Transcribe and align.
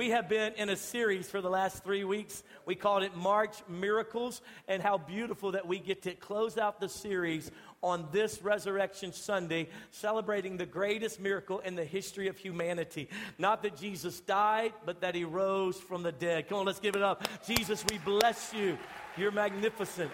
We 0.00 0.08
have 0.08 0.30
been 0.30 0.54
in 0.54 0.70
a 0.70 0.76
series 0.76 1.28
for 1.28 1.42
the 1.42 1.50
last 1.50 1.84
three 1.84 2.04
weeks. 2.04 2.42
We 2.64 2.74
called 2.74 3.02
it 3.02 3.14
March 3.14 3.58
Miracles, 3.68 4.40
and 4.66 4.82
how 4.82 4.96
beautiful 4.96 5.52
that 5.52 5.68
we 5.68 5.78
get 5.78 6.00
to 6.04 6.14
close 6.14 6.56
out 6.56 6.80
the 6.80 6.88
series 6.88 7.50
on 7.82 8.08
this 8.10 8.40
Resurrection 8.40 9.12
Sunday, 9.12 9.68
celebrating 9.90 10.56
the 10.56 10.64
greatest 10.64 11.20
miracle 11.20 11.58
in 11.58 11.74
the 11.74 11.84
history 11.84 12.28
of 12.28 12.38
humanity. 12.38 13.10
Not 13.36 13.62
that 13.62 13.76
Jesus 13.76 14.20
died, 14.20 14.72
but 14.86 15.02
that 15.02 15.14
he 15.14 15.24
rose 15.24 15.76
from 15.76 16.02
the 16.02 16.12
dead. 16.12 16.48
Come 16.48 16.60
on, 16.60 16.64
let's 16.64 16.80
give 16.80 16.96
it 16.96 17.02
up. 17.02 17.28
Jesus, 17.46 17.84
we 17.90 17.98
bless 17.98 18.54
you. 18.54 18.78
You're 19.18 19.32
magnificent. 19.32 20.10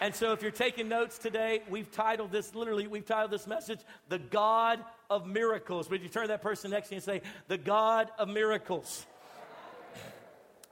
And 0.00 0.14
so, 0.14 0.32
if 0.32 0.40
you're 0.40 0.52
taking 0.52 0.88
notes 0.88 1.18
today, 1.18 1.62
we've 1.68 1.90
titled 1.90 2.30
this 2.30 2.54
literally, 2.54 2.86
we've 2.86 3.04
titled 3.04 3.32
this 3.32 3.48
message, 3.48 3.80
The 4.08 4.20
God 4.20 4.78
of 5.10 5.26
Miracles. 5.26 5.90
Would 5.90 6.02
you 6.02 6.08
turn 6.08 6.28
that 6.28 6.40
person 6.40 6.70
next 6.70 6.88
to 6.88 6.94
you 6.94 6.96
and 6.96 7.04
say, 7.04 7.22
The 7.48 7.58
God 7.58 8.10
of 8.18 8.28
Miracles? 8.28 9.06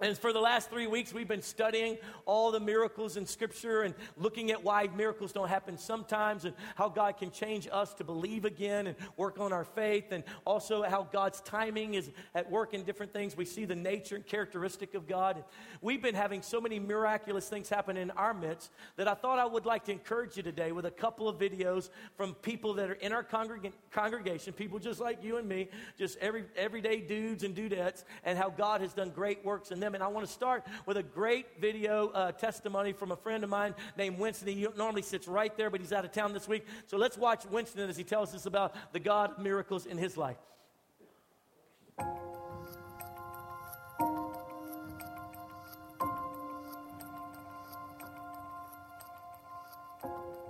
And 0.01 0.17
for 0.17 0.33
the 0.33 0.39
last 0.39 0.71
three 0.71 0.87
weeks, 0.87 1.13
we've 1.13 1.27
been 1.27 1.43
studying 1.43 1.99
all 2.25 2.53
the 2.53 2.61
miracles 2.61 3.17
in 3.17 3.27
Scripture 3.27 3.83
and 3.83 3.97
looking 4.17 4.53
at 4.53 4.63
why 4.63 4.89
miracles 4.97 5.33
don't 5.33 5.49
happen 5.49 5.77
sometimes 5.77 6.45
and 6.45 6.55
how 6.77 6.89
God 6.89 7.17
can 7.17 7.33
change 7.33 7.67
us 7.73 7.95
to 7.95 8.05
believe 8.05 8.45
again 8.45 8.87
and 8.87 8.97
work 9.17 9.41
on 9.41 9.53
our 9.53 9.65
faith, 9.65 10.13
and 10.13 10.23
also 10.45 10.85
how 10.85 11.09
God's 11.11 11.41
timing 11.41 11.95
is 11.95 12.11
at 12.37 12.49
work 12.49 12.75
in 12.75 12.85
different 12.85 13.13
things. 13.13 13.37
We 13.37 13.45
see 13.45 13.65
the 13.65 13.75
nature 13.75 14.15
and 14.15 14.25
characteristic 14.25 14.95
of 14.95 15.09
God. 15.09 15.43
We've 15.81 16.01
been 16.01 16.15
having 16.15 16.43
so 16.43 16.61
many 16.61 16.79
miraculous 16.79 17.49
things 17.49 17.69
happen 17.69 17.97
in 17.97 18.13
our 18.13 18.33
midst 18.33 18.71
that 18.97 19.09
I 19.09 19.15
thought 19.15 19.41
I 19.41 19.47
would 19.47 19.67
like 19.67 19.85
to 19.87 19.93
encourage 19.93 20.37
you 20.37 20.45
today 20.45 20.71
with 20.71 20.87
a 20.87 20.93
couple 20.93 21.29
of 21.29 21.41
videos 21.41 21.91
from 22.17 22.35
people 22.35 22.73
that 22.75 22.89
are 22.89 22.95
in 22.95 23.13
our 23.13 23.25
congreg- 23.25 23.73
congregation, 23.91 24.53
people 24.53 24.79
just 24.79 25.01
like 25.01 25.25
you 25.25 25.39
and 25.39 25.49
me, 25.49 25.71
just 25.99 26.19
every, 26.19 26.45
everyday 26.55 27.01
dudes 27.01 27.43
and 27.43 27.57
dudettes, 27.57 28.05
and 28.23 28.39
how 28.39 28.49
God 28.49 28.81
has 28.81 28.93
done 28.93 29.11
great 29.11 29.45
works 29.45 29.73
in 29.73 29.81
them 29.81 29.88
them. 29.89 29.95
And 29.95 30.05
I 30.05 30.09
want 30.09 30.27
to 30.27 30.33
start 30.33 30.67
with 30.87 30.97
a 30.97 31.03
great 31.03 31.61
video 31.61 32.09
uh, 32.09 32.33
testimony 32.33 32.93
from 32.93 33.13
a 33.13 33.17
friend 33.17 33.43
of 33.43 33.51
mine 33.51 33.75
named 33.97 34.19
Winston. 34.19 34.49
He 34.49 34.67
normally 34.77 35.03
sits 35.03 35.27
right 35.27 35.57
there, 35.57 35.71
but 35.71 35.81
he's 35.81 35.93
out 35.93 36.05
of 36.05 36.13
town 36.13 36.33
this 36.33 36.47
week. 36.47 36.67
So 36.87 36.97
let's 36.97 37.17
watch 37.17 37.47
Winston 37.47 37.89
as 37.89 37.97
he 37.97 38.05
tells 38.05 38.35
us 38.35 38.47
about 38.47 38.75
the 38.93 39.01
God 39.01 39.33
of 39.33 39.39
miracles 39.39 39.87
in 39.87 39.99
his 39.99 40.17
life. 40.17 40.37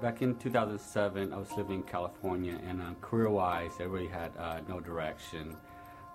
Back 0.00 0.22
in 0.22 0.36
2007, 0.36 1.32
I 1.32 1.36
was 1.36 1.50
living 1.56 1.76
in 1.76 1.82
California, 1.82 2.56
and 2.68 2.80
uh, 2.80 2.94
career-wise, 3.00 3.72
I 3.80 3.82
really 3.82 4.06
had 4.06 4.30
uh, 4.38 4.60
no 4.68 4.78
direction. 4.78 5.56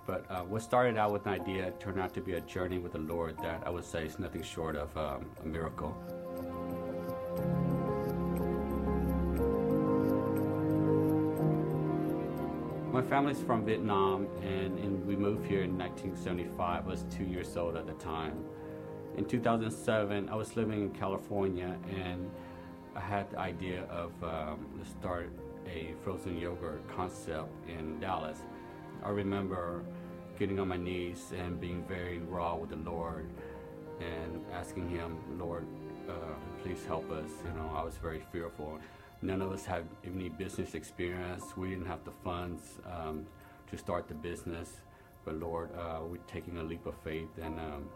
But 0.06 0.26
uh, 0.30 0.42
what 0.42 0.62
started 0.62 0.98
out 0.98 1.14
with 1.14 1.26
an 1.26 1.34
idea 1.34 1.72
turned 1.80 2.00
out 2.00 2.14
to 2.16 2.22
be 2.22 2.34
a 2.34 2.42
journey 2.42 2.78
with 2.78 2.92
the 2.92 3.00
Lord 3.00 3.38
that 3.40 3.64
I 3.66 3.70
would 3.70 3.86
say 3.86 4.06
is 4.06 4.20
nothing 4.20 4.44
short 4.44 4.76
of 4.76 4.96
um, 4.98 5.30
a 5.42 5.48
miracle. 5.48 5.96
My 12.92 13.02
family's 13.02 13.40
from 13.42 13.66
Vietnam, 13.66 14.28
and, 14.44 14.78
and, 14.78 15.04
we 15.08 15.16
moved 15.16 15.48
here 15.48 15.64
in 15.64 15.76
1975. 15.78 16.86
I 16.86 16.88
was 16.88 17.06
two 17.10 17.24
years 17.24 17.58
old 17.58 17.76
at 17.76 17.88
the 17.88 17.94
time. 17.94 18.44
In 19.18 19.26
2007, 19.26 20.30
I 20.30 20.36
was 20.36 20.56
living 20.56 20.82
in 20.84 20.90
California, 20.92 21.76
and 21.90 22.30
I 22.96 23.00
had 23.00 23.32
the 23.32 23.40
idea 23.40 23.86
of 23.86 24.12
um, 24.24 24.68
to 24.78 24.88
start 24.88 25.32
a 25.68 25.96
frozen 26.04 26.38
yogurt 26.38 26.88
concept 26.88 27.50
in 27.68 28.00
Dallas. 28.00 28.40
I 29.04 29.10
remember 29.10 29.84
getting 30.38 30.60
on 30.60 30.68
my 30.68 30.78
knees 30.78 31.32
and 31.38 31.60
being 31.60 31.84
very 31.88 32.20
raw 32.20 32.56
with 32.56 32.70
the 32.70 32.90
Lord 32.90 33.30
and 34.00 34.42
asking 34.54 34.90
Him, 34.90 35.18
Lord, 35.40 35.66
uh, 36.10 36.14
please 36.62 36.86
help 36.86 37.10
us. 37.12 37.30
You 37.46 37.52
know, 37.52 37.72
I 37.76 37.84
was 37.84 37.96
very 37.98 38.24
fearful. 38.32 38.80
None 39.22 39.42
of 39.42 39.52
us 39.52 39.66
had 39.66 39.86
any 40.06 40.30
business 40.30 40.74
experience. 40.74 41.56
We 41.56 41.70
didn't 41.70 41.86
have 41.86 42.04
the 42.04 42.12
funds 42.12 42.80
um, 42.86 43.26
to 43.72 43.78
start 43.78 44.08
the 44.08 44.16
business. 44.16 44.70
But 45.26 45.40
Lord, 45.40 45.70
uh, 45.78 46.00
we're 46.06 46.18
taking 46.28 46.58
a 46.58 46.64
leap 46.64 46.86
of 46.86 46.96
faith 47.04 47.30
and 47.42 47.58
um, 47.60 47.90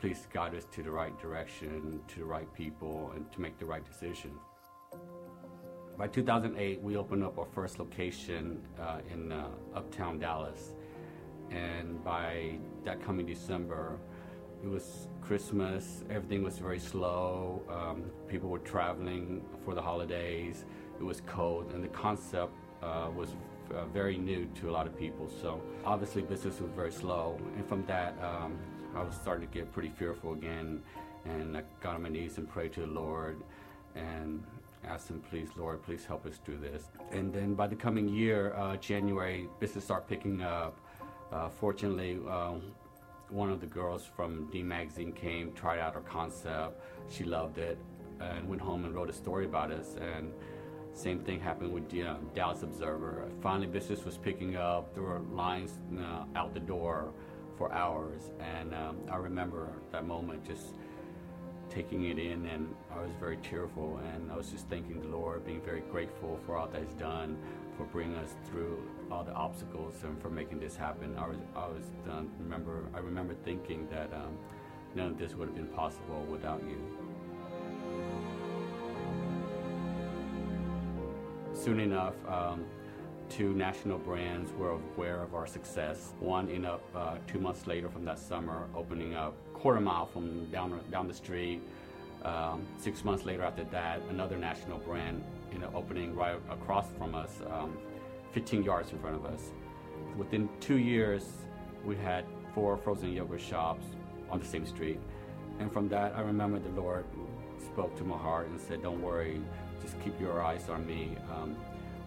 please 0.00 0.26
guide 0.32 0.54
us 0.54 0.66
to 0.72 0.82
the 0.82 0.90
right 0.90 1.16
direction, 1.20 2.00
to 2.08 2.18
the 2.18 2.24
right 2.24 2.52
people, 2.54 3.12
and 3.14 3.30
to 3.32 3.40
make 3.40 3.58
the 3.58 3.64
right 3.64 3.84
decision. 3.84 4.32
By 5.96 6.08
2008, 6.08 6.82
we 6.82 6.96
opened 6.96 7.22
up 7.22 7.38
our 7.38 7.46
first 7.54 7.78
location 7.78 8.60
uh, 8.80 8.98
in 9.12 9.30
uh, 9.30 9.46
uptown 9.76 10.18
Dallas. 10.18 10.74
And 11.52 12.02
by 12.02 12.58
that 12.84 13.00
coming 13.00 13.26
December, 13.26 14.00
it 14.64 14.68
was 14.68 15.06
Christmas. 15.20 16.02
Everything 16.10 16.42
was 16.42 16.58
very 16.58 16.80
slow. 16.80 17.62
Um, 17.70 18.10
people 18.26 18.50
were 18.50 18.58
traveling 18.58 19.44
for 19.64 19.72
the 19.74 19.82
holidays. 19.82 20.64
It 20.98 21.04
was 21.04 21.22
cold, 21.28 21.70
and 21.72 21.84
the 21.84 21.88
concept 21.88 22.52
uh, 22.82 23.10
was 23.14 23.28
uh, 23.72 23.84
very 23.86 24.18
new 24.18 24.46
to 24.60 24.70
a 24.70 24.72
lot 24.72 24.88
of 24.88 24.98
people. 24.98 25.30
So 25.40 25.62
obviously, 25.84 26.22
business 26.22 26.60
was 26.60 26.72
very 26.74 26.90
slow. 26.90 27.38
And 27.56 27.64
from 27.68 27.86
that, 27.86 28.18
um, 28.20 28.58
I 28.96 29.02
was 29.04 29.14
starting 29.14 29.46
to 29.46 29.54
get 29.54 29.72
pretty 29.72 29.90
fearful 29.90 30.32
again. 30.32 30.82
And 31.24 31.56
I 31.56 31.62
got 31.80 31.94
on 31.94 32.02
my 32.02 32.08
knees 32.08 32.38
and 32.38 32.48
prayed 32.48 32.72
to 32.72 32.80
the 32.80 32.86
Lord. 32.88 33.40
And 33.94 34.42
asked 34.86 35.08
him, 35.08 35.20
please, 35.30 35.48
Lord, 35.56 35.82
please 35.82 36.04
help 36.04 36.26
us 36.26 36.38
do 36.44 36.56
this. 36.56 36.84
And 37.10 37.32
then 37.32 37.54
by 37.54 37.66
the 37.66 37.76
coming 37.76 38.08
year, 38.08 38.54
uh, 38.54 38.76
January, 38.76 39.48
business 39.60 39.84
started 39.84 40.08
picking 40.08 40.42
up. 40.42 40.78
Uh, 41.32 41.48
fortunately, 41.48 42.20
uh, 42.28 42.54
one 43.30 43.50
of 43.50 43.60
the 43.60 43.66
girls 43.66 44.04
from 44.16 44.48
D 44.50 44.62
Magazine 44.62 45.12
came, 45.12 45.52
tried 45.52 45.80
out 45.80 45.94
our 45.94 46.02
concept. 46.02 46.80
She 47.10 47.24
loved 47.24 47.58
it 47.58 47.78
and 48.20 48.48
went 48.48 48.62
home 48.62 48.84
and 48.84 48.94
wrote 48.94 49.10
a 49.10 49.12
story 49.12 49.44
about 49.44 49.72
us. 49.72 49.96
And 50.00 50.32
same 50.92 51.18
thing 51.20 51.40
happened 51.40 51.72
with 51.72 51.90
the 51.90 52.04
uh, 52.04 52.14
Dallas 52.34 52.62
Observer. 52.62 53.28
Finally, 53.42 53.66
business 53.66 54.04
was 54.04 54.16
picking 54.16 54.56
up. 54.56 54.94
There 54.94 55.02
were 55.02 55.20
lines 55.32 55.78
uh, 55.98 56.38
out 56.38 56.54
the 56.54 56.60
door 56.60 57.12
for 57.58 57.72
hours. 57.72 58.30
And 58.38 58.74
um, 58.74 58.98
I 59.10 59.16
remember 59.16 59.68
that 59.90 60.06
moment 60.06 60.46
just 60.46 60.74
taking 61.74 62.04
it 62.04 62.18
in, 62.18 62.46
and 62.46 62.72
I 62.94 63.00
was 63.00 63.10
very 63.18 63.36
tearful. 63.38 64.00
And 64.14 64.30
I 64.30 64.36
was 64.36 64.50
just 64.50 64.68
thanking 64.68 65.00
the 65.00 65.08
Lord, 65.08 65.44
being 65.44 65.60
very 65.60 65.82
grateful 65.90 66.38
for 66.46 66.56
all 66.56 66.68
that 66.68 66.82
He's 66.82 66.94
done, 66.94 67.36
for 67.76 67.84
bringing 67.84 68.16
us 68.16 68.34
through 68.48 68.80
all 69.10 69.24
the 69.24 69.32
obstacles, 69.32 69.94
and 70.04 70.20
for 70.22 70.30
making 70.30 70.60
this 70.60 70.76
happen. 70.76 71.16
I 71.18 71.26
was, 71.26 71.38
I 71.56 71.66
was 71.66 71.84
done. 72.06 72.30
Remember, 72.38 72.84
I 72.94 72.98
remember 73.00 73.34
thinking 73.44 73.88
that 73.90 74.12
um, 74.12 74.38
none 74.94 75.08
of 75.08 75.18
this 75.18 75.34
would 75.34 75.48
have 75.48 75.56
been 75.56 75.68
possible 75.68 76.24
without 76.30 76.62
you. 76.68 76.78
Soon 81.52 81.80
enough. 81.80 82.14
Um, 82.28 82.64
two 83.30 83.54
national 83.54 83.98
brands 83.98 84.52
were 84.52 84.78
aware 84.96 85.22
of 85.22 85.34
our 85.34 85.46
success. 85.46 86.12
One 86.20 86.48
ended 86.48 86.66
up 86.66 86.84
uh, 86.94 87.16
two 87.26 87.40
months 87.40 87.66
later 87.66 87.88
from 87.88 88.04
that 88.04 88.18
summer 88.18 88.68
opening 88.76 89.14
up 89.14 89.34
quarter 89.64 89.80
mile 89.80 90.04
from 90.04 90.44
down 90.50 90.78
down 90.90 91.08
the 91.08 91.14
street. 91.14 91.62
Um, 92.22 92.66
six 92.76 93.02
months 93.02 93.24
later 93.24 93.42
after 93.42 93.64
that, 93.76 94.02
another 94.10 94.36
national 94.36 94.76
brand 94.78 95.24
you 95.50 95.58
know, 95.58 95.70
opening 95.74 96.14
right 96.14 96.36
across 96.50 96.86
from 96.98 97.14
us, 97.14 97.30
um, 97.50 97.78
15 98.32 98.62
yards 98.62 98.92
in 98.92 98.98
front 98.98 99.16
of 99.16 99.24
us. 99.24 99.52
Within 100.18 100.50
two 100.60 100.76
years, 100.76 101.24
we 101.82 101.96
had 101.96 102.26
four 102.54 102.76
frozen 102.76 103.10
yogurt 103.14 103.40
shops 103.40 103.86
on 104.30 104.38
the 104.38 104.44
same 104.44 104.66
street. 104.66 105.00
And 105.58 105.72
from 105.72 105.88
that, 105.88 106.12
I 106.14 106.20
remember 106.20 106.58
the 106.58 106.78
Lord 106.78 107.06
spoke 107.58 107.96
to 107.96 108.04
my 108.04 108.18
heart 108.18 108.48
and 108.48 108.60
said, 108.60 108.82
Don't 108.82 109.00
worry, 109.00 109.40
just 109.80 109.98
keep 110.04 110.20
your 110.20 110.42
eyes 110.42 110.68
on 110.68 110.86
me. 110.86 111.16
Um, 111.34 111.56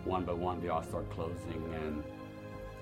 one 0.06 0.26
by 0.26 0.34
one, 0.34 0.62
they 0.62 0.70
all 0.70 0.84
start 0.84 1.10
closing. 1.10 1.62
And 1.82 2.04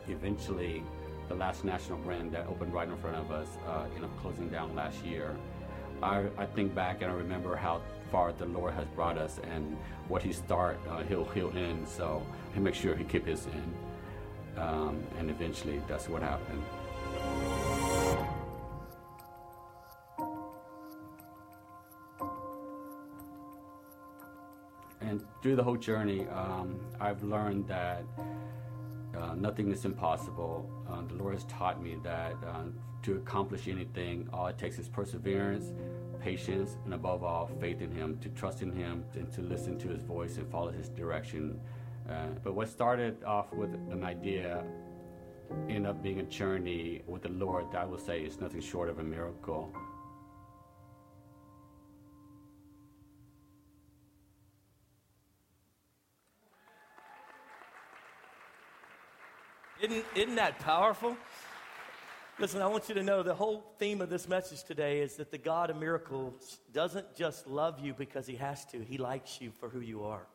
eventually, 0.09 0.83
the 1.27 1.35
last 1.35 1.63
national 1.63 1.97
brand 1.99 2.31
that 2.31 2.47
opened 2.47 2.73
right 2.73 2.87
in 2.87 2.97
front 2.97 3.15
of 3.17 3.31
us, 3.31 3.47
uh, 3.67 3.85
you 3.93 4.01
know, 4.01 4.09
closing 4.21 4.49
down 4.49 4.75
last 4.75 5.03
year. 5.03 5.35
I, 6.03 6.25
I 6.37 6.45
think 6.45 6.75
back 6.75 7.01
and 7.01 7.11
I 7.11 7.15
remember 7.15 7.55
how 7.55 7.81
far 8.11 8.31
the 8.33 8.45
Lord 8.45 8.73
has 8.73 8.85
brought 8.89 9.17
us 9.17 9.39
and 9.43 9.77
what 10.07 10.21
He 10.21 10.33
start, 10.33 10.79
uh, 10.89 11.03
He'll 11.03 11.25
He'll 11.25 11.55
end. 11.57 11.87
So 11.87 12.25
He 12.53 12.59
make 12.59 12.75
sure 12.75 12.95
He 12.95 13.03
keep 13.03 13.25
His 13.25 13.47
end, 13.47 13.75
um, 14.57 15.03
and 15.17 15.29
eventually 15.29 15.81
that's 15.87 16.07
what 16.09 16.21
happened. 16.21 16.63
And 25.01 25.23
through 25.41 25.55
the 25.55 25.63
whole 25.63 25.77
journey, 25.77 26.27
um, 26.27 26.79
I've 26.99 27.23
learned 27.23 27.67
that 27.67 28.03
uh, 29.19 29.35
nothing 29.35 29.71
is 29.71 29.85
impossible. 29.85 30.69
Uh, 30.89 31.01
the 31.07 31.15
Lord 31.15 31.33
has 31.33 31.43
taught 31.45 31.81
me 31.81 31.97
that 32.03 32.33
uh, 32.45 32.63
to 33.03 33.15
accomplish 33.15 33.67
anything, 33.67 34.27
all 34.33 34.47
it 34.47 34.57
takes 34.57 34.79
is 34.79 34.87
perseverance, 34.87 35.73
patience, 36.19 36.77
and 36.85 36.93
above 36.93 37.23
all, 37.23 37.49
faith 37.59 37.81
in 37.81 37.91
Him, 37.91 38.17
to 38.19 38.29
trust 38.29 38.61
in 38.61 38.71
Him, 38.71 39.05
and 39.13 39.31
to 39.33 39.41
listen 39.41 39.77
to 39.79 39.89
His 39.89 40.01
voice 40.01 40.37
and 40.37 40.49
follow 40.51 40.71
His 40.71 40.89
direction. 40.89 41.59
Uh, 42.09 42.27
but 42.43 42.53
what 42.53 42.67
started 42.67 43.23
off 43.23 43.51
with 43.53 43.73
an 43.91 44.03
idea 44.03 44.63
ended 45.69 45.85
up 45.85 46.01
being 46.01 46.19
a 46.19 46.23
journey 46.23 47.01
with 47.07 47.21
the 47.21 47.29
Lord 47.29 47.71
that 47.71 47.81
I 47.81 47.85
would 47.85 47.99
say 47.99 48.21
is 48.21 48.39
nothing 48.39 48.61
short 48.61 48.89
of 48.89 48.99
a 48.99 49.03
miracle. 49.03 49.75
Isn't, 59.85 60.05
isn't 60.15 60.35
that 60.37 60.57
powerful? 60.57 61.15
Listen, 62.39 62.59
I 62.63 62.65
want 62.65 62.89
you 62.89 62.95
to 62.95 63.03
know 63.03 63.21
the 63.21 63.35
whole 63.35 63.63
theme 63.77 64.01
of 64.01 64.09
this 64.09 64.27
message 64.27 64.63
today 64.63 65.01
is 65.01 65.17
that 65.17 65.29
the 65.29 65.37
God 65.37 65.69
of 65.69 65.77
miracles 65.77 66.57
doesn't 66.73 67.15
just 67.15 67.45
love 67.45 67.79
you 67.79 67.93
because 67.93 68.25
he 68.25 68.35
has 68.37 68.65
to, 68.65 68.79
he 68.79 68.97
likes 68.97 69.39
you 69.39 69.51
for 69.59 69.69
who 69.69 69.81
you 69.81 70.05
are. 70.05 70.25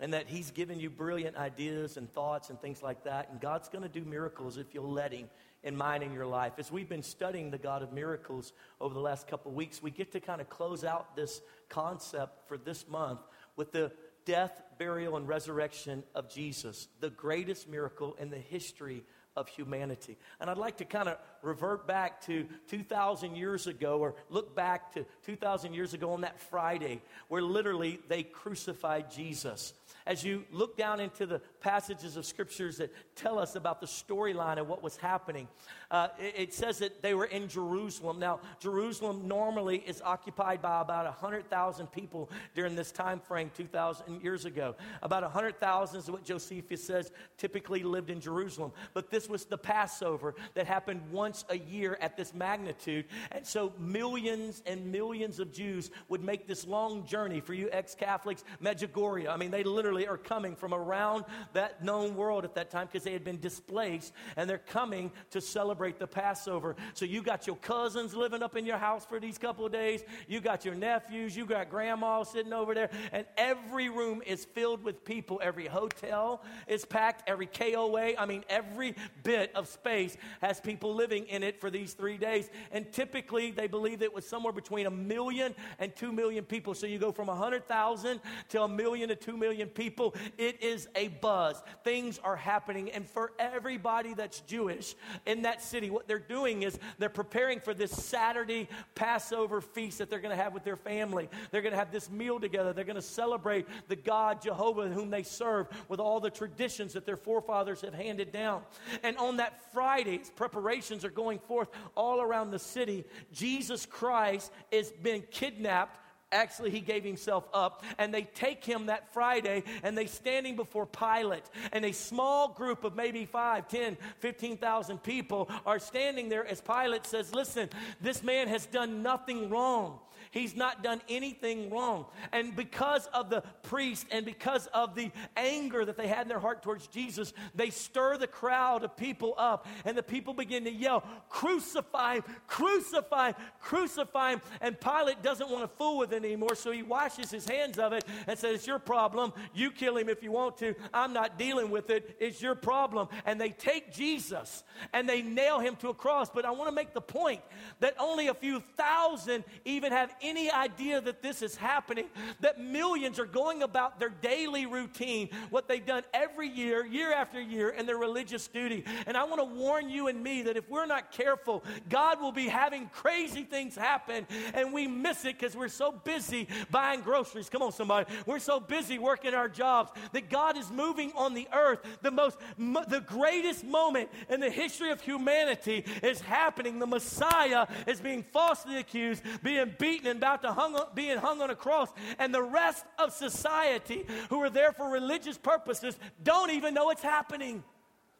And 0.00 0.14
that 0.14 0.26
he's 0.26 0.52
given 0.52 0.80
you 0.80 0.88
brilliant 0.88 1.36
ideas 1.36 1.98
and 1.98 2.10
thoughts 2.14 2.48
and 2.48 2.58
things 2.58 2.82
like 2.82 3.04
that. 3.04 3.28
And 3.30 3.42
God's 3.42 3.68
going 3.68 3.82
to 3.82 3.90
do 3.90 4.06
miracles 4.06 4.56
if 4.56 4.72
you'll 4.72 4.90
let 4.90 5.12
him 5.12 5.28
in 5.62 5.76
mind 5.76 6.02
in 6.02 6.14
your 6.14 6.26
life. 6.26 6.54
As 6.56 6.72
we've 6.72 6.88
been 6.88 7.02
studying 7.02 7.50
the 7.50 7.58
God 7.58 7.82
of 7.82 7.92
miracles 7.92 8.54
over 8.80 8.94
the 8.94 9.00
last 9.00 9.28
couple 9.28 9.50
of 9.50 9.56
weeks, 9.56 9.82
we 9.82 9.90
get 9.90 10.12
to 10.12 10.20
kind 10.20 10.40
of 10.40 10.48
close 10.48 10.82
out 10.82 11.14
this 11.14 11.42
concept 11.68 12.48
for 12.48 12.56
this 12.56 12.88
month 12.88 13.20
with 13.56 13.72
the 13.72 13.92
death, 14.24 14.62
burial, 14.78 15.16
and 15.16 15.28
resurrection 15.28 16.02
of 16.14 16.28
Jesus, 16.28 16.88
the 17.00 17.10
greatest 17.10 17.68
miracle 17.68 18.16
in 18.18 18.30
the 18.30 18.38
history 18.38 19.04
of 19.36 19.48
humanity. 19.48 20.16
And 20.40 20.48
I'd 20.48 20.58
like 20.58 20.76
to 20.78 20.84
kind 20.84 21.08
of 21.08 21.18
revert 21.42 21.86
back 21.86 22.20
to 22.26 22.46
2,000 22.68 23.36
years 23.36 23.66
ago 23.66 23.98
or 23.98 24.14
look 24.30 24.54
back 24.54 24.94
to 24.94 25.04
2,000 25.26 25.74
years 25.74 25.92
ago 25.92 26.12
on 26.12 26.20
that 26.20 26.40
Friday 26.40 27.02
where 27.28 27.42
literally 27.42 28.00
they 28.08 28.22
crucified 28.22 29.10
Jesus 29.10 29.74
as 30.06 30.22
you 30.22 30.44
look 30.52 30.76
down 30.76 31.00
into 31.00 31.26
the 31.26 31.40
passages 31.64 32.18
of 32.18 32.26
scriptures 32.26 32.76
that 32.76 32.92
tell 33.16 33.38
us 33.38 33.56
about 33.56 33.80
the 33.80 33.86
storyline 33.86 34.58
and 34.58 34.68
what 34.68 34.82
was 34.82 34.96
happening, 34.98 35.48
uh, 35.90 36.08
it, 36.20 36.34
it, 36.36 36.54
says 36.54 36.78
that 36.78 37.00
they 37.00 37.14
were 37.14 37.24
in 37.24 37.48
Jerusalem. 37.48 38.18
Now, 38.18 38.40
Jerusalem 38.60 39.26
normally 39.26 39.82
is 39.86 40.02
occupied 40.02 40.60
by 40.60 40.82
about 40.82 41.06
100,000 41.06 41.86
people 41.86 42.30
during 42.54 42.76
this 42.76 42.92
time 42.92 43.18
frame 43.18 43.50
2,000 43.56 44.22
years 44.22 44.44
ago. 44.44 44.76
About 45.02 45.22
100,000 45.22 45.98
is 45.98 46.10
what 46.10 46.22
Josephus 46.22 46.84
says 46.84 47.10
typically 47.38 47.82
lived 47.82 48.10
in 48.10 48.20
Jerusalem. 48.20 48.70
But 48.92 49.10
this 49.10 49.26
was 49.26 49.46
the 49.46 49.56
Passover 49.58 50.34
that 50.52 50.66
happened 50.66 51.00
once 51.10 51.46
a 51.48 51.56
year 51.56 51.96
at 52.02 52.14
this 52.14 52.34
magnitude. 52.34 53.06
And 53.32 53.46
so 53.46 53.72
millions 53.78 54.62
and 54.66 54.92
millions 54.92 55.40
of 55.40 55.50
Jews 55.50 55.90
would 56.10 56.22
make 56.22 56.46
this 56.46 56.66
long 56.66 57.06
journey 57.06 57.40
for 57.40 57.54
you 57.54 57.70
ex 57.72 57.94
Catholics, 57.94 58.44
Medjugorje. 58.62 59.28
I 59.28 59.36
mean, 59.38 59.50
they 59.50 59.64
literally 59.64 59.94
literally 59.94 60.08
are 60.08 60.18
coming 60.18 60.56
from 60.56 60.74
around 60.74 61.24
that 61.54 61.82
known 61.82 62.14
world 62.14 62.44
at 62.44 62.54
that 62.54 62.70
time 62.70 62.86
because 62.86 63.04
they 63.04 63.12
had 63.12 63.24
been 63.24 63.40
displaced 63.40 64.12
and 64.36 64.48
they're 64.48 64.58
coming 64.58 65.10
to 65.30 65.40
celebrate 65.40 65.98
the 65.98 66.06
Passover. 66.06 66.76
So 66.94 67.04
you 67.04 67.22
got 67.22 67.46
your 67.46 67.56
cousins 67.56 68.14
living 68.14 68.42
up 68.42 68.56
in 68.56 68.66
your 68.66 68.78
house 68.78 69.04
for 69.04 69.18
these 69.18 69.38
couple 69.38 69.64
of 69.64 69.72
days. 69.72 70.02
You 70.28 70.40
got 70.40 70.64
your 70.64 70.74
nephews. 70.74 71.36
You 71.36 71.46
got 71.46 71.70
grandma 71.70 72.22
sitting 72.22 72.52
over 72.52 72.74
there. 72.74 72.90
And 73.12 73.26
every 73.36 73.88
room 73.88 74.22
is 74.26 74.44
filled 74.44 74.82
with 74.82 75.04
people. 75.04 75.40
Every 75.42 75.66
hotel 75.66 76.42
is 76.66 76.84
packed. 76.84 77.28
Every 77.28 77.46
KOA, 77.46 78.14
I 78.18 78.26
mean, 78.26 78.44
every 78.48 78.94
bit 79.22 79.54
of 79.54 79.68
space 79.68 80.16
has 80.40 80.60
people 80.60 80.94
living 80.94 81.24
in 81.26 81.42
it 81.42 81.60
for 81.60 81.70
these 81.70 81.94
three 81.94 82.18
days. 82.18 82.50
And 82.72 82.92
typically, 82.92 83.50
they 83.50 83.66
believe 83.66 84.02
it 84.02 84.12
was 84.12 84.26
somewhere 84.26 84.52
between 84.52 84.86
a 84.86 84.90
million 84.90 85.54
and 85.78 85.94
two 85.94 86.12
million 86.12 86.44
people. 86.44 86.74
So 86.74 86.86
you 86.86 86.98
go 86.98 87.12
from 87.12 87.28
100,000 87.28 88.20
to 88.50 88.62
a 88.62 88.68
million 88.68 89.08
to 89.08 89.16
two 89.16 89.36
million 89.36 89.68
people 89.68 90.14
it 90.38 90.62
is 90.62 90.88
a 90.94 91.08
buzz. 91.08 91.43
Things 91.82 92.18
are 92.22 92.36
happening. 92.36 92.90
And 92.90 93.08
for 93.08 93.32
everybody 93.38 94.14
that's 94.14 94.40
Jewish 94.40 94.94
in 95.26 95.42
that 95.42 95.62
city, 95.62 95.90
what 95.90 96.08
they're 96.08 96.18
doing 96.18 96.62
is 96.62 96.78
they're 96.98 97.08
preparing 97.08 97.60
for 97.60 97.74
this 97.74 97.90
Saturday 97.90 98.68
Passover 98.94 99.60
feast 99.60 99.98
that 99.98 100.10
they're 100.10 100.20
going 100.20 100.36
to 100.36 100.42
have 100.42 100.54
with 100.54 100.64
their 100.64 100.76
family. 100.76 101.28
They're 101.50 101.62
going 101.62 101.72
to 101.72 101.78
have 101.78 101.92
this 101.92 102.10
meal 102.10 102.40
together. 102.40 102.72
They're 102.72 102.84
going 102.84 102.96
to 102.96 103.02
celebrate 103.02 103.66
the 103.88 103.96
God 103.96 104.42
Jehovah 104.42 104.88
whom 104.88 105.10
they 105.10 105.22
serve 105.22 105.68
with 105.88 106.00
all 106.00 106.20
the 106.20 106.30
traditions 106.30 106.92
that 106.92 107.06
their 107.06 107.16
forefathers 107.16 107.80
have 107.82 107.94
handed 107.94 108.32
down. 108.32 108.62
And 109.02 109.16
on 109.18 109.38
that 109.38 109.72
Friday, 109.72 110.20
preparations 110.36 111.04
are 111.04 111.10
going 111.10 111.38
forth 111.40 111.68
all 111.94 112.20
around 112.20 112.50
the 112.50 112.58
city. 112.58 113.04
Jesus 113.32 113.86
Christ 113.86 114.52
is 114.70 114.92
being 115.02 115.24
kidnapped 115.30 115.98
Actually, 116.32 116.70
he 116.70 116.80
gave 116.80 117.04
himself 117.04 117.48
up. 117.52 117.84
And 117.98 118.12
they 118.12 118.22
take 118.22 118.64
him 118.64 118.86
that 118.86 119.12
Friday 119.12 119.62
and 119.82 119.96
they 119.96 120.06
standing 120.06 120.56
before 120.56 120.86
Pilate. 120.86 121.44
And 121.72 121.84
a 121.84 121.92
small 121.92 122.48
group 122.48 122.84
of 122.84 122.96
maybe 122.96 123.24
5, 123.24 123.68
10, 123.68 123.96
15,000 124.18 125.02
people 125.02 125.48
are 125.64 125.78
standing 125.78 126.28
there 126.28 126.46
as 126.46 126.60
Pilate 126.60 127.06
says, 127.06 127.34
Listen, 127.34 127.68
this 128.00 128.22
man 128.22 128.48
has 128.48 128.66
done 128.66 129.02
nothing 129.02 129.50
wrong. 129.50 129.98
He's 130.34 130.56
not 130.56 130.82
done 130.82 131.00
anything 131.08 131.70
wrong. 131.70 132.06
And 132.32 132.56
because 132.56 133.06
of 133.14 133.30
the 133.30 133.44
priest 133.62 134.08
and 134.10 134.26
because 134.26 134.66
of 134.74 134.96
the 134.96 135.12
anger 135.36 135.84
that 135.84 135.96
they 135.96 136.08
had 136.08 136.22
in 136.22 136.28
their 136.28 136.40
heart 136.40 136.60
towards 136.60 136.88
Jesus, 136.88 137.32
they 137.54 137.70
stir 137.70 138.18
the 138.18 138.26
crowd 138.26 138.82
of 138.82 138.96
people 138.96 139.36
up. 139.38 139.68
And 139.84 139.96
the 139.96 140.02
people 140.02 140.34
begin 140.34 140.64
to 140.64 140.72
yell, 140.72 141.04
Crucify 141.28 142.16
him, 142.16 142.24
crucify 142.48 143.28
him, 143.28 143.34
crucify 143.60 144.32
him. 144.32 144.42
And 144.60 144.80
Pilate 144.80 145.22
doesn't 145.22 145.48
want 145.48 145.70
to 145.70 145.76
fool 145.76 145.98
with 145.98 146.12
it 146.12 146.24
anymore, 146.24 146.56
so 146.56 146.72
he 146.72 146.82
washes 146.82 147.30
his 147.30 147.48
hands 147.48 147.78
of 147.78 147.92
it 147.92 148.04
and 148.26 148.36
says, 148.36 148.56
It's 148.56 148.66
your 148.66 148.80
problem. 148.80 149.32
You 149.54 149.70
kill 149.70 149.96
him 149.96 150.08
if 150.08 150.20
you 150.20 150.32
want 150.32 150.58
to. 150.58 150.74
I'm 150.92 151.12
not 151.12 151.38
dealing 151.38 151.70
with 151.70 151.90
it. 151.90 152.16
It's 152.18 152.42
your 152.42 152.56
problem. 152.56 153.06
And 153.24 153.40
they 153.40 153.50
take 153.50 153.94
Jesus 153.94 154.64
and 154.92 155.08
they 155.08 155.22
nail 155.22 155.60
him 155.60 155.76
to 155.76 155.90
a 155.90 155.94
cross. 155.94 156.28
But 156.28 156.44
I 156.44 156.50
want 156.50 156.70
to 156.70 156.74
make 156.74 156.92
the 156.92 157.00
point 157.00 157.40
that 157.78 157.94
only 158.00 158.26
a 158.26 158.34
few 158.34 158.58
thousand 158.76 159.44
even 159.64 159.92
have 159.92 160.12
any 160.24 160.50
idea 160.50 161.00
that 161.00 161.22
this 161.22 161.42
is 161.42 161.54
happening, 161.54 162.06
that 162.40 162.58
millions 162.58 163.18
are 163.18 163.26
going 163.26 163.62
about 163.62 164.00
their 164.00 164.08
daily 164.08 164.66
routine, 164.66 165.28
what 165.50 165.68
they've 165.68 165.84
done 165.84 166.02
every 166.12 166.48
year, 166.48 166.84
year 166.84 167.12
after 167.12 167.40
year, 167.40 167.68
in 167.70 167.86
their 167.86 167.98
religious 167.98 168.48
duty. 168.48 168.84
And 169.06 169.16
I 169.16 169.24
want 169.24 169.38
to 169.38 169.44
warn 169.44 169.88
you 169.88 170.08
and 170.08 170.22
me 170.22 170.42
that 170.42 170.56
if 170.56 170.68
we're 170.68 170.86
not 170.86 171.12
careful, 171.12 171.62
God 171.88 172.20
will 172.20 172.32
be 172.32 172.48
having 172.48 172.88
crazy 172.88 173.42
things 173.42 173.76
happen 173.76 174.26
and 174.54 174.72
we 174.72 174.86
miss 174.86 175.24
it 175.24 175.38
because 175.38 175.56
we're 175.56 175.68
so 175.68 175.92
busy 175.92 176.48
buying 176.70 177.02
groceries. 177.02 177.48
Come 177.48 177.62
on, 177.62 177.72
somebody. 177.72 178.12
We're 178.26 178.38
so 178.38 178.60
busy 178.60 178.98
working 178.98 179.34
our 179.34 179.48
jobs 179.48 179.92
that 180.12 180.30
God 180.30 180.56
is 180.56 180.70
moving 180.70 181.12
on 181.16 181.34
the 181.34 181.48
earth. 181.52 181.80
The 182.02 182.10
most, 182.10 182.38
the 182.58 183.04
greatest 183.06 183.64
moment 183.64 184.10
in 184.28 184.40
the 184.40 184.50
history 184.50 184.90
of 184.90 185.00
humanity 185.00 185.84
is 186.02 186.20
happening. 186.20 186.78
The 186.78 186.86
Messiah 186.86 187.66
is 187.86 188.00
being 188.00 188.22
falsely 188.22 188.78
accused, 188.78 189.22
being 189.42 189.74
beaten 189.78 190.13
and 190.14 190.22
about 190.22 190.42
to 190.42 190.52
hung, 190.52 190.78
being 190.94 191.18
hung 191.18 191.42
on 191.42 191.50
a 191.50 191.56
cross, 191.56 191.88
and 192.18 192.34
the 192.34 192.42
rest 192.42 192.84
of 192.98 193.12
society 193.12 194.06
who 194.30 194.40
are 194.40 194.50
there 194.50 194.72
for 194.72 194.88
religious 194.88 195.36
purposes 195.36 195.98
don't 196.22 196.50
even 196.50 196.72
know 196.72 196.90
it's 196.90 197.02
happening. 197.02 197.62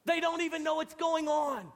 They 0.05 0.21
don't 0.21 0.43
even 0.43 0.63
know 0.65 0.81
it's 0.81 0.95
going 0.95 1.29
on. 1.29 1.67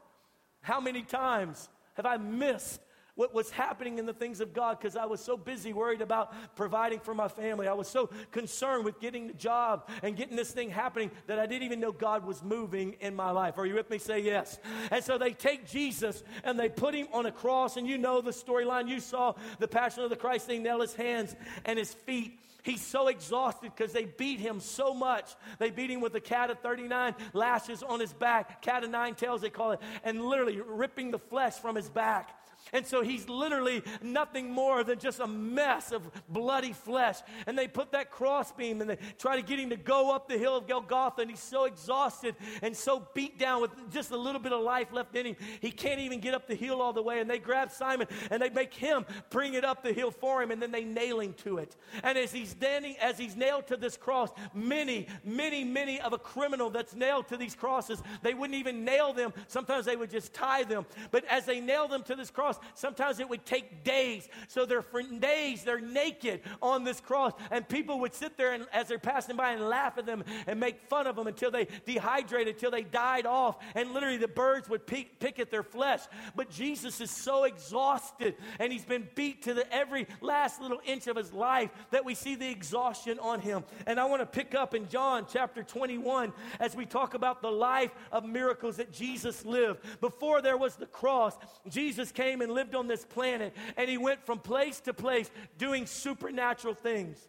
How 0.60 0.80
many 0.80 1.02
times 1.02 1.68
have 1.94 2.04
I 2.04 2.16
missed 2.16 2.80
what 3.18 3.34
was 3.34 3.50
happening 3.50 3.98
in 3.98 4.06
the 4.06 4.12
things 4.12 4.40
of 4.40 4.54
God 4.54 4.78
because 4.78 4.96
I 4.96 5.04
was 5.04 5.20
so 5.20 5.36
busy 5.36 5.72
worried 5.72 6.02
about 6.02 6.32
providing 6.54 7.00
for 7.00 7.14
my 7.14 7.26
family. 7.26 7.66
I 7.66 7.72
was 7.72 7.88
so 7.88 8.10
concerned 8.30 8.84
with 8.84 9.00
getting 9.00 9.26
the 9.26 9.32
job 9.32 9.88
and 10.04 10.16
getting 10.16 10.36
this 10.36 10.52
thing 10.52 10.70
happening 10.70 11.10
that 11.26 11.36
I 11.36 11.46
didn't 11.46 11.64
even 11.64 11.80
know 11.80 11.90
God 11.90 12.24
was 12.24 12.44
moving 12.44 12.94
in 13.00 13.16
my 13.16 13.32
life. 13.32 13.58
Are 13.58 13.66
you 13.66 13.74
with 13.74 13.90
me? 13.90 13.98
Say 13.98 14.20
yes. 14.20 14.60
And 14.92 15.02
so 15.02 15.18
they 15.18 15.32
take 15.32 15.66
Jesus 15.66 16.22
and 16.44 16.56
they 16.56 16.68
put 16.68 16.94
him 16.94 17.08
on 17.12 17.26
a 17.26 17.32
cross, 17.32 17.76
and 17.76 17.88
you 17.88 17.98
know 17.98 18.20
the 18.20 18.30
storyline. 18.30 18.86
You 18.86 19.00
saw 19.00 19.34
the 19.58 19.66
Passion 19.66 20.04
of 20.04 20.10
the 20.10 20.16
Christ. 20.16 20.46
They 20.46 20.60
nail 20.60 20.80
his 20.80 20.94
hands 20.94 21.34
and 21.64 21.76
his 21.76 21.92
feet 21.92 22.38
He's 22.64 22.84
so 22.84 23.08
exhausted 23.08 23.72
because 23.74 23.92
they 23.92 24.04
beat 24.04 24.40
him 24.40 24.60
so 24.60 24.92
much. 24.92 25.36
They 25.58 25.70
beat 25.70 25.90
him 25.90 26.02
with 26.02 26.14
a 26.16 26.20
cat 26.20 26.50
of 26.50 26.58
39 26.58 27.14
lashes 27.32 27.82
on 27.82 27.98
his 27.98 28.12
back, 28.12 28.60
cat 28.60 28.84
of 28.84 28.90
nine 28.90 29.14
tails, 29.14 29.40
they 29.40 29.48
call 29.48 29.72
it, 29.72 29.80
and 30.04 30.20
literally 30.20 30.60
ripping 30.60 31.10
the 31.10 31.18
flesh 31.18 31.54
from 31.54 31.76
his 31.76 31.88
back. 31.88 32.37
And 32.72 32.86
so 32.86 33.02
he's 33.02 33.28
literally 33.28 33.82
nothing 34.02 34.50
more 34.50 34.84
than 34.84 34.98
just 34.98 35.20
a 35.20 35.26
mess 35.26 35.92
of 35.92 36.02
bloody 36.28 36.72
flesh. 36.72 37.18
And 37.46 37.58
they 37.58 37.68
put 37.68 37.92
that 37.92 38.10
crossbeam 38.10 38.80
and 38.80 38.90
they 38.90 38.98
try 39.18 39.36
to 39.36 39.42
get 39.42 39.58
him 39.58 39.70
to 39.70 39.76
go 39.76 40.14
up 40.14 40.28
the 40.28 40.38
hill 40.38 40.56
of 40.56 40.66
Golgotha. 40.66 41.22
And 41.22 41.30
he's 41.30 41.40
so 41.40 41.64
exhausted 41.64 42.36
and 42.62 42.76
so 42.76 43.06
beat 43.14 43.38
down 43.38 43.62
with 43.62 43.70
just 43.92 44.10
a 44.10 44.16
little 44.16 44.40
bit 44.40 44.52
of 44.52 44.62
life 44.62 44.92
left 44.92 45.14
in 45.16 45.26
him. 45.26 45.36
He 45.60 45.70
can't 45.70 46.00
even 46.00 46.20
get 46.20 46.34
up 46.34 46.46
the 46.46 46.54
hill 46.54 46.80
all 46.80 46.92
the 46.92 47.02
way. 47.02 47.20
And 47.20 47.28
they 47.28 47.38
grab 47.38 47.70
Simon 47.70 48.06
and 48.30 48.42
they 48.42 48.50
make 48.50 48.74
him 48.74 49.04
bring 49.30 49.54
it 49.54 49.64
up 49.64 49.82
the 49.82 49.92
hill 49.92 50.10
for 50.10 50.42
him. 50.42 50.50
And 50.50 50.60
then 50.60 50.72
they 50.72 50.84
nail 50.84 51.20
him 51.20 51.34
to 51.44 51.58
it. 51.58 51.76
And 52.02 52.18
as 52.18 52.32
he's 52.32 52.50
standing, 52.50 52.96
as 52.98 53.18
he's 53.18 53.36
nailed 53.36 53.66
to 53.68 53.76
this 53.76 53.96
cross, 53.96 54.30
many, 54.54 55.06
many, 55.24 55.64
many 55.64 56.00
of 56.00 56.12
a 56.12 56.18
criminal 56.18 56.70
that's 56.70 56.94
nailed 56.94 57.28
to 57.28 57.36
these 57.36 57.54
crosses, 57.54 58.02
they 58.22 58.34
wouldn't 58.34 58.58
even 58.58 58.84
nail 58.84 59.12
them. 59.12 59.32
Sometimes 59.46 59.84
they 59.84 59.96
would 59.96 60.10
just 60.10 60.34
tie 60.34 60.64
them. 60.64 60.86
But 61.10 61.24
as 61.26 61.44
they 61.44 61.60
nail 61.60 61.88
them 61.88 62.02
to 62.04 62.14
this 62.14 62.30
cross, 62.30 62.57
sometimes 62.74 63.20
it 63.20 63.28
would 63.28 63.44
take 63.44 63.84
days. 63.84 64.28
So 64.48 64.66
they're 64.66 64.82
for 64.82 65.02
days, 65.02 65.64
they're 65.64 65.80
naked 65.80 66.40
on 66.62 66.84
this 66.84 67.00
cross. 67.00 67.32
And 67.50 67.68
people 67.68 68.00
would 68.00 68.14
sit 68.14 68.36
there 68.36 68.52
and, 68.52 68.66
as 68.72 68.88
they're 68.88 68.98
passing 68.98 69.36
by 69.36 69.52
and 69.52 69.68
laugh 69.68 69.98
at 69.98 70.06
them 70.06 70.24
and 70.46 70.60
make 70.60 70.88
fun 70.88 71.06
of 71.06 71.16
them 71.16 71.26
until 71.26 71.50
they 71.50 71.68
dehydrated, 71.86 72.54
until 72.54 72.70
they 72.70 72.82
died 72.82 73.26
off. 73.26 73.58
And 73.74 73.92
literally 73.92 74.16
the 74.16 74.28
birds 74.28 74.68
would 74.68 74.86
pick, 74.86 75.18
pick 75.20 75.38
at 75.38 75.50
their 75.50 75.62
flesh. 75.62 76.00
But 76.36 76.50
Jesus 76.50 77.00
is 77.00 77.10
so 77.10 77.44
exhausted 77.44 78.36
and 78.58 78.72
he's 78.72 78.84
been 78.84 79.08
beat 79.14 79.42
to 79.42 79.54
the 79.54 79.70
every 79.72 80.06
last 80.20 80.60
little 80.60 80.80
inch 80.86 81.06
of 81.06 81.16
his 81.16 81.32
life 81.32 81.70
that 81.90 82.04
we 82.04 82.14
see 82.14 82.34
the 82.34 82.50
exhaustion 82.50 83.18
on 83.18 83.40
him. 83.40 83.64
And 83.86 83.98
I 83.98 84.04
want 84.04 84.22
to 84.22 84.26
pick 84.26 84.54
up 84.54 84.74
in 84.74 84.88
John 84.88 85.26
chapter 85.30 85.62
21 85.62 86.32
as 86.60 86.74
we 86.74 86.86
talk 86.86 87.14
about 87.14 87.42
the 87.42 87.50
life 87.50 87.90
of 88.12 88.24
miracles 88.24 88.76
that 88.76 88.92
Jesus 88.92 89.44
lived. 89.44 89.80
Before 90.00 90.42
there 90.42 90.56
was 90.56 90.76
the 90.76 90.86
cross, 90.86 91.36
Jesus 91.68 92.12
came 92.12 92.40
and 92.40 92.47
lived 92.48 92.74
on 92.74 92.86
this 92.86 93.04
planet 93.04 93.54
and 93.76 93.88
he 93.88 93.98
went 93.98 94.24
from 94.24 94.38
place 94.38 94.80
to 94.80 94.94
place 94.94 95.30
doing 95.58 95.86
supernatural 95.86 96.74
things. 96.74 97.28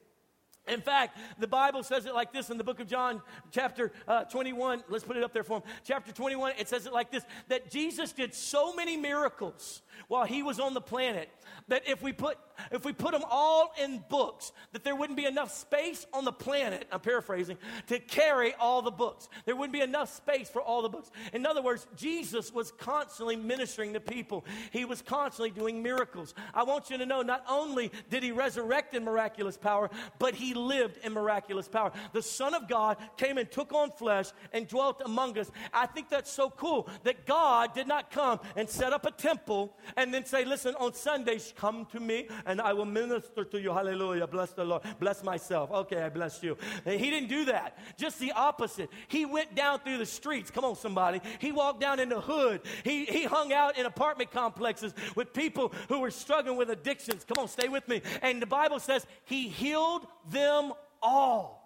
In 0.68 0.82
fact, 0.82 1.18
the 1.40 1.48
Bible 1.48 1.84
says 1.84 2.06
it 2.06 2.14
like 2.14 2.32
this 2.32 2.50
in 2.50 2.58
the 2.58 2.64
book 2.64 2.80
of 2.80 2.88
John, 2.88 3.22
chapter 3.52 3.92
uh, 4.08 4.26
21. 4.26 4.84
Let's 4.88 5.04
put 5.04 5.18
it 5.18 5.24
up 5.24 5.34
there 5.34 5.44
for 5.44 5.58
him. 5.58 5.64
Chapter 5.84 6.12
21, 6.12 6.54
it 6.60 6.70
says 6.70 6.86
it 6.86 6.94
like 6.94 7.12
this 7.12 7.24
that 7.48 7.72
Jesus 7.72 8.12
did 8.12 8.34
so 8.34 8.74
many 8.74 8.96
miracles 8.96 9.82
while 10.08 10.26
he 10.26 10.44
was 10.44 10.60
on 10.60 10.74
the 10.74 10.82
planet 10.82 11.30
that 11.68 11.88
if 11.88 12.02
we 12.02 12.12
put 12.12 12.38
if 12.72 12.84
we 12.84 12.92
put 12.92 13.12
them 13.12 13.24
all 13.30 13.74
in 13.82 14.04
books 14.10 14.52
that 14.74 14.84
there 14.84 14.96
wouldn't 14.96 15.18
be 15.18 15.26
enough 15.26 15.52
space 15.52 16.06
on 16.14 16.26
the 16.26 16.32
planet 16.32 16.88
i'm 16.92 17.00
paraphrasing 17.00 17.58
to 17.88 18.00
carry 18.00 18.54
all 18.56 18.82
the 18.82 18.92
books. 18.92 19.30
There 19.46 19.56
wouldn't 19.56 19.74
be 19.74 19.82
enough 19.82 20.14
space 20.14 20.50
for 20.50 20.62
all 20.62 20.82
the 20.82 20.90
books. 20.90 21.10
In 21.34 21.46
other 21.46 21.62
words 21.62 21.88
jesus 21.96 22.54
was 22.54 22.72
constantly 22.72 23.36
ministering 23.36 23.94
to 23.94 24.00
people. 24.00 24.46
He 24.72 24.86
was 24.86 25.02
constantly 25.02 25.52
doing 25.52 25.82
miracles. 25.82 26.34
I 26.54 26.64
want 26.64 26.90
you 26.90 26.98
to 26.98 27.06
know 27.06 27.22
not 27.22 27.44
only 27.50 27.92
did 28.10 28.24
he 28.24 28.32
resurrect 28.32 28.96
in 28.96 29.04
miraculous 29.04 29.58
power 29.58 29.90
but 30.18 30.36
he 30.36 30.54
lived 30.54 30.98
in 31.04 31.14
miraculous 31.14 31.68
power. 31.68 31.92
The 32.14 32.22
son 32.22 32.54
of 32.54 32.68
god 32.68 32.98
came 33.18 33.38
and 33.38 33.50
took 33.50 33.74
on 33.74 33.92
flesh 33.92 34.28
and 34.54 34.68
dwelt 34.68 35.02
among 35.06 35.38
us. 35.38 35.52
I 35.74 35.86
think 35.86 36.10
that's 36.10 36.32
so 36.32 36.50
cool 36.50 36.90
that 37.04 37.26
god 37.26 37.74
did 37.74 37.88
not 37.88 38.12
come 38.12 38.40
and 38.56 38.70
set 38.70 38.94
up 38.94 39.06
a 39.06 39.12
temple 39.12 39.76
and 39.96 40.14
then 40.14 40.26
say 40.26 40.46
listen 40.46 40.76
on 40.76 40.94
sundays 40.94 41.54
come 41.56 41.86
to 41.86 42.00
me 42.00 42.28
and 42.46 42.62
I 42.62 42.74
will 42.74 42.86
minister 42.86 43.44
to 43.46 43.60
you. 43.60 43.72
Hallelujah. 43.72 44.28
Bless 44.28 44.52
the 44.52 44.64
Lord. 44.64 44.84
Bless 45.00 45.24
myself. 45.24 45.72
Okay, 45.72 46.02
I 46.02 46.10
bless 46.10 46.44
you. 46.44 46.58
And 46.86 47.00
he 47.00 47.10
didn't 47.10 47.30
do 47.30 47.46
that. 47.46 47.78
Just 47.98 48.20
the 48.20 48.32
opposite. 48.32 48.90
He 49.08 49.26
went 49.26 49.56
down 49.56 49.80
through 49.80 49.98
the 49.98 50.06
streets. 50.06 50.52
Come 50.52 50.66
on, 50.66 50.76
somebody. 50.76 51.22
He 51.40 51.52
walked 51.52 51.82
down 51.82 52.00
in 52.00 52.10
the 52.10 52.22
hood. 52.22 52.62
He, 52.84 53.06
he 53.06 53.24
hung 53.24 53.54
out 53.54 53.78
in 53.78 53.86
apartment 53.86 54.32
complexes 54.32 54.94
with 55.16 55.34
people 55.34 55.74
who 55.88 56.00
were 56.00 56.12
struggling 56.12 56.58
with 56.58 56.70
addictions. 56.70 57.24
Come 57.26 57.42
on, 57.42 57.48
stay 57.48 57.70
with 57.70 57.88
me. 57.88 58.02
And 58.22 58.42
the 58.42 58.46
Bible 58.46 58.80
says 58.80 59.06
he 59.26 59.48
healed 59.48 60.06
them 60.30 60.74
all. 61.02 61.60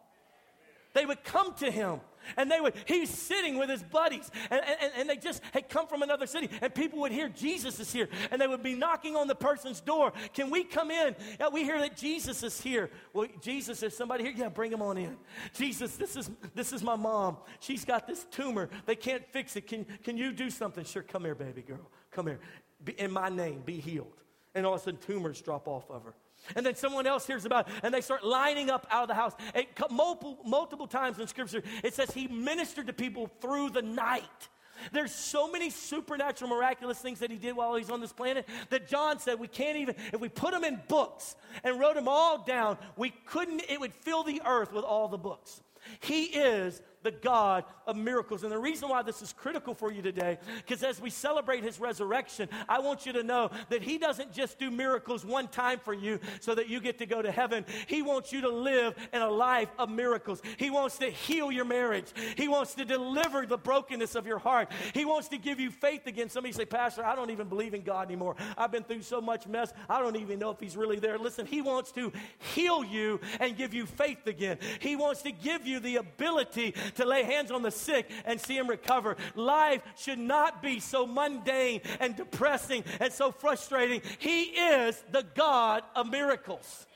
They 0.94 1.06
would 1.06 1.24
come 1.24 1.54
to 1.56 1.72
him 1.72 2.00
and 2.38 2.52
they 2.52 2.60
would, 2.60 2.74
he's 2.86 3.10
sitting 3.10 3.58
with 3.58 3.70
his 3.70 3.84
buddies, 3.84 4.30
and, 4.50 4.62
and, 4.82 4.92
and 4.98 5.10
they 5.10 5.18
just 5.18 5.42
had 5.52 5.70
come 5.70 5.88
from 5.88 6.02
another 6.02 6.28
city, 6.28 6.50
and 6.62 6.74
people 6.74 7.00
would 7.00 7.12
hear 7.12 7.30
Jesus 7.30 7.80
is 7.80 7.92
here, 7.92 8.10
and 8.32 8.42
they 8.42 8.48
would 8.48 8.64
be 8.64 8.76
knocking 8.76 9.16
on 9.16 9.28
the 9.28 9.36
person's 9.36 9.80
door. 9.82 10.14
Can 10.34 10.50
we 10.50 10.64
come 10.64 10.92
in? 10.92 11.16
Yeah, 11.40 11.50
we 11.50 11.64
hear 11.64 11.80
that 11.80 11.98
Jesus 11.98 12.44
is 12.44 12.60
here. 12.62 12.90
Well, 13.14 13.28
Jesus, 13.42 13.84
is 13.84 13.96
somebody 13.96 14.24
here? 14.24 14.34
Yeah, 14.36 14.50
bring 14.50 14.72
him 14.72 14.82
on 14.82 14.98
in. 14.98 15.18
Jesus, 15.54 15.96
this 15.96 16.16
is 16.16 16.30
this 16.56 16.74
is 16.74 16.84
my 16.84 16.96
mom. 16.96 17.38
She's 17.60 17.86
got 17.86 18.08
this 18.08 18.26
tumor. 18.32 18.70
They 18.86 18.96
can't 18.96 19.26
fix 19.32 19.56
it. 19.56 19.68
Can, 19.68 19.86
can 20.04 20.18
you 20.18 20.32
do 20.32 20.50
something? 20.50 20.84
Sure, 20.84 21.04
come 21.04 21.24
here, 21.24 21.36
baby 21.36 21.62
girl. 21.62 21.90
Come 22.12 22.28
here. 22.28 22.40
Be, 22.84 22.94
in 22.94 23.12
my 23.12 23.30
name, 23.30 23.62
be 23.66 23.80
healed. 23.80 24.14
And 24.56 24.66
all 24.66 24.76
of 24.76 24.82
a 24.82 24.84
sudden, 24.84 25.00
tumors 25.00 25.42
drop 25.42 25.68
off 25.68 25.90
of 25.90 26.04
her. 26.04 26.14
And 26.56 26.66
then 26.66 26.76
someone 26.76 27.08
else 27.08 27.26
hears 27.26 27.46
about 27.46 27.68
it, 27.68 27.74
and 27.84 27.94
they 27.94 28.02
start 28.02 28.26
lining 28.26 28.70
up 28.70 28.86
out 28.90 29.04
of 29.04 29.08
the 29.08 29.16
house. 29.16 29.34
And 29.56 29.66
multiple, 29.90 30.38
multiple 30.46 30.88
times 30.88 31.20
in 31.20 31.28
Scripture, 31.28 31.64
it 31.84 31.94
says 31.94 32.12
he 32.12 32.28
ministered 32.28 32.88
to 32.88 32.94
people 32.94 33.30
through 33.42 33.70
the 33.70 33.82
night. 33.82 34.50
There's 34.92 35.14
so 35.14 35.50
many 35.50 35.70
supernatural, 35.70 36.50
miraculous 36.50 37.00
things 37.00 37.20
that 37.20 37.32
he 37.32 37.38
did 37.38 37.56
while 37.56 37.76
he's 37.76 37.90
on 37.90 38.02
this 38.02 38.12
planet 38.12 38.48
that 38.70 38.88
John 38.88 39.20
said 39.20 39.40
we 39.40 39.48
can't 39.48 39.78
even, 39.78 39.96
if 40.12 40.20
we 40.20 40.30
put 40.30 40.52
them 40.52 40.64
in 40.64 40.82
books 40.88 41.36
and 41.64 41.80
wrote 41.80 41.96
them 41.96 42.08
all 42.08 42.44
down, 42.44 42.78
we 42.98 43.12
couldn't, 43.26 43.64
it 43.70 43.80
would 43.80 43.94
fill 43.94 44.24
the 44.24 44.42
earth 44.46 44.74
with 44.74 44.84
all 44.84 45.08
the 45.08 45.18
books. 45.18 45.62
He 46.02 46.26
is 46.26 46.82
the 47.04 47.12
God 47.12 47.66
of 47.86 47.96
miracles. 47.96 48.44
And 48.44 48.52
the 48.52 48.58
reason 48.58 48.90
why 48.90 49.02
this 49.02 49.22
is 49.22 49.34
critical 49.34 49.74
for 49.74 49.92
you 49.92 50.02
today, 50.02 50.38
because 50.58 50.84
as 50.84 51.02
we 51.02 51.10
celebrate 51.10 51.64
his 51.64 51.80
resurrection, 51.80 52.50
I 52.68 52.80
want 52.80 53.06
you 53.06 53.14
to 53.14 53.24
know 53.24 53.52
that 53.70 53.84
he 53.84 53.98
doesn't 53.98 54.32
just 54.34 54.58
do 54.58 54.72
miracles 54.72 55.26
one 55.26 55.48
time 55.48 55.80
for 55.80 55.94
you 55.94 56.20
so 56.40 56.56
that 56.56 56.70
you 56.70 56.80
get 56.80 56.98
to 57.00 57.06
go 57.06 57.22
to 57.22 57.32
heaven. 57.32 57.66
He 57.88 58.02
wants 58.02 58.32
you 58.32 58.42
to 58.42 58.50
live 58.50 58.96
in 59.14 59.22
a 59.22 59.30
life 59.30 59.70
of 59.78 59.90
miracles. 59.90 60.42
He 60.58 60.70
wants 60.70 60.98
to 61.00 61.10
heal 61.10 61.52
your 61.52 61.66
marriage. 61.66 62.12
He 62.38 62.48
wants 62.48 62.74
to 62.76 62.86
deliver 62.86 63.46
the 63.46 63.58
brokenness 63.58 64.16
of 64.16 64.26
your 64.26 64.40
heart. 64.40 64.72
He 64.94 65.06
wants 65.06 65.28
to 65.30 65.38
give 65.38 65.60
you 65.60 65.72
faith 65.72 66.08
again. 66.08 66.30
Somebody 66.30 66.54
say, 66.54 66.66
Pastor, 66.66 67.06
I 67.06 67.16
don't 67.16 67.30
even 67.30 67.48
believe 67.48 67.74
in 67.74 67.84
God 67.84 68.08
anymore. 68.08 68.36
I've 68.58 68.72
been 68.72 68.84
through 68.84 69.02
so 69.02 69.22
much 69.22 69.48
mess. 69.48 69.74
I 69.90 70.00
don't 70.00 70.16
even 70.16 70.40
know 70.40 70.52
if 70.52 70.60
he's 70.60 70.78
really 70.78 71.00
there. 71.00 71.18
Listen, 71.18 71.46
he 71.46 71.62
wants 71.62 71.92
to 71.94 72.12
heal 72.54 72.84
you 72.84 73.20
and 73.40 73.58
give 73.58 73.74
you 73.74 73.86
faith 73.86 74.26
again. 74.28 74.58
He 74.80 74.96
wants 74.96 75.22
to 75.24 75.32
give 75.32 75.66
you 75.68 75.80
the 75.80 75.98
ability 75.98 76.76
to 76.96 77.06
lay 77.06 77.24
hands 77.24 77.52
on 77.52 77.62
the 77.62 77.72
sick 77.72 78.10
and 78.26 78.40
see 78.40 78.58
him 78.58 78.68
recover. 78.68 79.18
Life 79.36 79.82
should 79.98 80.20
not 80.20 80.62
be 80.62 80.80
so 80.80 81.06
mundane 81.06 81.82
and 82.00 82.16
depressing 82.16 82.84
and 83.00 83.12
so 83.12 83.32
frustrating. 83.32 84.02
He 84.20 84.44
is 84.44 85.04
the 85.12 85.26
God 85.36 85.84
of 85.96 86.10
miracles. 86.10 86.88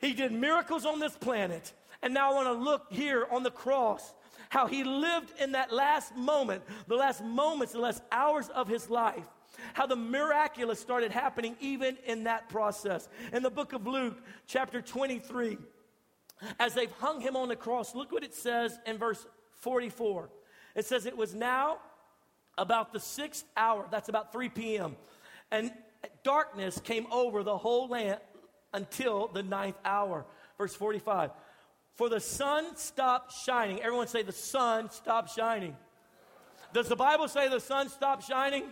He 0.00 0.12
did 0.12 0.32
miracles 0.32 0.84
on 0.84 0.98
this 0.98 1.16
planet. 1.16 1.72
And 2.02 2.12
now 2.14 2.32
I 2.32 2.34
want 2.34 2.48
to 2.48 2.64
look 2.64 2.86
here 2.90 3.26
on 3.30 3.42
the 3.42 3.50
cross 3.50 4.14
how 4.48 4.66
he 4.66 4.84
lived 4.84 5.32
in 5.40 5.52
that 5.52 5.72
last 5.72 6.14
moment, 6.14 6.62
the 6.86 6.94
last 6.94 7.24
moments, 7.24 7.72
the 7.72 7.78
last 7.78 8.02
hours 8.12 8.50
of 8.50 8.68
his 8.68 8.90
life 8.90 9.26
how 9.74 9.86
the 9.86 9.96
miraculous 9.96 10.80
started 10.80 11.10
happening 11.10 11.56
even 11.60 11.96
in 12.06 12.24
that 12.24 12.48
process. 12.48 13.08
In 13.32 13.42
the 13.42 13.50
book 13.50 13.72
of 13.72 13.86
Luke, 13.86 14.18
chapter 14.46 14.80
23, 14.80 15.58
as 16.58 16.74
they've 16.74 16.92
hung 16.92 17.20
him 17.20 17.36
on 17.36 17.48
the 17.48 17.56
cross, 17.56 17.94
look 17.94 18.12
what 18.12 18.24
it 18.24 18.34
says 18.34 18.78
in 18.86 18.98
verse 18.98 19.26
44. 19.60 20.30
It 20.74 20.86
says, 20.86 21.06
It 21.06 21.16
was 21.16 21.34
now 21.34 21.78
about 22.58 22.92
the 22.92 23.00
sixth 23.00 23.44
hour, 23.56 23.86
that's 23.90 24.08
about 24.08 24.32
3 24.32 24.48
p.m., 24.48 24.96
and 25.50 25.72
darkness 26.22 26.80
came 26.80 27.06
over 27.10 27.42
the 27.42 27.56
whole 27.56 27.88
land 27.88 28.18
until 28.72 29.28
the 29.28 29.42
ninth 29.42 29.76
hour. 29.84 30.24
Verse 30.58 30.74
45. 30.74 31.30
For 31.94 32.08
the 32.08 32.20
sun 32.20 32.76
stopped 32.76 33.32
shining. 33.44 33.80
Everyone 33.82 34.06
say, 34.06 34.22
The 34.22 34.32
sun 34.32 34.90
stopped 34.90 35.30
shining. 35.34 35.76
Does 36.72 36.88
the 36.88 36.96
Bible 36.96 37.28
say 37.28 37.48
the 37.48 37.60
sun 37.60 37.90
stopped 37.90 38.24
shining? 38.26 38.64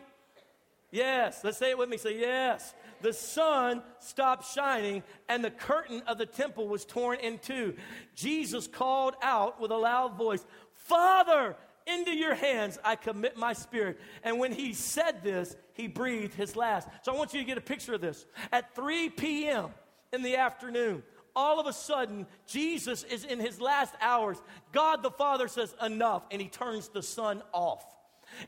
Yes. 0.91 1.41
Let's 1.45 1.59
say 1.59 1.71
it 1.71 1.79
with 1.79 1.89
me. 1.89 1.97
Say, 1.97 2.19
Yes 2.19 2.75
the 3.03 3.13
sun 3.13 3.83
stopped 3.99 4.47
shining 4.53 5.03
and 5.29 5.45
the 5.45 5.51
curtain 5.51 6.03
of 6.07 6.19
the 6.19 6.27
temple 6.27 6.69
was 6.69 6.85
torn 6.85 7.19
in 7.21 7.39
two. 7.39 7.75
Jesus 8.15 8.67
called 8.67 9.15
out 9.23 9.61
with 9.61 9.71
a 9.71 9.77
loud 9.77 10.17
voice, 10.17 10.45
Father, 10.73 11.57
into 11.87 12.13
your 12.13 12.35
hands 12.35 12.79
I 12.85 12.97
commit 12.97 13.37
my 13.37 13.53
spirit. 13.53 13.99
And 14.23 14.39
when 14.39 14.53
he 14.53 14.75
said 14.75 15.23
this, 15.23 15.57
he 15.73 15.89
breathed 15.89 16.35
his 16.35 16.57
last. 16.57 16.89
So 17.03 17.13
I 17.13 17.17
want 17.17 17.33
you 17.33 17.41
to 17.41 17.47
get 17.47 17.59
a 17.59 17.63
picture 17.63 17.95
of 17.95 18.01
this. 18.01 18.27
At 18.53 18.75
3 18.75 19.11
p.m. 19.11 19.71
in 20.13 20.23
the 20.23 20.37
afternoon, 20.37 21.03
all 21.35 21.61
of 21.61 21.67
a 21.67 21.73
sudden, 21.73 22.27
Jesus 22.47 23.03
is 23.05 23.25
in 23.25 23.39
his 23.39 23.61
last 23.61 23.95
hours. 24.01 24.37
God 24.73 25.03
the 25.03 25.11
Father 25.11 25.49
says, 25.49 25.75
Enough, 25.81 26.25
and 26.31 26.43
he 26.43 26.49
turns 26.49 26.89
the 26.89 27.03
sun 27.03 27.43
off. 27.53 27.85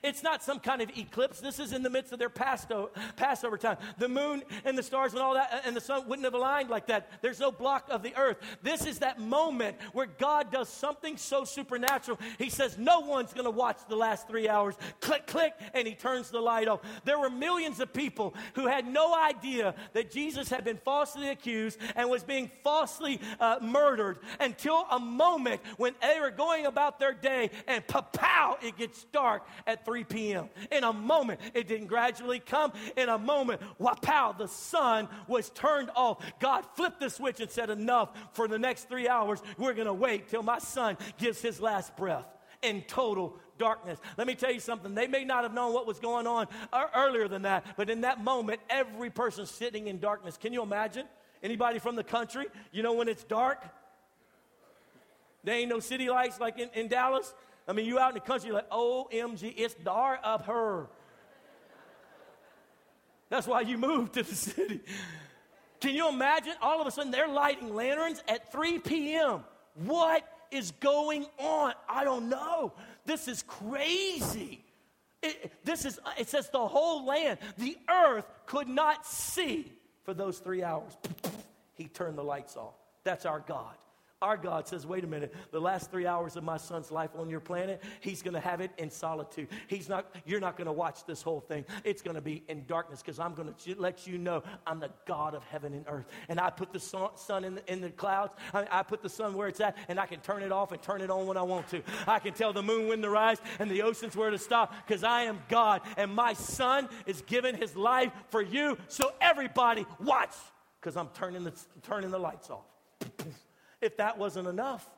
It's 0.03 0.23
not 0.23 0.43
some 0.43 0.61
kind 0.61 0.83
of 0.83 0.91
eclipse. 0.97 1.41
This 1.41 1.59
is 1.59 1.73
in 1.73 1.83
the 1.83 1.91
midst 1.91 2.13
of 2.13 2.19
their 2.19 2.29
Passover 2.29 3.59
time. 3.59 3.77
The 3.99 4.09
moon 4.09 4.43
and 4.65 4.77
the 4.77 4.83
stars 4.83 5.13
and 5.13 5.23
all 5.23 5.35
that 5.35 5.63
and 5.65 5.77
the 5.77 5.81
sun 5.81 6.09
wouldn't 6.09 6.25
have 6.25 6.35
aligned 6.35 6.71
like 6.71 6.87
that. 6.87 7.11
There's 7.23 7.41
no 7.41 7.51
block 7.51 7.87
of 7.91 8.03
the 8.03 8.15
earth. 8.17 8.39
This 8.63 8.87
is 8.87 9.01
that 9.01 9.21
moment 9.21 9.77
where 9.93 10.07
God 10.07 10.51
does 10.51 10.69
something 10.69 11.17
so 11.17 11.45
supernatural. 11.45 12.19
He 12.39 12.51
says, 12.51 12.79
No 12.79 13.01
one's 13.01 13.33
going 13.33 13.45
to 13.45 13.51
watch 13.51 13.79
the 13.89 13.97
last 13.97 14.29
three 14.29 14.49
hours. 14.49 14.75
Click, 15.01 15.27
click, 15.27 15.55
and 15.75 15.87
he 15.87 15.95
turns 15.95 16.31
the 16.31 16.41
light 16.41 16.69
off. 16.69 16.81
There 17.05 17.19
were 17.19 17.31
millions 17.31 17.81
of 17.81 17.93
people 17.93 18.35
who 18.55 18.67
had 18.67 18.87
no 18.87 19.15
idea 19.15 19.75
that 19.93 20.11
Jesus 20.11 20.49
had 20.49 20.65
been 20.65 20.79
falsely 20.79 21.29
accused 21.29 21.79
and 21.97 22.09
was 22.11 22.23
being 22.23 22.51
falsely 22.63 23.21
uh, 23.41 23.59
murdered 23.61 24.19
until 24.41 24.87
a 24.91 24.99
moment 24.99 25.61
when 25.77 25.95
they 26.01 26.19
were 26.21 26.31
going 26.31 26.67
about 26.67 26.99
their 26.99 27.13
day 27.13 27.51
and 27.67 27.87
pow, 27.87 28.57
it 28.63 28.77
gets 28.77 29.05
dark 29.05 29.47
at 29.67 29.82
3 29.85 30.05
p.m. 30.05 30.49
In 30.71 30.85
a 30.85 30.93
moment, 30.93 31.41
it 31.55 31.69
didn't 31.69 31.87
gradually 31.87 32.41
come. 32.41 32.73
In 32.97 33.09
a 33.09 33.19
moment, 33.19 33.61
wow, 33.79 33.95
pow 34.01 34.33
the 34.33 34.49
sun 34.49 35.09
was 35.27 35.51
turned 35.51 35.91
off. 35.95 36.25
God 36.41 36.65
flipped 36.75 37.01
the 37.01 37.11
switch 37.11 37.41
and 37.41 37.51
said, 37.51 37.71
Enough 37.71 38.11
for 38.33 38.49
the 38.49 38.59
next 38.59 38.89
three 38.89 39.09
hours. 39.09 39.43
We're 39.59 39.75
going 39.75 39.87
to 39.87 39.95
wait 39.95 40.29
till 40.29 40.43
my 40.43 40.59
son 40.59 40.97
gives 41.19 41.41
his 41.41 41.61
last 41.61 41.97
breath 41.97 42.27
in 42.63 42.83
total 42.83 43.37
darkness. 43.59 43.99
Let 44.17 44.27
me 44.27 44.35
tell 44.35 44.53
you 44.53 44.61
something. 44.61 44.95
They 44.95 45.07
may 45.07 45.25
not 45.25 45.43
have 45.43 45.55
known 45.55 45.73
what 45.73 45.87
was 45.87 45.99
going 45.99 46.27
on 46.27 46.47
uh, 46.73 46.87
earlier 46.97 47.29
than 47.29 47.43
that, 47.43 47.67
but 47.77 47.91
in 47.91 48.03
that 48.03 48.23
moment, 48.23 48.61
every 48.71 49.11
person 49.11 49.47
sitting 49.47 49.89
in 49.89 49.99
darkness. 49.99 50.37
Can 50.37 50.53
you 50.53 50.63
imagine? 50.63 51.07
Anybody 51.43 51.79
from 51.79 51.97
the 51.97 52.05
country? 52.05 52.47
You 52.71 52.83
know 52.83 52.93
when 52.93 53.09
it's 53.09 53.25
dark? 53.25 53.65
There 55.45 55.55
ain't 55.55 55.69
no 55.69 55.81
city 55.81 56.09
lights 56.09 56.39
like 56.39 56.59
in, 56.59 56.71
in 56.75 56.89
Dallas. 56.89 57.35
I 57.67 57.73
mean, 57.73 57.87
you 57.87 57.99
out 57.99 58.11
in 58.11 58.15
the 58.15 58.21
country, 58.21 58.49
you're 58.49 58.57
like, 58.57 58.71
OMG, 58.71 59.55
it's 59.57 59.75
dark 59.75 60.21
up 60.25 60.47
here. 60.47 60.87
That's 63.29 63.47
why 63.47 63.63
you 63.63 63.79
moved 63.79 64.15
to 64.15 64.23
the 64.23 64.35
city. 64.35 64.81
Can 65.81 65.95
you 65.95 66.09
imagine? 66.09 66.53
All 66.61 66.81
of 66.81 66.87
a 66.87 66.91
sudden, 66.91 67.11
they're 67.11 67.29
lighting 67.29 67.75
lanterns 67.75 68.23
at 68.29 68.53
3 68.53 68.79
p.m. 68.81 69.45
What 69.75 70.29
is 70.51 70.73
going 70.73 71.27
on? 71.39 71.73
I 71.89 72.05
don't 72.05 72.29
know. 72.29 72.73
This 73.07 73.29
is 73.29 73.43
crazy. 73.43 74.65
It, 75.23 75.53
this 75.65 75.85
is, 75.85 75.99
it 76.19 76.29
says 76.29 76.51
the 76.51 76.67
whole 76.67 77.07
land, 77.07 77.39
the 77.57 77.77
earth 77.89 78.27
could 78.47 78.69
not 78.69 79.07
see 79.07 79.73
for 80.05 80.15
those 80.15 80.39
three 80.39 80.63
hours. 80.63 80.97
He 81.75 81.89
turned 81.89 82.19
the 82.19 82.23
lights 82.23 82.57
off. 82.57 82.75
That's 83.03 83.25
our 83.25 83.41
God. 83.41 83.75
Our 84.23 84.37
God 84.37 84.69
says, 84.69 84.87
wait 84.87 85.03
a 85.03 85.07
minute, 85.09 85.35
the 85.51 85.61
last 85.61 85.91
three 85.91 86.07
hours 86.07 86.37
of 86.37 86.45
my 86.45 86.57
son's 86.57 86.93
life 86.93 87.11
on 87.19 87.29
your 87.29 87.41
planet, 87.41 87.83
he's 88.01 88.23
going 88.23 88.35
to 88.35 88.41
have 88.41 88.61
it 88.61 88.71
in 88.79 88.89
solitude. 88.89 89.49
He's 89.67 89.89
not, 89.89 90.15
you're 90.25 90.41
not 90.41 90.57
going 90.57 90.67
to 90.67 90.73
watch 90.73 91.05
this 91.05 91.23
whole 91.23 91.41
thing. 91.41 91.65
It's 91.83 92.03
going 92.03 92.15
to 92.15 92.21
be 92.21 92.45
in 92.49 92.65
darkness 92.67 93.03
because 93.03 93.19
I'm 93.19 93.35
going 93.35 93.53
to 93.53 93.75
let 93.81 94.07
you 94.07 94.19
know 94.19 94.45
I'm 94.65 94.79
the 94.79 94.91
God 95.07 95.35
of 95.35 95.43
heaven 95.45 95.75
and 95.75 95.85
earth. 95.89 96.07
And 96.29 96.39
I 96.39 96.51
put 96.51 96.73
the 96.73 96.79
sun 96.79 97.45
in 97.45 97.57
the, 97.57 97.73
in 97.73 97.81
the 97.81 97.91
clouds. 97.91 98.35
I, 98.55 98.67
I 98.71 98.83
put 98.85 99.03
the 99.03 99.09
sun 99.09 99.35
where 99.35 99.49
it's 99.49 99.61
at, 99.61 99.77
and 99.89 99.99
I 99.99 100.07
can 100.07 100.21
turn 100.21 100.45
it 100.45 100.53
off 100.53 100.71
and 100.71 100.81
turn 100.81 101.01
it 101.01 101.11
on 101.11 101.27
when 101.27 101.37
I 101.37 101.43
want 101.43 101.67
to. 101.71 101.83
I 102.07 102.21
can 102.21 102.33
tell 102.33 102.53
the 102.53 102.63
moon 102.63 102.87
when 102.87 103.03
to 103.03 103.11
rise 103.11 103.39
and 103.59 103.69
the 103.69 103.83
oceans 103.83 104.15
where 104.15 104.31
to 104.31 104.39
stop 104.39 104.73
because 104.87 105.03
I 105.03 105.23
am 105.23 105.41
God. 105.49 105.83
And 105.97 106.15
my 106.15 106.35
son 106.35 106.89
is 107.07 107.23
giving 107.23 107.57
his 107.57 107.75
life 107.75 108.13
for 108.29 108.41
you. 108.41 108.79
So 108.87 109.13
everybody 109.21 109.85
watch 109.99 110.35
because 110.81 110.97
I'm 110.97 111.09
turning 111.09 111.43
the, 111.43 111.53
turning 111.83 112.13
the 112.13 112.19
lights 112.19 112.51
off 112.51 112.67
if 113.83 113.97
that 113.99 114.17
wasn't 114.17 114.49
enough. 114.49 114.89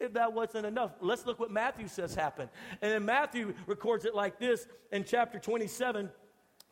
If 0.00 0.14
that 0.14 0.32
wasn't 0.32 0.66
enough, 0.66 0.90
let's 1.00 1.24
look 1.24 1.38
what 1.38 1.52
Matthew 1.52 1.86
says 1.86 2.16
happened. 2.16 2.50
And 2.82 2.90
then 2.90 3.04
Matthew 3.04 3.54
records 3.66 4.04
it 4.04 4.14
like 4.14 4.40
this 4.40 4.66
in 4.90 5.04
chapter 5.04 5.38
27 5.38 6.10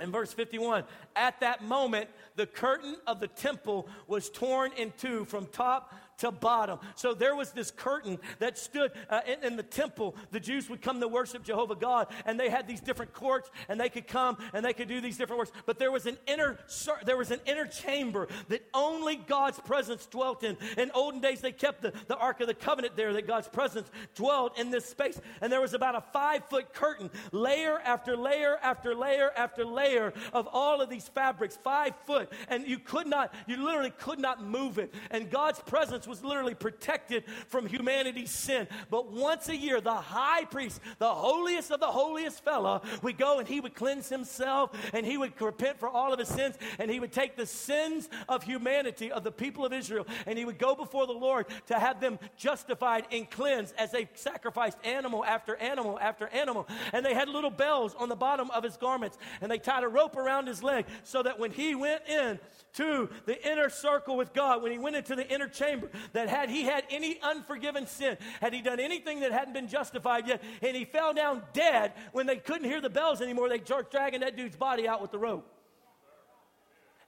and 0.00 0.12
verse 0.12 0.32
51. 0.32 0.84
At 1.14 1.38
that 1.40 1.62
moment, 1.62 2.10
the 2.34 2.46
curtain 2.46 2.96
of 3.06 3.20
the 3.20 3.28
temple 3.28 3.88
was 4.08 4.28
torn 4.28 4.72
in 4.76 4.92
two 4.98 5.24
from 5.26 5.46
top 5.46 5.94
to 6.18 6.30
bottom. 6.30 6.78
So 6.94 7.14
there 7.14 7.34
was 7.34 7.52
this 7.52 7.70
curtain 7.70 8.18
that 8.38 8.58
stood 8.58 8.92
uh, 9.10 9.20
in, 9.26 9.44
in, 9.44 9.56
the 9.56 9.62
temple. 9.62 10.16
The 10.30 10.40
Jews 10.40 10.68
would 10.70 10.80
come 10.80 11.00
to 11.00 11.08
worship 11.08 11.44
Jehovah 11.44 11.74
God, 11.74 12.08
and 12.26 12.38
they 12.38 12.48
had 12.48 12.66
these 12.66 12.80
different 12.80 13.12
courts, 13.12 13.50
and 13.68 13.80
they 13.80 13.88
could 13.88 14.06
come 14.06 14.36
and 14.52 14.64
they 14.64 14.72
could 14.72 14.88
do 14.88 15.00
these 15.00 15.16
different 15.16 15.38
works. 15.38 15.52
But 15.66 15.78
there 15.78 15.92
was 15.92 16.06
an 16.06 16.18
inner 16.26 16.58
there 17.04 17.16
was 17.16 17.30
an 17.30 17.40
inner 17.46 17.66
chamber 17.66 18.28
that 18.48 18.64
only 18.74 19.16
God's 19.16 19.58
presence 19.60 20.06
dwelt 20.06 20.42
in. 20.44 20.56
In 20.76 20.90
olden 20.94 21.20
days, 21.20 21.40
they 21.40 21.52
kept 21.52 21.82
the, 21.82 21.92
the 22.06 22.16
Ark 22.16 22.40
of 22.40 22.46
the 22.46 22.54
Covenant 22.54 22.96
there, 22.96 23.12
that 23.12 23.26
God's 23.26 23.48
presence 23.48 23.90
dwelled 24.14 24.52
in 24.58 24.70
this 24.70 24.84
space. 24.86 25.20
And 25.40 25.52
there 25.52 25.60
was 25.60 25.74
about 25.74 25.96
a 25.96 26.00
five 26.12 26.44
foot 26.46 26.72
curtain, 26.72 27.10
layer 27.32 27.78
after 27.80 28.16
layer 28.16 28.58
after 28.62 28.94
layer 28.94 29.30
after 29.36 29.64
layer 29.64 30.12
of 30.32 30.48
all 30.52 30.80
of 30.80 30.88
these 30.88 31.08
fabrics, 31.08 31.56
five 31.56 31.94
foot. 32.06 32.30
And 32.48 32.66
you 32.66 32.78
could 32.78 33.06
not, 33.06 33.34
you 33.46 33.64
literally 33.64 33.90
could 33.90 34.18
not 34.18 34.42
move 34.42 34.78
it. 34.78 34.92
And 35.10 35.30
God's 35.30 35.60
presence 35.60 36.01
was 36.06 36.22
literally 36.24 36.54
protected 36.54 37.24
from 37.48 37.66
humanity's 37.66 38.30
sin. 38.30 38.66
But 38.90 39.12
once 39.12 39.48
a 39.48 39.56
year, 39.56 39.80
the 39.80 39.94
high 39.94 40.44
priest, 40.44 40.80
the 40.98 41.12
holiest 41.12 41.70
of 41.70 41.80
the 41.80 41.86
holiest 41.86 42.44
fella, 42.44 42.82
would 43.02 43.18
go 43.18 43.38
and 43.38 43.48
he 43.48 43.60
would 43.60 43.74
cleanse 43.74 44.08
himself 44.08 44.70
and 44.92 45.04
he 45.04 45.16
would 45.16 45.40
repent 45.40 45.78
for 45.78 45.88
all 45.88 46.12
of 46.12 46.18
his 46.18 46.28
sins 46.28 46.56
and 46.78 46.90
he 46.90 47.00
would 47.00 47.12
take 47.12 47.36
the 47.36 47.46
sins 47.46 48.08
of 48.28 48.42
humanity, 48.42 49.10
of 49.10 49.24
the 49.24 49.32
people 49.32 49.64
of 49.64 49.72
Israel, 49.72 50.06
and 50.26 50.38
he 50.38 50.44
would 50.44 50.58
go 50.58 50.74
before 50.74 51.06
the 51.06 51.12
Lord 51.12 51.46
to 51.66 51.78
have 51.78 52.00
them 52.00 52.18
justified 52.36 53.06
and 53.10 53.30
cleansed 53.30 53.74
as 53.78 53.90
they 53.90 54.08
sacrificed 54.14 54.78
animal 54.84 55.24
after 55.24 55.56
animal 55.56 55.98
after 56.00 56.28
animal. 56.28 56.66
And 56.92 57.04
they 57.04 57.14
had 57.14 57.28
little 57.28 57.50
bells 57.50 57.94
on 57.98 58.08
the 58.08 58.16
bottom 58.16 58.50
of 58.50 58.62
his 58.62 58.76
garments 58.76 59.18
and 59.40 59.50
they 59.50 59.58
tied 59.58 59.84
a 59.84 59.88
rope 59.88 60.16
around 60.16 60.46
his 60.46 60.62
leg 60.62 60.86
so 61.04 61.22
that 61.22 61.38
when 61.38 61.50
he 61.50 61.74
went 61.74 62.06
in 62.08 62.38
to 62.74 63.10
the 63.26 63.50
inner 63.50 63.68
circle 63.68 64.16
with 64.16 64.32
God, 64.32 64.62
when 64.62 64.72
he 64.72 64.78
went 64.78 64.96
into 64.96 65.14
the 65.14 65.28
inner 65.28 65.48
chamber, 65.48 65.90
that 66.12 66.28
had 66.28 66.50
he 66.50 66.62
had 66.62 66.84
any 66.90 67.20
unforgiven 67.22 67.86
sin, 67.86 68.16
had 68.40 68.52
he 68.52 68.60
done 68.60 68.80
anything 68.80 69.20
that 69.20 69.32
hadn't 69.32 69.54
been 69.54 69.68
justified 69.68 70.26
yet, 70.26 70.42
and 70.62 70.76
he 70.76 70.84
fell 70.84 71.12
down 71.14 71.42
dead 71.52 71.92
when 72.12 72.26
they 72.26 72.36
couldn't 72.36 72.68
hear 72.68 72.80
the 72.80 72.90
bells 72.90 73.20
anymore, 73.20 73.48
they 73.48 73.58
start 73.58 73.90
dragging 73.90 74.20
that 74.20 74.36
dude's 74.36 74.56
body 74.56 74.88
out 74.88 75.00
with 75.00 75.10
the 75.10 75.18
rope. 75.18 75.48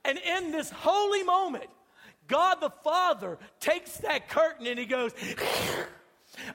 And 0.04 0.18
in 0.18 0.52
this 0.52 0.70
holy 0.70 1.22
moment, 1.22 1.70
God 2.26 2.56
the 2.60 2.70
Father 2.82 3.38
takes 3.60 3.98
that 3.98 4.28
curtain 4.28 4.66
and 4.66 4.78
he 4.78 4.86
goes, 4.86 5.12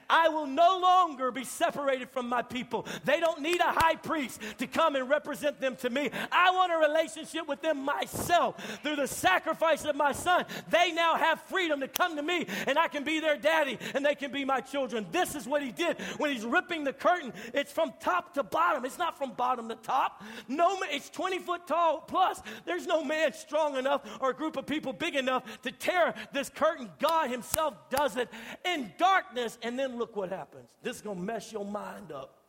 I 0.08 0.28
will 0.28 0.46
no 0.46 0.78
longer 0.78 1.30
be 1.30 1.44
separated 1.44 2.10
from 2.10 2.28
my 2.28 2.42
people. 2.42 2.86
They 3.04 3.20
don't 3.20 3.40
need 3.40 3.60
a 3.60 3.72
high 3.72 3.96
priest 3.96 4.40
to 4.58 4.66
come 4.66 4.96
and 4.96 5.08
represent 5.08 5.60
them 5.60 5.76
to 5.76 5.90
me. 5.90 6.10
I 6.30 6.50
want 6.50 6.72
a 6.72 6.76
relationship 6.76 7.48
with 7.48 7.62
them 7.62 7.84
myself 7.84 8.80
through 8.82 8.96
the 8.96 9.06
sacrifice 9.06 9.84
of 9.84 9.96
my 9.96 10.12
son. 10.12 10.44
They 10.68 10.92
now 10.92 11.16
have 11.16 11.40
freedom 11.42 11.80
to 11.80 11.88
come 11.88 12.16
to 12.16 12.22
me 12.22 12.46
and 12.66 12.78
I 12.78 12.88
can 12.88 13.04
be 13.04 13.20
their 13.20 13.36
daddy 13.36 13.78
and 13.94 14.04
they 14.04 14.14
can 14.14 14.30
be 14.30 14.44
my 14.44 14.60
children. 14.60 15.06
This 15.12 15.34
is 15.34 15.46
what 15.46 15.62
he 15.62 15.72
did 15.72 16.00
when 16.18 16.32
he's 16.32 16.44
ripping 16.44 16.84
the 16.84 16.92
curtain. 16.92 17.32
It's 17.54 17.72
from 17.72 17.92
top 18.00 18.34
to 18.34 18.42
bottom. 18.42 18.84
It's 18.84 18.98
not 18.98 19.18
from 19.18 19.32
bottom 19.32 19.68
to 19.68 19.76
top. 19.76 20.22
No, 20.48 20.78
it's 20.90 21.10
20 21.10 21.38
foot 21.38 21.66
tall 21.66 22.00
plus. 22.06 22.42
There's 22.64 22.86
no 22.86 23.04
man 23.04 23.32
strong 23.32 23.76
enough 23.76 24.02
or 24.20 24.30
a 24.30 24.34
group 24.34 24.56
of 24.56 24.66
people 24.66 24.92
big 24.92 25.16
enough 25.16 25.44
to 25.62 25.72
tear 25.72 26.14
this 26.32 26.48
curtain. 26.48 26.90
God 26.98 27.30
himself 27.30 27.74
does 27.90 28.16
it 28.16 28.28
in 28.64 28.92
darkness 28.98 29.58
and 29.62 29.69
and 29.70 29.78
then 29.78 29.98
look 29.98 30.16
what 30.16 30.30
happens. 30.30 30.68
This 30.82 30.96
is 30.96 31.02
going 31.02 31.18
to 31.18 31.22
mess 31.22 31.52
your 31.52 31.64
mind 31.64 32.10
up. 32.10 32.40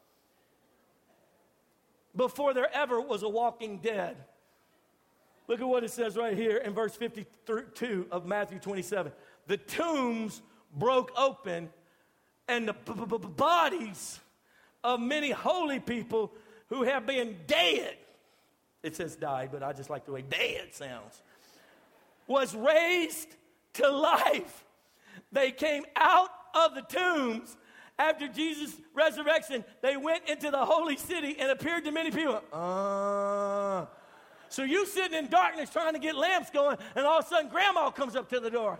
Before 2.16 2.52
there 2.52 2.68
ever 2.76 3.00
was 3.00 3.22
a 3.22 3.30
walking 3.30 3.78
dead. 3.78 4.18
Look 5.48 5.62
at 5.62 5.68
what 5.68 5.84
it 5.84 5.92
says 5.92 6.18
right 6.18 6.36
here 6.36 6.58
in 6.58 6.74
verse 6.74 6.96
52 6.96 8.08
of 8.10 8.26
Matthew 8.26 8.58
27. 8.58 9.12
The 9.46 9.58
tombs 9.58 10.42
broke 10.76 11.12
open, 11.16 11.70
and 12.48 12.68
the 12.68 12.74
b- 12.74 12.94
b- 12.96 13.18
bodies 13.36 14.20
of 14.84 15.00
many 15.00 15.30
holy 15.30 15.80
people 15.80 16.32
who 16.70 16.82
have 16.82 17.06
been 17.06 17.38
dead, 17.46 17.98
it 18.82 18.96
says 18.96 19.16
died, 19.16 19.50
but 19.52 19.62
I 19.62 19.74
just 19.74 19.92
like 19.92 20.06
the 20.06 20.12
way 20.12 20.24
dead 20.24 20.74
sounds, 20.74 21.22
was 22.26 22.56
raised 22.56 23.28
to 23.74 23.88
life. 23.88 24.66
They 25.32 25.52
came 25.52 25.84
out 25.96 26.32
of 26.54 26.76
the 26.76 26.82
tombs 26.82 27.58
after 28.02 28.28
Jesus' 28.28 28.76
resurrection, 28.94 29.64
they 29.82 29.96
went 29.96 30.28
into 30.28 30.50
the 30.50 30.66
holy 30.66 30.98
city 30.98 31.36
and 31.40 31.52
appeared 31.52 31.86
to 31.86 31.92
many 31.92 32.10
people. 32.10 32.42
Uh, 32.52 33.86
so 34.50 34.64
you 34.64 34.86
sitting 34.88 35.18
in 35.18 35.28
darkness 35.30 35.70
trying 35.70 35.94
to 35.94 36.00
get 36.00 36.16
lamps 36.16 36.50
going, 36.50 36.78
and 36.96 37.06
all 37.06 37.20
of 37.20 37.26
a 37.26 37.28
sudden 37.28 37.50
grandma 37.50 37.92
comes 37.92 38.16
up 38.16 38.28
to 38.30 38.40
the 38.40 38.50
door. 38.50 38.80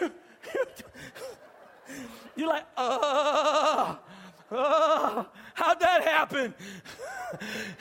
You're 2.36 2.48
like, 2.48 2.66
uh, 2.76 3.96
how'd 4.50 5.80
that 5.80 6.04
happen? 6.04 6.54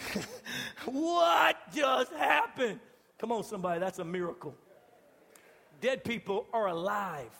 what 0.85 1.57
just 1.73 2.13
happened? 2.13 2.79
Come 3.19 3.31
on, 3.31 3.43
somebody, 3.43 3.79
that's 3.79 3.99
a 3.99 4.05
miracle. 4.05 4.55
Dead 5.81 6.03
people 6.03 6.47
are 6.53 6.67
alive 6.67 7.31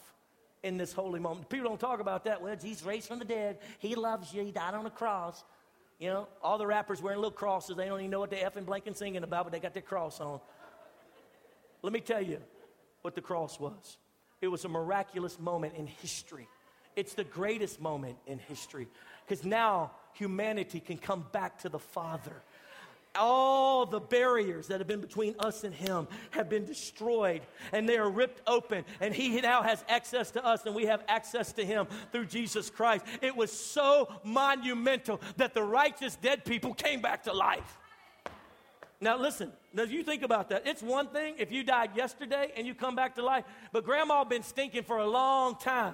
in 0.64 0.78
this 0.78 0.92
holy 0.92 1.20
moment. 1.20 1.50
People 1.50 1.70
don't 1.70 1.80
talk 1.80 2.00
about 2.00 2.26
that. 2.26 2.42
Well, 2.42 2.56
Jesus 2.56 2.86
raised 2.86 3.08
from 3.08 3.20
the 3.20 3.26
dead. 3.26 3.60
He 3.80 3.96
loves 3.96 4.34
you. 4.34 4.44
He 4.44 4.52
died 4.52 4.74
on 4.74 4.84
the 4.84 4.90
cross. 4.90 5.44
You 6.00 6.10
know, 6.10 6.28
all 6.44 6.58
the 6.58 6.68
rappers 6.68 7.02
wearing 7.02 7.20
little 7.20 7.32
crosses. 7.32 7.76
They 7.76 7.86
don't 7.86 8.00
even 8.00 8.12
know 8.12 8.20
what 8.20 8.30
they 8.30 8.38
effing 8.38 8.66
blanking 8.66 8.96
singing 8.96 9.24
about, 9.24 9.46
but 9.46 9.54
they 9.54 9.60
got 9.60 9.74
their 9.74 9.82
cross 9.82 10.20
on. 10.20 10.40
Let 11.82 11.94
me 11.94 12.00
tell 12.00 12.22
you 12.22 12.40
what 13.02 13.16
the 13.16 13.22
cross 13.22 13.60
was. 13.60 13.98
It 14.42 14.48
was 14.48 14.66
a 14.66 14.70
miraculous 14.70 15.40
moment 15.40 15.76
in 15.76 15.88
history. 15.88 16.48
It's 16.96 17.14
the 17.14 17.24
greatest 17.24 17.80
moment 17.80 18.18
in 18.26 18.40
history 18.40 18.88
because 19.26 19.46
now 19.46 19.92
humanity 20.14 20.80
can 20.80 20.98
come 20.98 21.26
back 21.32 21.60
to 21.60 21.70
the 21.70 21.80
Father 21.80 22.42
all 23.18 23.86
the 23.86 24.00
barriers 24.00 24.68
that 24.68 24.80
have 24.80 24.88
been 24.88 25.02
between 25.02 25.36
us 25.40 25.64
and 25.64 25.74
him 25.74 26.08
have 26.32 26.50
been 26.50 26.66
destroyed 26.66 27.42
and 27.72 27.88
they 27.88 27.98
are 27.98 28.10
ripped 28.10 28.42
open 28.48 28.84
and 29.02 29.14
he 29.14 29.42
now 29.42 29.62
has 29.62 29.84
access 29.88 30.32
to 30.32 30.46
us 30.46 30.66
and 30.66 30.76
we 30.76 30.86
have 30.86 31.04
access 31.08 31.52
to 31.54 31.66
him 31.66 31.88
through 32.12 32.26
jesus 32.26 32.70
christ 32.70 33.06
it 33.22 33.36
was 33.36 33.52
so 33.52 34.08
monumental 34.24 35.20
that 35.38 35.54
the 35.54 35.64
righteous 35.64 36.16
dead 36.16 36.46
people 36.46 36.74
came 36.74 37.02
back 37.02 37.24
to 37.24 37.34
life 37.34 37.78
Now, 39.00 39.18
listen, 39.18 39.52
now 39.74 39.84
you 39.84 40.04
think 40.04 40.24
about 40.24 40.50
that. 40.50 40.66
It's 40.66 40.82
one 40.82 41.08
thing 41.08 41.36
if 41.38 41.52
you 41.52 41.64
died 41.64 41.96
yesterday 41.96 42.52
and 42.58 42.66
you 42.66 42.74
come 42.74 42.96
back 42.96 43.14
to 43.16 43.24
life, 43.24 43.46
but 43.72 43.86
grandma 43.86 44.24
been 44.24 44.42
stinking 44.42 44.84
for 44.84 44.98
a 44.98 45.06
long 45.08 45.56
time. 45.56 45.94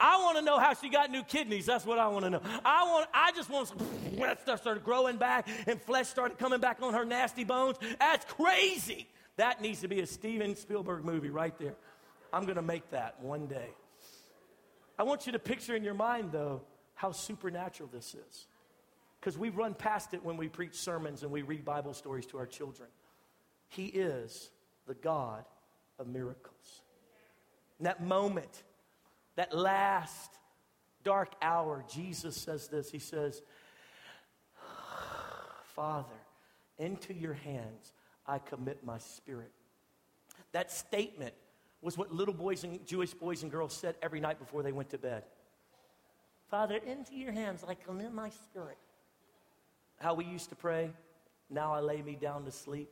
I 0.00 0.18
want 0.22 0.38
to 0.38 0.44
know 0.44 0.58
how 0.58 0.74
she 0.74 0.88
got 0.88 1.10
new 1.10 1.22
kidneys. 1.22 1.66
That's 1.66 1.86
what 1.86 1.98
I 1.98 2.08
want 2.08 2.24
to 2.24 2.30
know. 2.30 2.42
I 2.64 2.84
want. 2.84 3.08
I 3.12 3.32
just 3.32 3.50
want 3.50 3.72
that 4.18 4.40
stuff 4.42 4.60
started 4.60 4.84
growing 4.84 5.16
back 5.16 5.48
and 5.66 5.80
flesh 5.80 6.08
started 6.08 6.38
coming 6.38 6.60
back 6.60 6.82
on 6.82 6.94
her 6.94 7.04
nasty 7.04 7.44
bones. 7.44 7.76
That's 7.98 8.24
crazy. 8.24 9.08
That 9.36 9.60
needs 9.60 9.80
to 9.80 9.88
be 9.88 10.00
a 10.00 10.06
Steven 10.06 10.54
Spielberg 10.56 11.04
movie 11.04 11.30
right 11.30 11.56
there. 11.58 11.74
I'm 12.32 12.44
going 12.44 12.56
to 12.56 12.62
make 12.62 12.90
that 12.90 13.20
one 13.20 13.46
day. 13.46 13.68
I 14.98 15.02
want 15.02 15.26
you 15.26 15.32
to 15.32 15.38
picture 15.38 15.74
in 15.74 15.82
your 15.82 15.94
mind, 15.94 16.30
though, 16.32 16.62
how 16.94 17.12
supernatural 17.12 17.88
this 17.92 18.14
is. 18.14 18.46
Because 19.20 19.38
we 19.38 19.48
run 19.48 19.74
past 19.74 20.14
it 20.14 20.24
when 20.24 20.36
we 20.36 20.48
preach 20.48 20.74
sermons 20.74 21.22
and 21.22 21.32
we 21.32 21.42
read 21.42 21.64
Bible 21.64 21.94
stories 21.94 22.26
to 22.26 22.38
our 22.38 22.46
children. 22.46 22.88
He 23.68 23.86
is 23.86 24.50
the 24.86 24.94
God 24.94 25.44
of 25.98 26.06
miracles. 26.06 26.82
In 27.80 27.84
that 27.84 28.02
moment, 28.02 28.62
that 29.36 29.54
last 29.54 30.30
dark 31.02 31.34
hour, 31.42 31.84
Jesus 31.92 32.36
says 32.36 32.68
this 32.68 32.90
He 32.90 32.98
says, 32.98 33.42
Father, 35.74 36.14
into 36.78 37.12
your 37.14 37.34
hands 37.34 37.92
I 38.26 38.38
commit 38.38 38.84
my 38.84 38.98
spirit. 38.98 39.52
That 40.52 40.70
statement 40.70 41.34
was 41.82 41.98
what 41.98 42.12
little 42.12 42.34
boys 42.34 42.64
and 42.64 42.84
Jewish 42.86 43.12
boys 43.12 43.42
and 43.42 43.52
girls 43.52 43.74
said 43.74 43.96
every 44.00 44.20
night 44.20 44.38
before 44.38 44.62
they 44.62 44.72
went 44.72 44.90
to 44.90 44.98
bed. 44.98 45.24
Father, 46.50 46.76
into 46.86 47.14
your 47.14 47.32
hands 47.32 47.64
I 47.66 47.74
commit 47.74 48.12
my 48.12 48.30
spirit. 48.30 48.78
How 49.98 50.14
we 50.14 50.24
used 50.24 50.48
to 50.50 50.56
pray, 50.56 50.90
now 51.50 51.72
I 51.72 51.80
lay 51.80 52.02
me 52.02 52.16
down 52.20 52.44
to 52.44 52.50
sleep. 52.50 52.90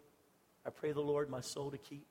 I 0.66 0.70
pray 0.70 0.92
the 0.92 1.00
Lord 1.00 1.30
my 1.30 1.40
soul 1.40 1.70
to 1.70 1.78
keep. 1.78 2.06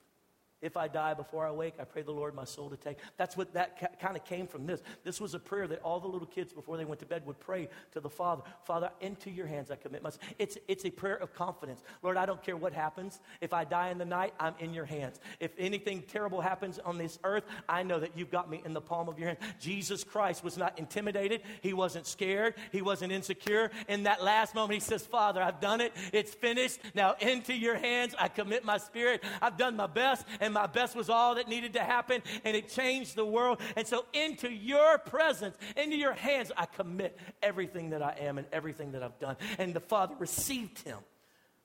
If 0.61 0.77
I 0.77 0.87
die 0.87 1.13
before 1.13 1.45
I 1.45 1.51
wake, 1.51 1.75
I 1.79 1.85
pray 1.85 2.03
the 2.03 2.11
Lord 2.11 2.35
my 2.35 2.43
soul 2.43 2.69
to 2.69 2.77
take. 2.77 2.97
That's 3.17 3.35
what 3.35 3.53
that 3.53 3.79
ca- 3.79 3.90
kind 4.01 4.17
of 4.17 4.25
came 4.25 4.47
from 4.47 4.65
this. 4.65 4.81
This 5.03 5.21
was 5.21 5.33
a 5.35 5.39
prayer 5.39 5.67
that 5.67 5.81
all 5.83 5.99
the 5.99 6.07
little 6.07 6.27
kids 6.27 6.51
before 6.51 6.75
they 6.75 6.85
went 6.85 6.99
to 6.99 7.05
bed 7.05 7.25
would 7.25 7.39
pray 7.39 7.69
to 7.93 7.99
the 7.99 8.09
Father. 8.09 8.41
Father, 8.65 8.89
into 8.99 9.29
your 9.29 9.47
hands 9.47 9.69
I 9.71 9.75
commit 9.75 10.01
myself. 10.01 10.23
It's, 10.39 10.57
it's 10.67 10.85
a 10.85 10.89
prayer 10.89 11.17
of 11.17 11.33
confidence. 11.33 11.83
Lord, 12.01 12.17
I 12.17 12.25
don't 12.25 12.41
care 12.43 12.57
what 12.57 12.73
happens. 12.73 13.19
If 13.39 13.53
I 13.53 13.63
die 13.63 13.89
in 13.89 13.97
the 13.97 14.05
night, 14.05 14.33
I'm 14.39 14.55
in 14.59 14.73
your 14.73 14.85
hands. 14.85 15.19
If 15.39 15.51
anything 15.57 16.03
terrible 16.03 16.41
happens 16.41 16.79
on 16.79 16.97
this 16.97 17.19
earth, 17.23 17.43
I 17.69 17.83
know 17.83 17.99
that 17.99 18.17
you've 18.17 18.31
got 18.31 18.49
me 18.49 18.61
in 18.65 18.73
the 18.73 18.81
palm 18.81 19.07
of 19.07 19.19
your 19.19 19.27
hand. 19.27 19.39
Jesus 19.59 20.03
Christ 20.03 20.43
was 20.43 20.57
not 20.57 20.79
intimidated. 20.79 21.41
He 21.61 21.73
wasn't 21.73 22.07
scared. 22.07 22.55
He 22.71 22.81
wasn't 22.81 23.11
insecure. 23.11 23.69
In 23.87 24.03
that 24.03 24.23
last 24.23 24.55
moment, 24.55 24.81
he 24.81 24.87
says, 24.87 25.05
Father, 25.05 25.41
I've 25.41 25.59
done 25.59 25.81
it. 25.81 25.93
It's 26.11 26.33
finished. 26.33 26.79
Now 26.95 27.15
into 27.19 27.53
your 27.53 27.75
hands 27.75 28.15
I 28.17 28.27
commit 28.27 28.65
my 28.65 28.77
spirit. 28.77 29.23
I've 29.41 29.57
done 29.57 29.75
my 29.75 29.87
best. 29.87 30.25
And 30.39 30.53
my 30.53 30.67
best 30.67 30.95
was 30.95 31.09
all 31.09 31.35
that 31.35 31.47
needed 31.47 31.73
to 31.73 31.83
happen, 31.83 32.21
and 32.43 32.55
it 32.55 32.69
changed 32.69 33.15
the 33.15 33.25
world. 33.25 33.59
And 33.75 33.87
so, 33.91 34.05
into 34.13 34.49
your 34.49 34.97
presence, 34.99 35.57
into 35.75 35.97
your 35.97 36.13
hands, 36.13 36.49
I 36.55 36.65
commit 36.65 37.19
everything 37.43 37.89
that 37.89 38.01
I 38.01 38.15
am 38.21 38.37
and 38.37 38.47
everything 38.53 38.93
that 38.93 39.03
I've 39.03 39.19
done. 39.19 39.35
And 39.57 39.73
the 39.73 39.81
Father 39.81 40.15
received 40.17 40.79
him. 40.79 40.99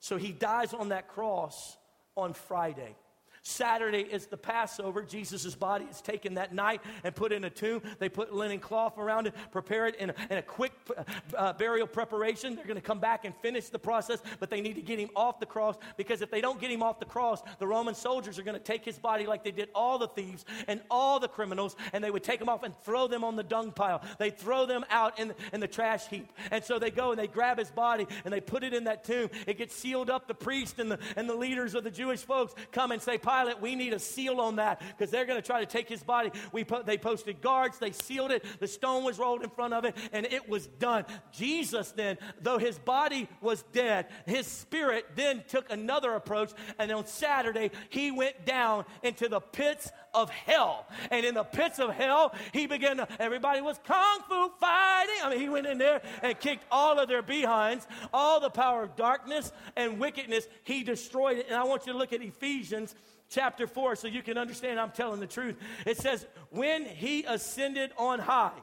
So, 0.01 0.17
he 0.17 0.33
dies 0.33 0.75
on 0.75 0.89
that 0.89 1.07
cross 1.07 1.77
on 2.17 2.33
Friday. 2.33 2.97
Saturday 3.46 4.00
is 4.00 4.26
the 4.26 4.37
Passover. 4.37 5.02
Jesus' 5.02 5.54
body 5.54 5.87
is 5.88 6.00
taken 6.00 6.35
that 6.35 6.52
night 6.52 6.80
and 7.04 7.14
put 7.14 7.30
in 7.30 7.44
a 7.44 7.50
tomb. 7.50 7.80
They 8.00 8.09
put 8.09 8.35
linen 8.35 8.59
cloth 8.59 8.98
around 8.98 9.28
it, 9.28 9.35
prepare 9.52 9.87
it 9.87 9.94
in 9.96 10.11
a, 10.11 10.14
in 10.30 10.38
a 10.38 10.42
quick 10.42 10.72
uh, 10.96 11.04
uh 11.37 11.52
burial 11.52 11.87
preparation. 11.87 12.56
They're 12.56 12.64
going 12.64 12.74
to 12.74 12.82
come 12.82 12.98
back 12.98 13.24
and 13.24 13.32
finish 13.37 13.68
the 13.68 13.78
process, 13.78 14.20
but 14.40 14.50
they 14.50 14.61
need 14.61 14.74
to 14.74 14.82
get 14.82 14.98
him 14.98 15.11
off 15.14 15.38
the 15.38 15.46
cross 15.46 15.76
because 15.96 16.22
if 16.22 16.30
they 16.30 16.40
don't 16.40 16.61
get 16.61 16.72
him 16.72 16.82
off 16.82 16.98
the 16.98 17.06
cross, 17.06 17.40
the 17.61 17.66
Roman 17.68 17.94
soldiers 17.94 18.37
are 18.37 18.42
going 18.42 18.59
to 18.59 18.62
take 18.62 18.85
his 18.85 18.98
body 18.98 19.26
like 19.26 19.44
they 19.44 19.52
did 19.52 19.68
all 19.76 19.96
the 19.96 20.09
thieves 20.09 20.44
and 20.66 20.80
all 20.90 21.20
the 21.20 21.28
criminals, 21.28 21.76
and 21.92 22.02
they 22.02 22.11
would 22.11 22.24
take 22.24 22.40
him 22.40 22.48
off 22.48 22.64
and 22.64 22.74
throw 22.82 23.06
them 23.06 23.22
on 23.22 23.37
the 23.37 23.44
dung 23.44 23.70
pile. 23.70 24.02
They 24.18 24.30
throw 24.30 24.66
them 24.66 24.85
out 24.90 25.20
in, 25.20 25.32
in 25.52 25.61
the 25.61 25.68
trash 25.68 26.09
heap. 26.09 26.32
And 26.50 26.64
so 26.64 26.80
they 26.80 26.90
go 26.90 27.12
and 27.12 27.18
they 27.18 27.28
grab 27.28 27.59
his 27.59 27.70
body 27.70 28.09
and 28.24 28.35
they 28.35 28.40
put 28.40 28.64
it 28.64 28.74
in 28.74 28.85
that 28.85 29.04
tomb. 29.04 29.30
It 29.46 29.56
gets 29.56 29.74
sealed 29.74 30.11
up. 30.11 30.26
The 30.26 30.35
priest 30.35 30.80
and 30.80 30.90
the, 30.90 30.98
and 31.14 31.28
the 31.28 31.35
leaders 31.35 31.76
of 31.76 31.85
the 31.85 31.90
Jewish 31.90 32.20
folks 32.20 32.54
come 32.72 32.90
and 32.90 33.00
say, 33.00 33.18
Pilate, 33.37 33.61
we 33.61 33.75
need 33.75 33.92
a 33.92 33.99
seal 33.99 34.40
on 34.40 34.57
that 34.57 34.81
because 34.81 35.11
they're 35.11 35.25
going 35.25 35.40
to 35.40 35.46
try 35.46 35.61
to 35.61 35.66
take 35.66 35.88
his 35.88 36.03
body. 36.03 36.31
We 36.53 36.64
put, 36.64 36.87
they 36.87 36.99
posted 36.99 37.40
guards, 37.40 37.79
they 37.79 37.92
sealed 37.92 38.31
it, 38.31 38.44
the 38.61 38.66
stone 38.66 39.05
was 39.05 39.18
rolled 39.18 39.42
in 39.42 39.51
front 39.51 39.75
of 39.75 39.85
it, 39.85 39.96
and 40.12 40.27
it 40.27 40.49
was 40.49 40.66
done. 40.66 41.05
Jesus 41.33 41.92
then, 41.92 42.18
though 42.40 42.59
his 42.59 42.79
body 42.79 43.29
was 43.40 43.62
dead, 43.72 44.07
his 44.27 44.46
spirit 44.46 45.07
then 45.14 45.44
took 45.49 45.70
another 45.70 46.14
approach, 46.14 46.53
and 46.79 46.90
on 46.92 47.07
Saturday, 47.07 47.70
he 47.88 48.11
went 48.11 48.44
down 48.44 48.85
into 49.03 49.29
the 49.29 49.40
pits 49.40 49.90
of 50.16 50.31
hell. 50.31 50.87
And 51.11 51.24
in 51.24 51.35
the 51.35 51.44
pits 51.44 51.79
of 51.79 51.90
hell, 51.90 52.35
he 52.52 52.66
began 52.66 52.96
to, 52.96 53.09
everybody 53.20 53.61
was 53.61 53.79
kung 53.85 54.20
fu 54.29 54.50
fighting. 54.59 55.14
I 55.22 55.31
mean, 55.31 55.38
he 55.38 55.48
went 55.48 55.66
in 55.66 55.79
there 55.79 56.00
and 56.22 56.38
kicked 56.40 56.64
all 56.72 56.98
of 56.98 57.09
their 57.09 57.22
behinds, 57.22 57.87
all 58.12 58.40
the 58.40 58.50
power 58.50 58.83
of 58.83 58.96
darkness 58.96 59.52
and 59.76 60.00
wickedness. 60.00 60.48
He 60.64 60.83
destroyed 60.83 61.38
it. 61.38 61.46
And 61.46 61.57
I 61.57 61.64
want 61.64 61.87
you 61.87 61.92
to 61.92 61.98
look 61.98 62.12
at 62.12 62.22
Ephesians 62.22 62.94
chapter 63.29 63.66
4 63.66 63.96
so 63.96 64.09
you 64.09 64.22
can 64.22 64.38
understand 64.38 64.81
I'm 64.81 64.90
telling 64.90 65.20
the 65.20 65.26
truth. 65.26 65.57
It 65.85 65.98
says, 65.98 66.26
When 66.50 66.87
he 66.87 67.24
ascended 67.24 67.92
on 67.98 68.18
high, 68.18 68.59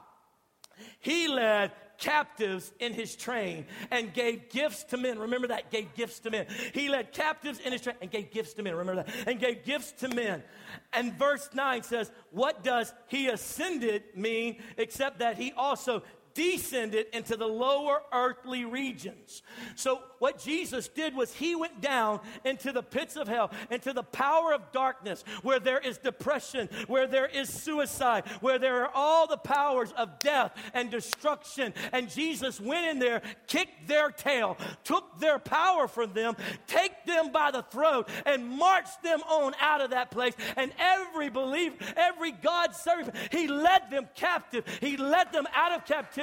he 0.99 1.27
led 1.27 1.71
captives 1.97 2.71
in 2.79 2.93
his 2.93 3.15
train 3.15 3.65
and 3.91 4.13
gave 4.13 4.49
gifts 4.49 4.83
to 4.85 4.97
men. 4.97 5.19
Remember 5.19 5.47
that? 5.47 5.71
Gave 5.71 5.93
gifts 5.93 6.19
to 6.19 6.31
men. 6.31 6.47
He 6.73 6.89
led 6.89 7.11
captives 7.11 7.59
in 7.59 7.71
his 7.71 7.81
train 7.81 7.95
and 8.01 8.11
gave 8.11 8.31
gifts 8.31 8.53
to 8.55 8.63
men. 8.63 8.75
Remember 8.75 9.03
that? 9.03 9.27
And 9.27 9.39
gave 9.39 9.63
gifts 9.63 9.91
to 9.93 10.07
men. 10.09 10.43
And 10.91 11.13
verse 11.13 11.49
9 11.53 11.83
says, 11.83 12.11
What 12.31 12.63
does 12.63 12.93
he 13.07 13.27
ascended 13.27 14.03
mean 14.15 14.61
except 14.77 15.19
that 15.19 15.37
he 15.37 15.53
also 15.53 16.03
descended 16.33 17.07
into 17.13 17.37
the 17.37 17.47
lower 17.47 18.01
earthly 18.11 18.65
regions. 18.65 19.41
So, 19.75 20.01
what 20.19 20.39
Jesus 20.39 20.87
did 20.87 21.15
was 21.15 21.33
he 21.33 21.55
went 21.55 21.81
down 21.81 22.21
into 22.45 22.71
the 22.71 22.81
pits 22.81 23.15
of 23.17 23.27
hell, 23.27 23.51
into 23.69 23.91
the 23.91 24.03
power 24.03 24.53
of 24.53 24.71
darkness, 24.71 25.23
where 25.41 25.59
there 25.59 25.79
is 25.79 25.97
depression, 25.97 26.69
where 26.87 27.07
there 27.07 27.25
is 27.25 27.49
suicide, 27.49 28.23
where 28.39 28.57
there 28.57 28.83
are 28.85 28.91
all 28.93 29.27
the 29.27 29.37
powers 29.37 29.91
of 29.97 30.19
death 30.19 30.55
and 30.73 30.89
destruction. 30.89 31.73
And 31.91 32.09
Jesus 32.09 32.59
went 32.59 32.87
in 32.87 32.99
there, 32.99 33.21
kicked 33.47 33.87
their 33.87 34.09
tail, 34.11 34.57
took 34.83 35.19
their 35.19 35.39
power 35.39 35.87
from 35.87 36.13
them, 36.13 36.35
take 36.67 37.05
them 37.05 37.31
by 37.31 37.51
the 37.51 37.63
throat, 37.63 38.07
and 38.25 38.47
marched 38.47 39.03
them 39.03 39.21
on 39.23 39.53
out 39.59 39.81
of 39.81 39.89
that 39.89 40.09
place. 40.09 40.33
And 40.55 40.71
every 40.79 41.29
believer, 41.29 41.75
every 41.97 42.31
God 42.31 42.75
servant, 42.75 43.15
he 43.31 43.47
led 43.47 43.89
them 43.91 44.07
captive. 44.15 44.65
He 44.79 44.95
led 44.95 45.31
them 45.33 45.47
out 45.53 45.73
of 45.73 45.85
captivity. 45.85 46.22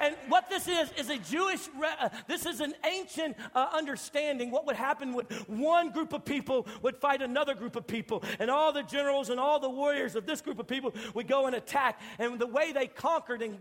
And 0.00 0.14
what 0.28 0.48
this 0.48 0.68
is, 0.68 0.90
is 0.98 1.10
a 1.10 1.18
Jewish, 1.18 1.68
uh, 2.00 2.08
this 2.26 2.46
is 2.46 2.60
an 2.60 2.74
ancient 2.84 3.36
uh, 3.54 3.68
understanding 3.72 4.50
what 4.50 4.66
would 4.66 4.76
happen 4.76 5.12
when 5.12 5.26
one 5.46 5.90
group 5.90 6.12
of 6.12 6.24
people 6.24 6.66
would 6.82 6.96
fight 6.96 7.22
another 7.22 7.54
group 7.54 7.76
of 7.76 7.86
people, 7.86 8.22
and 8.38 8.50
all 8.50 8.72
the 8.72 8.82
generals 8.82 9.30
and 9.30 9.40
all 9.40 9.60
the 9.60 9.70
warriors 9.70 10.16
of 10.16 10.26
this 10.26 10.40
group 10.40 10.58
of 10.58 10.66
people 10.66 10.92
would 11.14 11.28
go 11.28 11.46
and 11.46 11.56
attack. 11.56 12.00
And 12.18 12.38
the 12.38 12.46
way 12.46 12.72
they 12.72 12.86
conquered 12.86 13.42
and, 13.42 13.58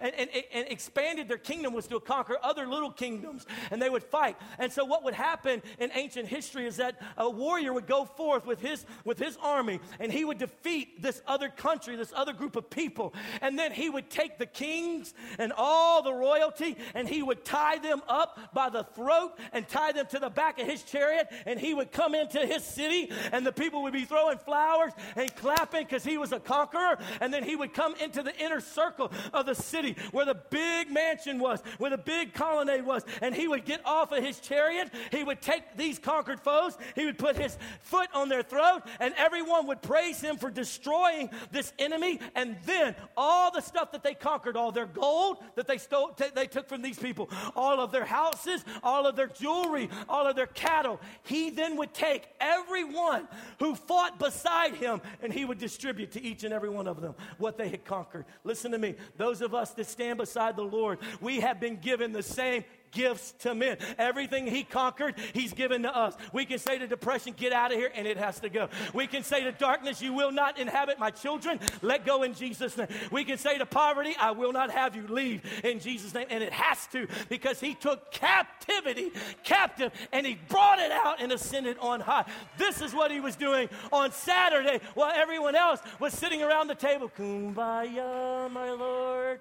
and, 0.00 0.14
and, 0.14 0.30
and 0.52 0.68
expanded 0.68 1.28
their 1.28 1.38
kingdom 1.38 1.72
was 1.72 1.86
to 1.88 2.00
conquer 2.00 2.36
other 2.42 2.66
little 2.66 2.90
kingdoms, 2.90 3.46
and 3.70 3.80
they 3.80 3.90
would 3.90 4.02
fight. 4.02 4.36
And 4.58 4.72
so, 4.72 4.84
what 4.84 5.04
would 5.04 5.14
happen 5.14 5.62
in 5.78 5.90
ancient 5.94 6.28
history 6.28 6.66
is 6.66 6.76
that 6.76 7.00
a 7.16 7.28
warrior 7.28 7.72
would 7.72 7.86
go 7.86 8.04
forth 8.04 8.46
with 8.46 8.60
his, 8.60 8.84
with 9.04 9.18
his 9.18 9.36
army, 9.42 9.80
and 9.98 10.12
he 10.12 10.24
would 10.24 10.38
defeat 10.38 11.02
this 11.02 11.22
other 11.26 11.48
country, 11.48 11.96
this 11.96 12.12
other 12.14 12.32
group 12.32 12.56
of 12.56 12.70
people, 12.70 13.14
and 13.40 13.58
then 13.58 13.72
he 13.72 13.90
would 13.90 14.10
take 14.10 14.38
the 14.38 14.46
kings 14.46 15.14
and 15.38 15.52
all 15.56 16.02
the 16.02 16.12
royalty, 16.12 16.76
and 16.94 17.08
he 17.08 17.22
would 17.22 17.44
tie 17.44 17.78
them 17.78 18.02
up 18.08 18.38
by 18.52 18.68
the 18.68 18.84
throat 18.94 19.32
and 19.52 19.68
tie 19.68 19.92
them 19.92 20.06
to 20.06 20.18
the 20.18 20.30
back 20.30 20.58
of 20.58 20.66
his 20.66 20.82
chariot, 20.82 21.28
and 21.46 21.58
he 21.58 21.74
would 21.74 21.92
come 21.92 22.14
into 22.14 22.44
his 22.46 22.64
city, 22.64 23.10
and 23.32 23.46
the 23.46 23.52
people 23.52 23.82
would 23.82 23.92
be 23.92 24.04
throwing 24.04 24.38
flowers 24.38 24.92
and 25.16 25.34
clapping 25.36 25.84
because 25.84 26.04
he 26.04 26.18
was 26.18 26.32
a 26.32 26.40
conqueror. 26.40 26.98
And 27.20 27.32
then 27.32 27.44
he 27.44 27.56
would 27.56 27.74
come 27.74 27.94
into 27.96 28.22
the 28.22 28.36
inner 28.38 28.60
circle 28.60 29.12
of 29.32 29.46
the 29.46 29.54
city 29.54 29.96
where 30.12 30.24
the 30.24 30.38
big 30.50 30.90
mansion 30.90 31.38
was, 31.38 31.62
where 31.78 31.90
the 31.90 31.98
big 31.98 32.34
colonnade 32.34 32.84
was, 32.84 33.04
and 33.20 33.34
he 33.34 33.48
would 33.48 33.64
get 33.64 33.80
off 33.84 34.12
of 34.12 34.22
his 34.24 34.40
chariot. 34.40 34.90
He 35.10 35.24
would 35.24 35.40
take 35.40 35.76
these 35.76 35.98
conquered 35.98 36.40
foes, 36.40 36.76
he 36.94 37.04
would 37.04 37.18
put 37.18 37.36
his 37.36 37.56
foot 37.82 38.08
on 38.14 38.28
their 38.28 38.42
throat, 38.42 38.82
and 38.98 39.14
everyone 39.16 39.66
would 39.66 39.82
praise 39.82 40.20
him 40.20 40.36
for 40.36 40.50
destroying 40.50 41.30
this 41.50 41.72
enemy. 41.78 42.20
And 42.34 42.56
then 42.64 42.94
all 43.16 43.50
the 43.50 43.60
stuff 43.60 43.92
that 43.92 44.02
they 44.02 44.14
conquered, 44.14 44.56
all 44.56 44.72
their 44.72 44.86
gold 44.86 45.09
that 45.54 45.66
they 45.66 45.78
stole, 45.78 46.08
t- 46.08 46.26
they 46.34 46.46
took 46.46 46.68
from 46.68 46.82
these 46.82 46.98
people, 46.98 47.28
all 47.56 47.80
of 47.80 47.92
their 47.92 48.04
houses, 48.04 48.64
all 48.82 49.06
of 49.06 49.16
their 49.16 49.28
jewelry, 49.28 49.88
all 50.08 50.26
of 50.26 50.36
their 50.36 50.46
cattle. 50.46 51.00
He 51.22 51.50
then 51.50 51.76
would 51.76 51.94
take 51.94 52.28
everyone 52.40 53.28
who 53.58 53.74
fought 53.74 54.18
beside 54.18 54.74
him 54.74 55.00
and 55.22 55.32
he 55.32 55.44
would 55.44 55.58
distribute 55.58 56.12
to 56.12 56.22
each 56.22 56.44
and 56.44 56.52
every 56.52 56.70
one 56.70 56.86
of 56.86 57.00
them 57.00 57.14
what 57.38 57.56
they 57.56 57.68
had 57.68 57.84
conquered. 57.84 58.24
Listen 58.44 58.72
to 58.72 58.78
me. 58.78 58.94
Those 59.16 59.40
of 59.40 59.54
us 59.54 59.70
that 59.72 59.86
stand 59.86 60.18
beside 60.18 60.56
the 60.56 60.62
Lord, 60.62 60.98
we 61.20 61.40
have 61.40 61.60
been 61.60 61.76
given 61.76 62.12
the 62.12 62.22
same 62.22 62.64
gifts 62.90 63.34
to 63.40 63.54
men. 63.54 63.76
Everything 63.98 64.46
he 64.46 64.64
conquered, 64.64 65.14
he's 65.32 65.52
given 65.52 65.82
to 65.82 65.96
us. 65.96 66.14
We 66.32 66.44
can 66.44 66.58
say 66.58 66.78
to 66.78 66.86
depression, 66.86 67.34
get 67.36 67.52
out 67.52 67.72
of 67.72 67.78
here, 67.78 67.90
and 67.94 68.06
it 68.06 68.16
has 68.16 68.40
to 68.40 68.48
go. 68.48 68.68
We 68.94 69.06
can 69.06 69.22
say 69.22 69.44
to 69.44 69.52
darkness, 69.52 70.02
you 70.02 70.12
will 70.12 70.32
not 70.32 70.58
inhabit 70.58 70.98
my 70.98 71.10
children. 71.10 71.60
Let 71.82 72.04
go 72.04 72.22
in 72.22 72.34
Jesus' 72.34 72.76
name. 72.76 72.88
We 73.10 73.24
can 73.24 73.38
say 73.38 73.58
to 73.58 73.66
poverty, 73.66 74.14
I 74.18 74.32
will 74.32 74.52
not 74.52 74.70
have 74.70 74.96
you 74.96 75.06
leave 75.06 75.42
in 75.64 75.80
Jesus' 75.80 76.14
name. 76.14 76.26
And 76.30 76.42
it 76.42 76.52
has 76.52 76.86
to 76.88 77.06
because 77.28 77.60
he 77.60 77.74
took 77.74 78.10
captivity 78.10 79.12
captive 79.42 79.92
and 80.12 80.26
he 80.26 80.38
brought 80.48 80.78
it 80.78 80.92
out 80.92 81.20
and 81.20 81.32
ascended 81.32 81.76
on 81.78 82.00
high. 82.00 82.24
This 82.58 82.80
is 82.80 82.94
what 82.94 83.10
he 83.10 83.20
was 83.20 83.36
doing 83.36 83.68
on 83.92 84.12
Saturday 84.12 84.80
while 84.94 85.12
everyone 85.14 85.54
else 85.54 85.80
was 85.98 86.12
sitting 86.12 86.42
around 86.42 86.68
the 86.68 86.74
table. 86.74 87.10
Kumbaya, 87.16 88.50
my 88.50 88.70
Lord. 88.72 89.40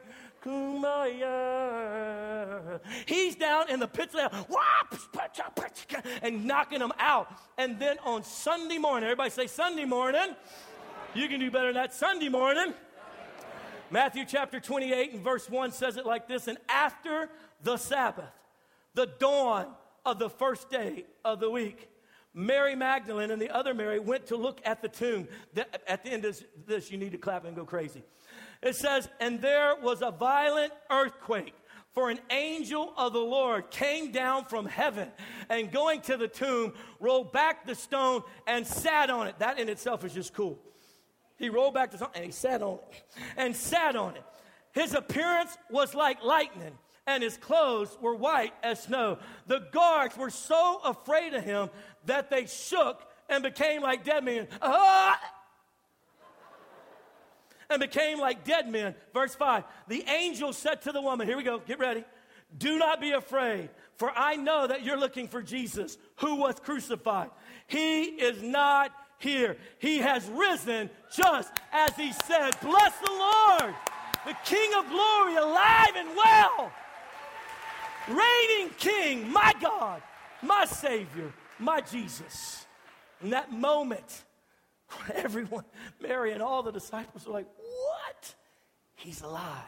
He's 3.05 3.35
down 3.35 3.69
in 3.69 3.79
the 3.79 3.87
pits 3.87 4.15
of 4.15 4.31
hell 4.31 4.47
and 6.21 6.45
knocking 6.45 6.79
them 6.79 6.93
out. 6.99 7.31
And 7.57 7.79
then 7.79 7.97
on 8.05 8.23
Sunday 8.23 8.77
morning, 8.77 9.05
everybody 9.05 9.29
say 9.29 9.47
Sunday 9.47 9.85
morning. 9.85 10.35
You 11.13 11.27
can 11.27 11.39
do 11.39 11.49
better 11.49 11.67
than 11.67 11.75
that. 11.75 11.93
Sunday 11.93 12.29
morning. 12.29 12.73
Matthew 13.91 14.25
chapter 14.27 14.59
28 14.59 15.13
and 15.13 15.23
verse 15.23 15.49
1 15.49 15.71
says 15.71 15.97
it 15.97 16.05
like 16.05 16.27
this 16.27 16.47
And 16.47 16.57
after 16.67 17.29
the 17.63 17.77
Sabbath, 17.77 18.29
the 18.93 19.07
dawn 19.07 19.67
of 20.05 20.19
the 20.19 20.29
first 20.29 20.69
day 20.69 21.05
of 21.25 21.39
the 21.39 21.49
week, 21.49 21.89
Mary 22.33 22.75
Magdalene 22.75 23.31
and 23.31 23.41
the 23.41 23.49
other 23.49 23.73
Mary 23.73 23.99
went 23.99 24.27
to 24.27 24.35
look 24.35 24.61
at 24.63 24.81
the 24.81 24.87
tomb. 24.87 25.27
At 25.87 26.03
the 26.03 26.11
end 26.11 26.25
of 26.25 26.41
this, 26.67 26.91
you 26.91 26.97
need 26.97 27.11
to 27.13 27.17
clap 27.17 27.45
and 27.45 27.55
go 27.55 27.65
crazy. 27.65 28.03
It 28.61 28.75
says, 28.75 29.09
And 29.19 29.41
there 29.41 29.75
was 29.81 30.01
a 30.01 30.11
violent 30.11 30.73
earthquake. 30.89 31.53
For 31.91 32.09
an 32.09 32.19
angel 32.29 32.93
of 32.97 33.13
the 33.13 33.19
Lord 33.19 33.71
came 33.71 34.11
down 34.11 34.45
from 34.45 34.65
heaven 34.65 35.09
and 35.49 35.71
going 35.71 36.01
to 36.01 36.17
the 36.17 36.27
tomb, 36.27 36.73
rolled 36.99 37.33
back 37.33 37.65
the 37.65 37.75
stone 37.75 38.21
and 38.45 38.65
sat 38.65 39.09
on 39.09 39.27
it. 39.27 39.39
That 39.39 39.59
in 39.59 39.69
itself 39.69 40.05
is 40.05 40.13
just 40.13 40.33
cool. 40.33 40.59
He 41.37 41.49
rolled 41.49 41.73
back 41.73 41.91
the 41.91 41.97
stone 41.97 42.11
and 42.13 42.25
he 42.25 42.31
sat 42.31 42.61
on 42.61 42.75
it 42.75 43.03
and 43.37 43.55
sat 43.55 43.95
on 43.95 44.15
it. 44.15 44.23
His 44.71 44.93
appearance 44.93 45.57
was 45.71 45.95
like 45.95 46.23
lightning 46.23 46.77
and 47.07 47.23
his 47.23 47.37
clothes 47.37 47.97
were 47.99 48.15
white 48.15 48.53
as 48.61 48.83
snow. 48.83 49.17
The 49.47 49.67
guards 49.71 50.15
were 50.15 50.29
so 50.29 50.79
afraid 50.85 51.33
of 51.33 51.43
him 51.43 51.69
that 52.05 52.29
they 52.29 52.45
shook 52.45 53.01
and 53.27 53.41
became 53.41 53.81
like 53.81 54.03
dead 54.03 54.23
men. 54.23 54.47
Ah! 54.61 55.19
And 57.69 57.79
became 57.79 58.19
like 58.19 58.43
dead 58.43 58.69
men. 58.69 58.95
Verse 59.13 59.35
5 59.35 59.63
The 59.87 60.03
angel 60.09 60.53
said 60.53 60.81
to 60.83 60.91
the 60.91 61.01
woman, 61.01 61.27
Here 61.27 61.37
we 61.37 61.43
go, 61.43 61.59
get 61.59 61.79
ready. 61.79 62.03
Do 62.57 62.79
not 62.79 62.99
be 62.99 63.11
afraid, 63.11 63.69
for 63.95 64.11
I 64.15 64.35
know 64.35 64.65
that 64.65 64.83
you're 64.83 64.99
looking 64.99 65.27
for 65.27 65.41
Jesus 65.41 65.97
who 66.17 66.35
was 66.35 66.55
crucified. 66.59 67.29
He 67.67 68.03
is 68.03 68.41
not 68.41 68.91
here, 69.19 69.57
he 69.79 69.97
has 69.99 70.25
risen 70.29 70.89
just 71.13 71.51
as 71.71 71.95
he 71.95 72.11
said. 72.25 72.51
Bless 72.61 72.97
the 72.99 73.11
Lord, 73.11 73.75
the 74.25 74.35
King 74.45 74.71
of 74.77 74.89
glory, 74.89 75.35
alive 75.35 75.93
and 75.95 76.09
well, 76.15 76.71
reigning 78.07 78.73
King, 78.77 79.31
my 79.31 79.53
God, 79.61 80.01
my 80.41 80.65
Savior, 80.65 81.33
my 81.59 81.81
Jesus. 81.81 82.65
In 83.21 83.31
that 83.31 83.51
moment, 83.51 84.23
everyone, 85.15 85.65
Mary 86.01 86.31
and 86.31 86.41
all 86.41 86.63
the 86.63 86.71
disciples 86.71 87.25
were 87.25 87.33
like, 87.33 87.47
What? 87.57 88.35
He's 88.95 89.21
alive. 89.21 89.63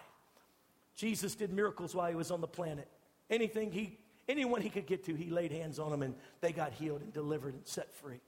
Jesus 0.95 1.36
did 1.36 1.51
miracles 1.51 1.95
while 1.95 2.10
he 2.10 2.15
was 2.15 2.31
on 2.31 2.41
the 2.41 2.47
planet. 2.47 2.88
Anything 3.29 3.71
he, 3.71 3.97
anyone 4.27 4.62
he 4.62 4.69
could 4.69 4.86
get 4.86 5.05
to, 5.05 5.15
he 5.15 5.29
laid 5.29 5.51
hands 5.51 5.79
on 5.79 5.89
them 5.89 6.03
and 6.03 6.15
they 6.41 6.51
got 6.51 6.73
healed 6.73 7.01
and 7.01 7.13
delivered 7.13 7.53
and 7.53 7.65
set 7.65 7.91
free. 7.93 8.19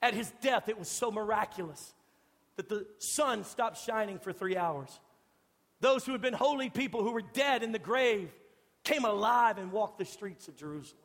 At 0.00 0.14
his 0.14 0.30
death, 0.42 0.68
it 0.68 0.78
was 0.78 0.88
so 0.88 1.10
miraculous 1.10 1.92
that 2.56 2.68
the 2.68 2.86
sun 2.98 3.44
stopped 3.44 3.78
shining 3.78 4.18
for 4.18 4.32
three 4.32 4.56
hours. 4.56 5.00
Those 5.80 6.04
who 6.04 6.12
had 6.12 6.20
been 6.20 6.34
holy 6.34 6.70
people 6.70 7.02
who 7.02 7.12
were 7.12 7.22
dead 7.22 7.62
in 7.62 7.72
the 7.72 7.78
grave 7.78 8.30
came 8.84 9.04
alive 9.04 9.58
and 9.58 9.72
walked 9.72 9.98
the 9.98 10.04
streets 10.04 10.48
of 10.48 10.56
Jerusalem. 10.56 11.02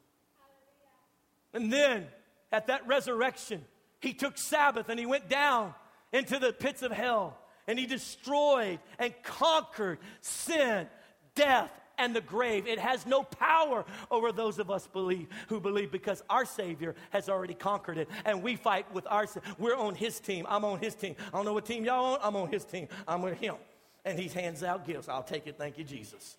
And 1.54 1.71
then 1.71 2.08
at 2.52 2.67
that 2.67 2.86
resurrection, 2.88 3.63
he 4.04 4.13
took 4.13 4.38
Sabbath 4.38 4.89
and 4.89 5.00
he 5.00 5.06
went 5.06 5.30
down 5.30 5.74
into 6.12 6.38
the 6.38 6.52
pits 6.52 6.84
of 6.84 6.92
hell 6.92 7.38
and 7.68 7.80
he 7.80 7.86
destroyed 7.86 8.80
and 9.00 9.13
conquered 9.24 10.00
sin, 10.22 10.88
death, 11.36 11.72
and 11.98 12.13
the 12.16 12.22
grave. 12.22 12.68
It 12.68 12.80
has 12.80 13.06
no 13.06 13.24
power 13.24 13.86
over 14.12 14.32
those 14.32 14.60
of 14.60 14.70
us 14.70 14.88
believe 14.88 15.28
who 15.48 15.60
believe 15.60 15.92
because 15.92 16.22
our 16.30 16.44
Savior 16.44 16.96
has 17.12 17.30
already 17.30 17.54
conquered 17.54 17.98
it, 17.98 18.10
and 18.26 18.44
we 18.44 18.56
fight 18.56 18.92
with 18.94 19.06
our. 19.08 19.28
We're 19.58 19.78
on 19.78 19.96
His 19.96 20.20
team. 20.20 20.46
I'm 20.50 20.66
on 20.66 20.80
His 20.80 20.96
team. 20.96 21.16
I 21.28 21.38
don't 21.38 21.46
know 21.46 21.54
what 21.54 21.66
team 21.66 21.86
y'all 21.86 22.16
on. 22.16 22.20
I'm 22.22 22.36
on 22.36 22.52
His 22.52 22.66
team. 22.66 22.88
I'm 23.08 23.22
with 23.22 23.39
Him, 23.39 23.56
and 24.04 24.20
He 24.20 24.28
hands 24.28 24.63
out 24.63 24.88
gifts. 24.88 25.08
I'll 25.08 25.24
take 25.24 25.48
it. 25.48 25.56
Thank 25.58 25.78
you, 25.78 25.84
Jesus. 25.84 26.36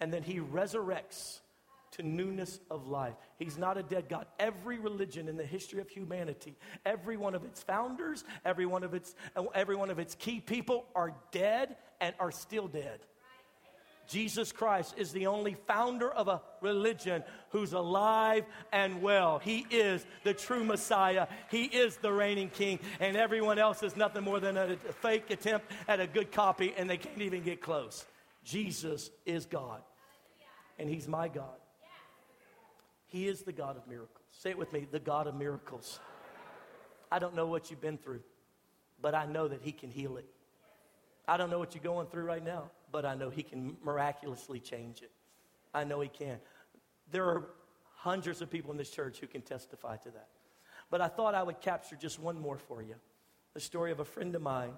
And 0.00 0.12
then 0.12 0.22
He 0.22 0.38
resurrects 0.38 1.40
to 1.96 2.02
newness 2.02 2.60
of 2.70 2.86
life. 2.86 3.14
He's 3.38 3.58
not 3.58 3.78
a 3.78 3.82
dead 3.82 4.08
God. 4.08 4.26
Every 4.38 4.78
religion 4.78 5.28
in 5.28 5.36
the 5.36 5.44
history 5.44 5.80
of 5.80 5.88
humanity, 5.88 6.56
every 6.84 7.16
one 7.16 7.34
of 7.34 7.44
its 7.44 7.62
founders, 7.62 8.24
every 8.44 8.66
one 8.66 8.82
of 8.82 8.94
its, 8.94 9.14
every 9.54 9.76
one 9.76 9.90
of 9.90 9.98
its 9.98 10.14
key 10.14 10.40
people 10.40 10.86
are 10.94 11.14
dead 11.30 11.76
and 12.00 12.14
are 12.18 12.30
still 12.30 12.68
dead. 12.68 13.00
Jesus 14.06 14.52
Christ 14.52 14.94
is 14.98 15.12
the 15.12 15.28
only 15.28 15.56
founder 15.66 16.10
of 16.10 16.28
a 16.28 16.42
religion 16.60 17.24
who's 17.50 17.72
alive 17.72 18.44
and 18.72 19.00
well. 19.00 19.38
He 19.38 19.66
is 19.70 20.04
the 20.24 20.34
true 20.34 20.64
Messiah. 20.64 21.26
He 21.50 21.64
is 21.64 21.96
the 21.96 22.12
reigning 22.12 22.50
king, 22.50 22.80
and 23.00 23.16
everyone 23.16 23.58
else 23.58 23.82
is 23.82 23.96
nothing 23.96 24.22
more 24.22 24.40
than 24.40 24.56
a 24.56 24.76
fake 24.76 25.30
attempt 25.30 25.70
at 25.88 26.00
a 26.00 26.06
good 26.06 26.32
copy, 26.32 26.74
and 26.76 26.88
they 26.88 26.98
can't 26.98 27.22
even 27.22 27.42
get 27.42 27.62
close. 27.62 28.04
Jesus 28.44 29.10
is 29.24 29.46
God, 29.46 29.80
and 30.78 30.88
He's 30.88 31.08
my 31.08 31.28
God. 31.28 31.56
He 33.14 33.28
is 33.28 33.42
the 33.42 33.52
God 33.52 33.76
of 33.76 33.86
miracles. 33.86 34.24
Say 34.32 34.50
it 34.50 34.58
with 34.58 34.72
me 34.72 34.88
the 34.90 34.98
God 34.98 35.28
of 35.28 35.36
miracles. 35.36 36.00
I 37.12 37.20
don't 37.20 37.36
know 37.36 37.46
what 37.46 37.70
you've 37.70 37.80
been 37.80 37.96
through, 37.96 38.22
but 39.00 39.14
I 39.14 39.24
know 39.24 39.46
that 39.46 39.62
He 39.62 39.70
can 39.70 39.88
heal 39.88 40.16
it. 40.16 40.24
I 41.28 41.36
don't 41.36 41.48
know 41.48 41.60
what 41.60 41.76
you're 41.76 41.84
going 41.84 42.08
through 42.08 42.24
right 42.24 42.44
now, 42.44 42.72
but 42.90 43.04
I 43.04 43.14
know 43.14 43.30
He 43.30 43.44
can 43.44 43.76
miraculously 43.84 44.58
change 44.58 45.00
it. 45.00 45.12
I 45.72 45.84
know 45.84 46.00
He 46.00 46.08
can. 46.08 46.38
There 47.12 47.24
are 47.26 47.50
hundreds 47.94 48.42
of 48.42 48.50
people 48.50 48.72
in 48.72 48.76
this 48.78 48.90
church 48.90 49.20
who 49.20 49.28
can 49.28 49.42
testify 49.42 49.96
to 49.98 50.10
that. 50.10 50.30
But 50.90 51.00
I 51.00 51.06
thought 51.06 51.36
I 51.36 51.44
would 51.44 51.60
capture 51.60 51.94
just 51.94 52.18
one 52.18 52.40
more 52.40 52.58
for 52.58 52.82
you 52.82 52.96
the 53.54 53.60
story 53.60 53.92
of 53.92 54.00
a 54.00 54.04
friend 54.04 54.34
of 54.34 54.42
mine, 54.42 54.72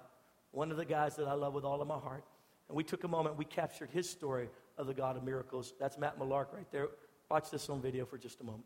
one 0.51 0.69
of 0.69 0.77
the 0.77 0.85
guys 0.85 1.15
that 1.15 1.27
I 1.27 1.33
love 1.33 1.55
with 1.55 1.65
all 1.65 1.81
of 1.81 1.87
my 1.87 1.97
heart. 1.97 2.23
And 2.67 2.77
we 2.77 2.83
took 2.83 3.03
a 3.03 3.07
moment, 3.07 3.35
we 3.35 3.45
captured 3.45 3.89
his 3.89 4.07
story 4.07 4.47
of 4.77 4.85
the 4.85 4.93
God 4.93 5.17
of 5.17 5.23
miracles. 5.23 5.73
That's 5.79 5.97
Matt 5.97 6.19
Malark 6.19 6.53
right 6.53 6.71
there. 6.71 6.89
Watch 7.29 7.51
this 7.51 7.69
on 7.69 7.81
video 7.81 8.05
for 8.05 8.17
just 8.17 8.39
a 8.39 8.43
moment. 8.45 8.63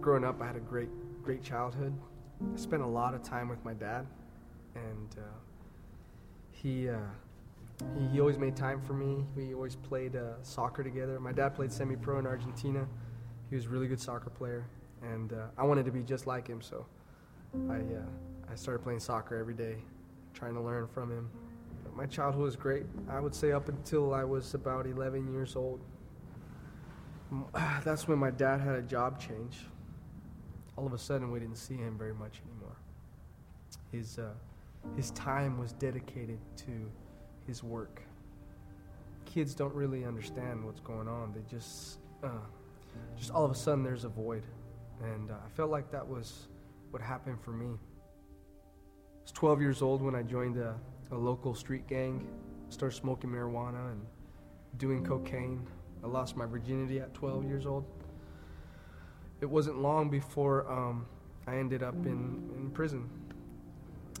Growing 0.00 0.24
up, 0.24 0.40
I 0.40 0.46
had 0.46 0.54
a 0.54 0.60
great, 0.60 0.88
great 1.24 1.42
childhood. 1.42 1.92
I 2.40 2.56
spent 2.56 2.82
a 2.82 2.86
lot 2.86 3.12
of 3.12 3.24
time 3.24 3.48
with 3.48 3.62
my 3.64 3.74
dad, 3.74 4.06
and 4.76 5.16
uh, 5.18 5.22
he, 6.52 6.88
uh, 6.88 6.96
he, 7.98 8.06
he 8.06 8.20
always 8.20 8.38
made 8.38 8.54
time 8.54 8.80
for 8.80 8.92
me. 8.92 9.24
We 9.34 9.52
always 9.52 9.74
played 9.74 10.14
uh, 10.14 10.40
soccer 10.42 10.84
together. 10.84 11.18
My 11.18 11.32
dad 11.32 11.56
played 11.56 11.72
semi-pro 11.72 12.20
in 12.20 12.26
Argentina. 12.26 12.86
He 13.50 13.56
was 13.56 13.66
a 13.66 13.68
really 13.68 13.88
good 13.88 14.00
soccer 14.00 14.30
player, 14.30 14.64
and 15.02 15.32
uh, 15.32 15.46
I 15.58 15.64
wanted 15.64 15.86
to 15.86 15.90
be 15.90 16.04
just 16.04 16.28
like 16.28 16.46
him. 16.46 16.62
So 16.62 16.86
I 17.68 17.74
uh, 17.74 18.06
I 18.50 18.56
started 18.56 18.82
playing 18.82 18.98
soccer 18.98 19.36
every 19.36 19.54
day, 19.54 19.76
trying 20.34 20.54
to 20.54 20.60
learn 20.60 20.88
from 20.88 21.10
him. 21.10 21.30
But 21.84 21.94
my 21.94 22.06
childhood 22.06 22.42
was 22.42 22.56
great. 22.56 22.84
I 23.08 23.20
would 23.20 23.34
say 23.34 23.52
up 23.52 23.68
until 23.68 24.12
I 24.12 24.24
was 24.24 24.54
about 24.54 24.86
11 24.86 25.32
years 25.32 25.54
old. 25.54 25.80
That's 27.84 28.08
when 28.08 28.18
my 28.18 28.30
dad 28.30 28.60
had 28.60 28.74
a 28.74 28.82
job 28.82 29.20
change. 29.20 29.58
All 30.76 30.84
of 30.86 30.92
a 30.92 30.98
sudden, 30.98 31.30
we 31.30 31.38
didn't 31.38 31.58
see 31.58 31.76
him 31.76 31.96
very 31.96 32.14
much 32.14 32.40
anymore. 32.44 32.76
His, 33.92 34.18
uh, 34.18 34.32
his 34.96 35.12
time 35.12 35.58
was 35.58 35.72
dedicated 35.74 36.38
to 36.56 36.90
his 37.46 37.62
work. 37.62 38.02
Kids 39.26 39.54
don't 39.54 39.74
really 39.74 40.04
understand 40.04 40.64
what's 40.64 40.80
going 40.80 41.06
on. 41.06 41.32
They 41.32 41.42
just, 41.48 41.98
uh, 42.24 42.30
just 43.16 43.30
all 43.30 43.44
of 43.44 43.52
a 43.52 43.54
sudden, 43.54 43.84
there's 43.84 44.04
a 44.04 44.08
void. 44.08 44.42
And 45.02 45.30
uh, 45.30 45.34
I 45.34 45.48
felt 45.50 45.70
like 45.70 45.92
that 45.92 46.06
was 46.06 46.48
what 46.90 47.00
happened 47.00 47.40
for 47.40 47.52
me 47.52 47.78
was 49.30 49.38
12 49.38 49.60
years 49.60 49.82
old 49.82 50.02
when 50.02 50.14
I 50.16 50.22
joined 50.22 50.56
a, 50.56 50.74
a 51.12 51.16
local 51.16 51.54
street 51.54 51.86
gang, 51.86 52.26
started 52.68 52.96
smoking 52.96 53.30
marijuana 53.30 53.92
and 53.92 54.00
doing 54.76 55.04
cocaine. 55.04 55.64
I 56.02 56.08
lost 56.08 56.36
my 56.36 56.46
virginity 56.46 56.98
at 56.98 57.14
12 57.14 57.44
years 57.44 57.64
old. 57.64 57.84
It 59.40 59.46
wasn't 59.48 59.80
long 59.80 60.10
before 60.10 60.70
um, 60.70 61.06
I 61.46 61.56
ended 61.56 61.82
up 61.82 61.94
in, 62.06 62.50
in 62.56 62.70
prison. 62.72 63.08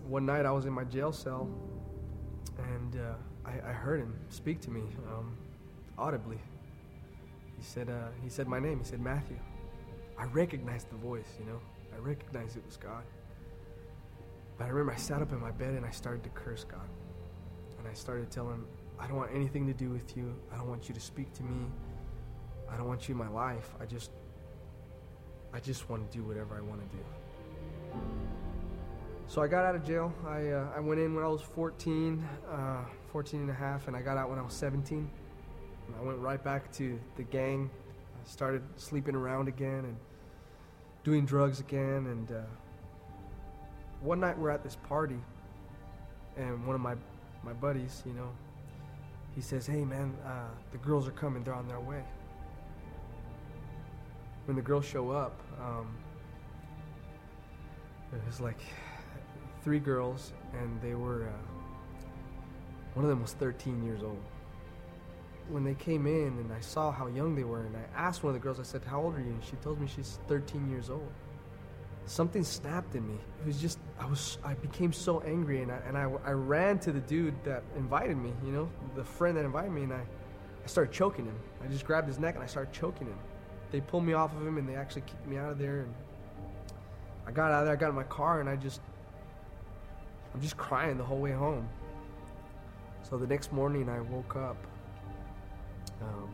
one 0.06 0.26
night 0.26 0.46
I 0.46 0.52
was 0.52 0.66
in 0.66 0.72
my 0.72 0.84
jail 0.84 1.12
cell, 1.12 1.48
and 2.58 2.96
uh, 2.96 3.14
I, 3.44 3.70
I, 3.70 3.72
heard 3.72 4.00
him 4.00 4.14
speak 4.28 4.60
to 4.62 4.70
me 4.70 4.82
um, 5.08 5.36
audibly. 5.98 6.38
He 7.58 7.64
said, 7.64 7.88
uh, 7.88 8.10
he 8.22 8.28
said 8.28 8.46
my 8.46 8.60
name. 8.60 8.78
He 8.78 8.84
said 8.84 9.00
Matthew. 9.00 9.38
I 10.16 10.24
recognized 10.26 10.88
the 10.90 10.96
voice, 10.96 11.36
you 11.38 11.46
know. 11.46 11.60
I 11.94 11.98
recognized 11.98 12.56
it 12.56 12.64
was 12.64 12.76
God. 12.76 13.02
But 14.60 14.66
I 14.66 14.68
remember 14.72 14.92
I 14.92 14.96
sat 14.96 15.22
up 15.22 15.32
in 15.32 15.40
my 15.40 15.52
bed 15.52 15.72
and 15.72 15.86
I 15.86 15.90
started 15.90 16.22
to 16.22 16.28
curse 16.28 16.64
God. 16.64 16.86
And 17.78 17.88
I 17.88 17.94
started 17.94 18.30
telling 18.30 18.56
him, 18.56 18.66
I 18.98 19.06
don't 19.06 19.16
want 19.16 19.30
anything 19.34 19.66
to 19.66 19.72
do 19.72 19.88
with 19.88 20.14
you. 20.18 20.34
I 20.52 20.58
don't 20.58 20.68
want 20.68 20.86
you 20.86 20.94
to 20.94 21.00
speak 21.00 21.32
to 21.32 21.42
me. 21.42 21.64
I 22.70 22.76
don't 22.76 22.86
want 22.86 23.08
you 23.08 23.14
in 23.14 23.18
my 23.18 23.30
life. 23.30 23.70
I 23.80 23.86
just 23.86 24.10
I 25.54 25.60
just 25.60 25.88
want 25.88 26.10
to 26.10 26.18
do 26.18 26.22
whatever 26.24 26.58
I 26.58 26.60
want 26.60 26.82
to 26.82 26.94
do. 26.94 27.02
So 29.28 29.40
I 29.40 29.48
got 29.48 29.64
out 29.64 29.74
of 29.74 29.82
jail. 29.82 30.12
I, 30.28 30.48
uh, 30.48 30.68
I 30.76 30.80
went 30.80 31.00
in 31.00 31.14
when 31.14 31.24
I 31.24 31.28
was 31.28 31.40
14, 31.40 32.22
uh, 32.52 32.84
14 33.12 33.40
and 33.40 33.50
a 33.50 33.54
half, 33.54 33.88
and 33.88 33.96
I 33.96 34.02
got 34.02 34.18
out 34.18 34.28
when 34.28 34.38
I 34.38 34.42
was 34.42 34.52
17. 34.52 35.10
And 35.86 35.96
I 35.96 36.04
went 36.04 36.18
right 36.18 36.44
back 36.44 36.70
to 36.72 37.00
the 37.16 37.22
gang. 37.22 37.70
I 38.14 38.28
started 38.28 38.62
sleeping 38.76 39.14
around 39.14 39.48
again 39.48 39.86
and 39.86 39.96
doing 41.02 41.24
drugs 41.24 41.60
again. 41.60 42.06
And 42.06 42.30
uh, 42.30 42.42
one 44.00 44.20
night 44.20 44.38
we're 44.38 44.50
at 44.50 44.62
this 44.62 44.76
party, 44.88 45.18
and 46.36 46.66
one 46.66 46.74
of 46.74 46.80
my, 46.80 46.94
my 47.42 47.52
buddies, 47.52 48.02
you 48.06 48.12
know, 48.12 48.30
he 49.34 49.40
says, 49.40 49.66
Hey 49.66 49.84
man, 49.84 50.14
uh, 50.24 50.48
the 50.72 50.78
girls 50.78 51.06
are 51.06 51.12
coming, 51.12 51.44
they're 51.44 51.54
on 51.54 51.68
their 51.68 51.80
way 51.80 52.02
when 54.50 54.56
the 54.56 54.62
girls 54.62 54.84
show 54.84 55.10
up, 55.10 55.40
um, 55.60 55.86
it 58.12 58.20
was 58.26 58.40
like 58.40 58.58
three 59.62 59.78
girls, 59.78 60.32
and 60.60 60.82
they 60.82 60.96
were. 60.96 61.28
Uh, 61.28 62.06
one 62.94 63.04
of 63.04 63.08
them 63.08 63.22
was 63.22 63.34
13 63.34 63.84
years 63.84 64.02
old. 64.02 64.20
When 65.48 65.62
they 65.62 65.74
came 65.74 66.08
in, 66.08 66.36
and 66.38 66.52
I 66.52 66.58
saw 66.58 66.90
how 66.90 67.06
young 67.06 67.36
they 67.36 67.44
were, 67.44 67.60
and 67.60 67.76
I 67.76 67.84
asked 67.96 68.24
one 68.24 68.34
of 68.34 68.40
the 68.40 68.42
girls, 68.42 68.58
I 68.58 68.64
said, 68.64 68.82
"How 68.82 69.00
old 69.00 69.14
are 69.14 69.20
you?" 69.20 69.30
And 69.30 69.44
she 69.44 69.54
told 69.62 69.80
me 69.80 69.86
she's 69.86 70.18
13 70.26 70.68
years 70.68 70.90
old. 70.90 71.12
Something 72.10 72.42
snapped 72.42 72.96
in 72.96 73.06
me. 73.06 73.18
It 73.40 73.46
was 73.46 73.60
just 73.60 73.78
I 73.98 74.06
was 74.06 74.38
I 74.44 74.54
became 74.54 74.92
so 74.92 75.20
angry, 75.20 75.62
and 75.62 75.70
I 75.70 75.78
and 75.86 75.96
I, 75.96 76.10
I 76.24 76.32
ran 76.32 76.78
to 76.80 76.92
the 76.92 77.00
dude 77.00 77.34
that 77.44 77.62
invited 77.76 78.16
me. 78.16 78.32
You 78.44 78.52
know, 78.52 78.70
the 78.96 79.04
friend 79.04 79.36
that 79.36 79.44
invited 79.44 79.70
me, 79.70 79.82
and 79.84 79.92
I 79.92 80.02
I 80.64 80.66
started 80.66 80.92
choking 80.92 81.24
him. 81.24 81.38
I 81.64 81.68
just 81.68 81.84
grabbed 81.84 82.08
his 82.08 82.18
neck 82.18 82.34
and 82.34 82.42
I 82.42 82.46
started 82.46 82.72
choking 82.72 83.06
him 83.06 83.18
they 83.70 83.80
pulled 83.80 84.04
me 84.04 84.12
off 84.12 84.34
of 84.34 84.46
him 84.46 84.58
and 84.58 84.68
they 84.68 84.74
actually 84.74 85.02
kicked 85.02 85.26
me 85.26 85.36
out 85.36 85.50
of 85.50 85.58
there. 85.58 85.80
And 85.80 85.94
I 87.26 87.30
got 87.30 87.52
out 87.52 87.60
of 87.60 87.66
there, 87.66 87.74
I 87.74 87.76
got 87.76 87.90
in 87.90 87.94
my 87.94 88.04
car, 88.04 88.40
and 88.40 88.48
I 88.48 88.56
just, 88.56 88.80
I'm 90.34 90.40
just 90.40 90.56
crying 90.56 90.98
the 90.98 91.04
whole 91.04 91.18
way 91.18 91.32
home. 91.32 91.68
So 93.02 93.16
the 93.16 93.26
next 93.26 93.52
morning 93.52 93.88
I 93.88 94.00
woke 94.00 94.36
up. 94.36 94.56
Um, 96.02 96.30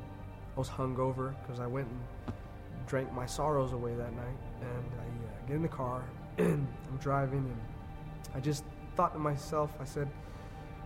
I 0.54 0.58
was 0.58 0.68
hungover 0.68 1.34
because 1.42 1.60
I 1.60 1.66
went 1.66 1.88
and 1.88 2.34
drank 2.86 3.12
my 3.12 3.26
sorrows 3.26 3.72
away 3.72 3.94
that 3.94 4.14
night. 4.14 4.36
And 4.60 4.84
I 4.98 5.02
uh, 5.02 5.25
get 5.46 5.56
in 5.56 5.62
the 5.62 5.68
car, 5.68 6.04
and 6.38 6.66
I'm 6.90 6.96
driving, 6.98 7.38
and 7.38 7.60
I 8.34 8.40
just 8.40 8.64
thought 8.96 9.12
to 9.12 9.18
myself, 9.18 9.70
I 9.80 9.84
said, 9.84 10.08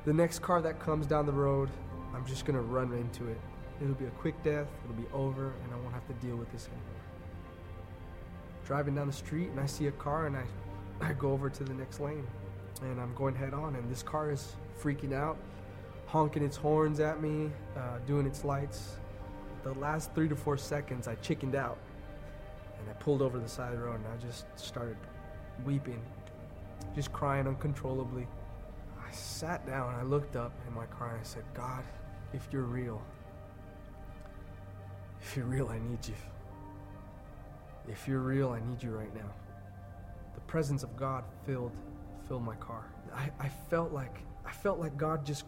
the 0.04 0.12
next 0.12 0.40
car 0.40 0.62
that 0.62 0.78
comes 0.80 1.06
down 1.06 1.26
the 1.26 1.32
road, 1.32 1.68
I'm 2.14 2.26
just 2.26 2.44
gonna 2.44 2.60
run 2.60 2.92
into 2.92 3.28
it. 3.28 3.40
It'll 3.82 3.94
be 3.94 4.06
a 4.06 4.10
quick 4.10 4.40
death, 4.42 4.66
it'll 4.84 4.96
be 4.96 5.08
over, 5.12 5.52
and 5.64 5.72
I 5.72 5.76
won't 5.76 5.94
have 5.94 6.06
to 6.08 6.26
deal 6.26 6.36
with 6.36 6.50
this 6.52 6.66
anymore. 6.66 6.84
Driving 8.66 8.94
down 8.94 9.06
the 9.06 9.12
street 9.12 9.48
and 9.48 9.58
I 9.58 9.66
see 9.66 9.86
a 9.86 9.92
car 9.92 10.26
and 10.26 10.36
I, 10.36 10.44
I 11.00 11.12
go 11.14 11.32
over 11.32 11.50
to 11.50 11.64
the 11.64 11.74
next 11.74 11.98
lane 11.98 12.26
and 12.82 13.00
I'm 13.00 13.14
going 13.14 13.34
head 13.34 13.52
on, 13.52 13.74
and 13.74 13.90
this 13.90 14.02
car 14.02 14.30
is 14.30 14.54
freaking 14.80 15.12
out, 15.12 15.36
honking 16.06 16.42
its 16.42 16.56
horns 16.56 16.98
at 17.00 17.20
me, 17.20 17.50
uh, 17.76 17.98
doing 18.06 18.26
its 18.26 18.44
lights. 18.44 18.96
The 19.64 19.74
last 19.74 20.14
three 20.14 20.28
to 20.28 20.36
four 20.36 20.56
seconds, 20.56 21.06
I 21.06 21.14
chickened 21.16 21.54
out 21.54 21.76
and 22.80 22.90
I 22.90 22.92
pulled 22.94 23.22
over 23.22 23.38
the 23.38 23.48
side 23.48 23.72
of 23.72 23.78
the 23.78 23.84
road 23.84 23.96
and 23.96 24.06
I 24.06 24.16
just 24.16 24.46
started 24.56 24.96
weeping, 25.64 26.02
just 26.94 27.12
crying 27.12 27.46
uncontrollably. 27.46 28.26
I 28.98 29.10
sat 29.12 29.66
down, 29.66 29.94
I 29.94 30.02
looked 30.02 30.36
up 30.36 30.52
in 30.66 30.74
my 30.74 30.86
car 30.86 31.10
and 31.10 31.20
I 31.20 31.22
said, 31.22 31.44
God, 31.54 31.84
if 32.32 32.48
you're 32.52 32.62
real, 32.62 33.02
if 35.20 35.36
you're 35.36 35.46
real, 35.46 35.68
I 35.68 35.78
need 35.78 36.06
you. 36.06 36.14
If 37.88 38.06
you're 38.06 38.20
real, 38.20 38.50
I 38.50 38.60
need 38.60 38.82
you 38.82 38.90
right 38.90 39.14
now. 39.14 39.30
The 40.34 40.40
presence 40.42 40.82
of 40.82 40.96
God 40.96 41.24
filled 41.44 41.72
filled 42.28 42.44
my 42.44 42.54
car. 42.56 42.84
I, 43.12 43.30
I 43.40 43.48
felt 43.48 43.92
like 43.92 44.18
I 44.46 44.52
felt 44.52 44.78
like 44.78 44.96
God 44.96 45.26
just 45.26 45.44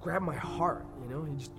grabbed 0.00 0.24
my 0.24 0.36
heart, 0.36 0.84
you 1.02 1.08
know, 1.08 1.24
he 1.24 1.36
just 1.36 1.52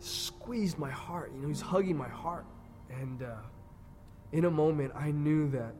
squeezed 0.00 0.78
my 0.78 0.90
heart, 0.90 1.32
you 1.34 1.40
know, 1.40 1.48
he's 1.48 1.60
hugging 1.60 1.96
my 1.96 2.08
heart. 2.08 2.46
And 2.90 3.22
uh, 3.22 3.36
in 4.34 4.46
a 4.46 4.50
moment 4.50 4.92
I 4.96 5.12
knew 5.12 5.48
that 5.50 5.74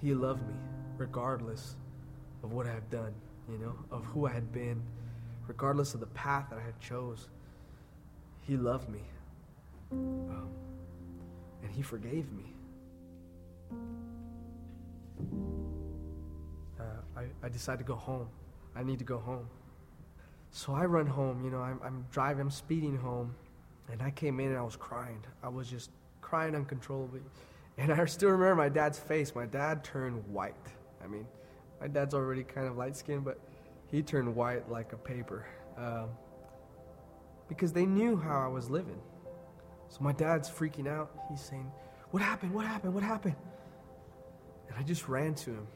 he 0.00 0.14
loved 0.14 0.42
me 0.48 0.54
regardless 0.98 1.76
of 2.42 2.52
what 2.52 2.66
I 2.66 2.72
had 2.72 2.90
done, 2.90 3.14
you 3.48 3.56
know, 3.56 3.74
of 3.92 4.04
who 4.06 4.26
I 4.26 4.32
had 4.32 4.52
been, 4.52 4.82
regardless 5.46 5.94
of 5.94 6.00
the 6.00 6.06
path 6.06 6.46
that 6.50 6.58
I 6.58 6.62
had 6.62 6.78
chose. 6.80 7.28
He 8.40 8.56
loved 8.56 8.88
me. 8.88 9.02
Um, 9.92 10.48
and 11.62 11.70
he 11.70 11.82
forgave 11.82 12.26
me. 12.32 12.52
Uh, 16.80 16.82
I, 17.16 17.26
I 17.46 17.48
decided 17.48 17.78
to 17.78 17.84
go 17.84 17.94
home. 17.94 18.26
I 18.74 18.82
need 18.82 18.98
to 18.98 19.04
go 19.04 19.18
home. 19.18 19.46
So 20.50 20.74
I 20.74 20.84
run 20.84 21.06
home, 21.06 21.44
you 21.44 21.50
know, 21.52 21.60
I'm, 21.60 21.80
I'm 21.84 22.06
driving, 22.10 22.40
I'm 22.40 22.50
speeding 22.50 22.96
home, 22.96 23.36
and 23.88 24.02
I 24.02 24.10
came 24.10 24.40
in 24.40 24.48
and 24.48 24.58
I 24.58 24.62
was 24.62 24.76
crying. 24.76 25.22
I 25.44 25.48
was 25.48 25.68
just 25.68 25.90
crying 26.20 26.56
uncontrollably. 26.56 27.20
And 27.78 27.92
I 27.92 28.04
still 28.04 28.30
remember 28.30 28.56
my 28.56 28.68
dad's 28.68 28.98
face. 28.98 29.34
My 29.34 29.46
dad 29.46 29.82
turned 29.82 30.26
white. 30.28 30.54
I 31.02 31.06
mean, 31.06 31.26
my 31.80 31.88
dad's 31.88 32.14
already 32.14 32.44
kind 32.44 32.66
of 32.66 32.76
light 32.76 32.96
skinned, 32.96 33.24
but 33.24 33.38
he 33.90 34.02
turned 34.02 34.34
white 34.34 34.70
like 34.70 34.92
a 34.92 34.96
paper. 34.96 35.46
Um, 35.76 36.08
because 37.48 37.72
they 37.72 37.86
knew 37.86 38.16
how 38.16 38.38
I 38.38 38.48
was 38.48 38.70
living. 38.70 39.00
So 39.88 39.98
my 40.00 40.12
dad's 40.12 40.48
freaking 40.48 40.86
out. 40.86 41.10
He's 41.30 41.40
saying, 41.40 41.70
What 42.10 42.22
happened? 42.22 42.52
What 42.52 42.66
happened? 42.66 42.94
What 42.94 43.02
happened? 43.02 43.36
And 44.68 44.78
I 44.78 44.82
just 44.82 45.08
ran 45.08 45.34
to 45.34 45.50
him. 45.50 45.66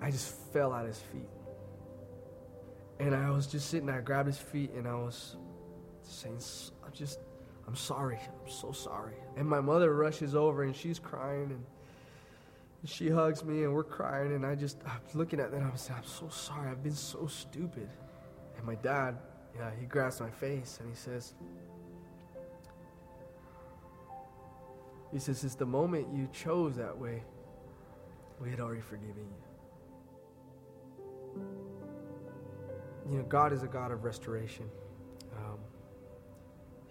I 0.00 0.10
just 0.10 0.34
fell 0.52 0.72
at 0.72 0.86
his 0.86 0.98
feet. 0.98 1.28
And 2.98 3.14
I 3.14 3.30
was 3.30 3.46
just 3.46 3.68
sitting 3.70 3.88
I 3.88 4.00
grabbed 4.00 4.28
his 4.28 4.38
feet, 4.38 4.70
and 4.72 4.86
I 4.86 4.94
was 4.94 5.36
saying, 6.02 6.40
I'm 6.84 6.92
just, 6.92 7.18
I'm 7.70 7.76
sorry. 7.76 8.18
I'm 8.24 8.50
so 8.50 8.72
sorry. 8.72 9.14
And 9.36 9.48
my 9.48 9.60
mother 9.60 9.94
rushes 9.94 10.34
over, 10.34 10.64
and 10.64 10.74
she's 10.74 10.98
crying, 10.98 11.52
and 11.52 11.64
she 12.84 13.08
hugs 13.08 13.44
me, 13.44 13.62
and 13.62 13.72
we're 13.72 13.84
crying, 13.84 14.32
and 14.34 14.44
I 14.44 14.56
just, 14.56 14.78
I'm 14.84 14.98
looking 15.14 15.38
at 15.38 15.52
that, 15.52 15.62
I'm 15.62 15.76
saying, 15.76 16.00
I'm 16.02 16.08
so 16.08 16.28
sorry. 16.30 16.68
I've 16.68 16.82
been 16.82 16.96
so 16.96 17.28
stupid. 17.28 17.88
And 18.56 18.66
my 18.66 18.74
dad, 18.74 19.18
yeah, 19.56 19.70
he 19.78 19.86
grabs 19.86 20.20
my 20.20 20.30
face, 20.30 20.78
and 20.80 20.90
he 20.90 20.96
says, 20.96 21.34
He 25.12 25.20
says, 25.20 25.38
Since 25.38 25.54
the 25.54 25.66
moment 25.66 26.08
you 26.12 26.28
chose 26.32 26.74
that 26.74 26.98
way, 26.98 27.22
we 28.40 28.50
had 28.50 28.58
already 28.58 28.80
forgiven 28.80 29.28
you. 31.36 31.42
You 33.12 33.18
know, 33.18 33.24
God 33.26 33.52
is 33.52 33.62
a 33.62 33.68
God 33.68 33.92
of 33.92 34.02
restoration. 34.02 34.68
Um, 35.36 35.58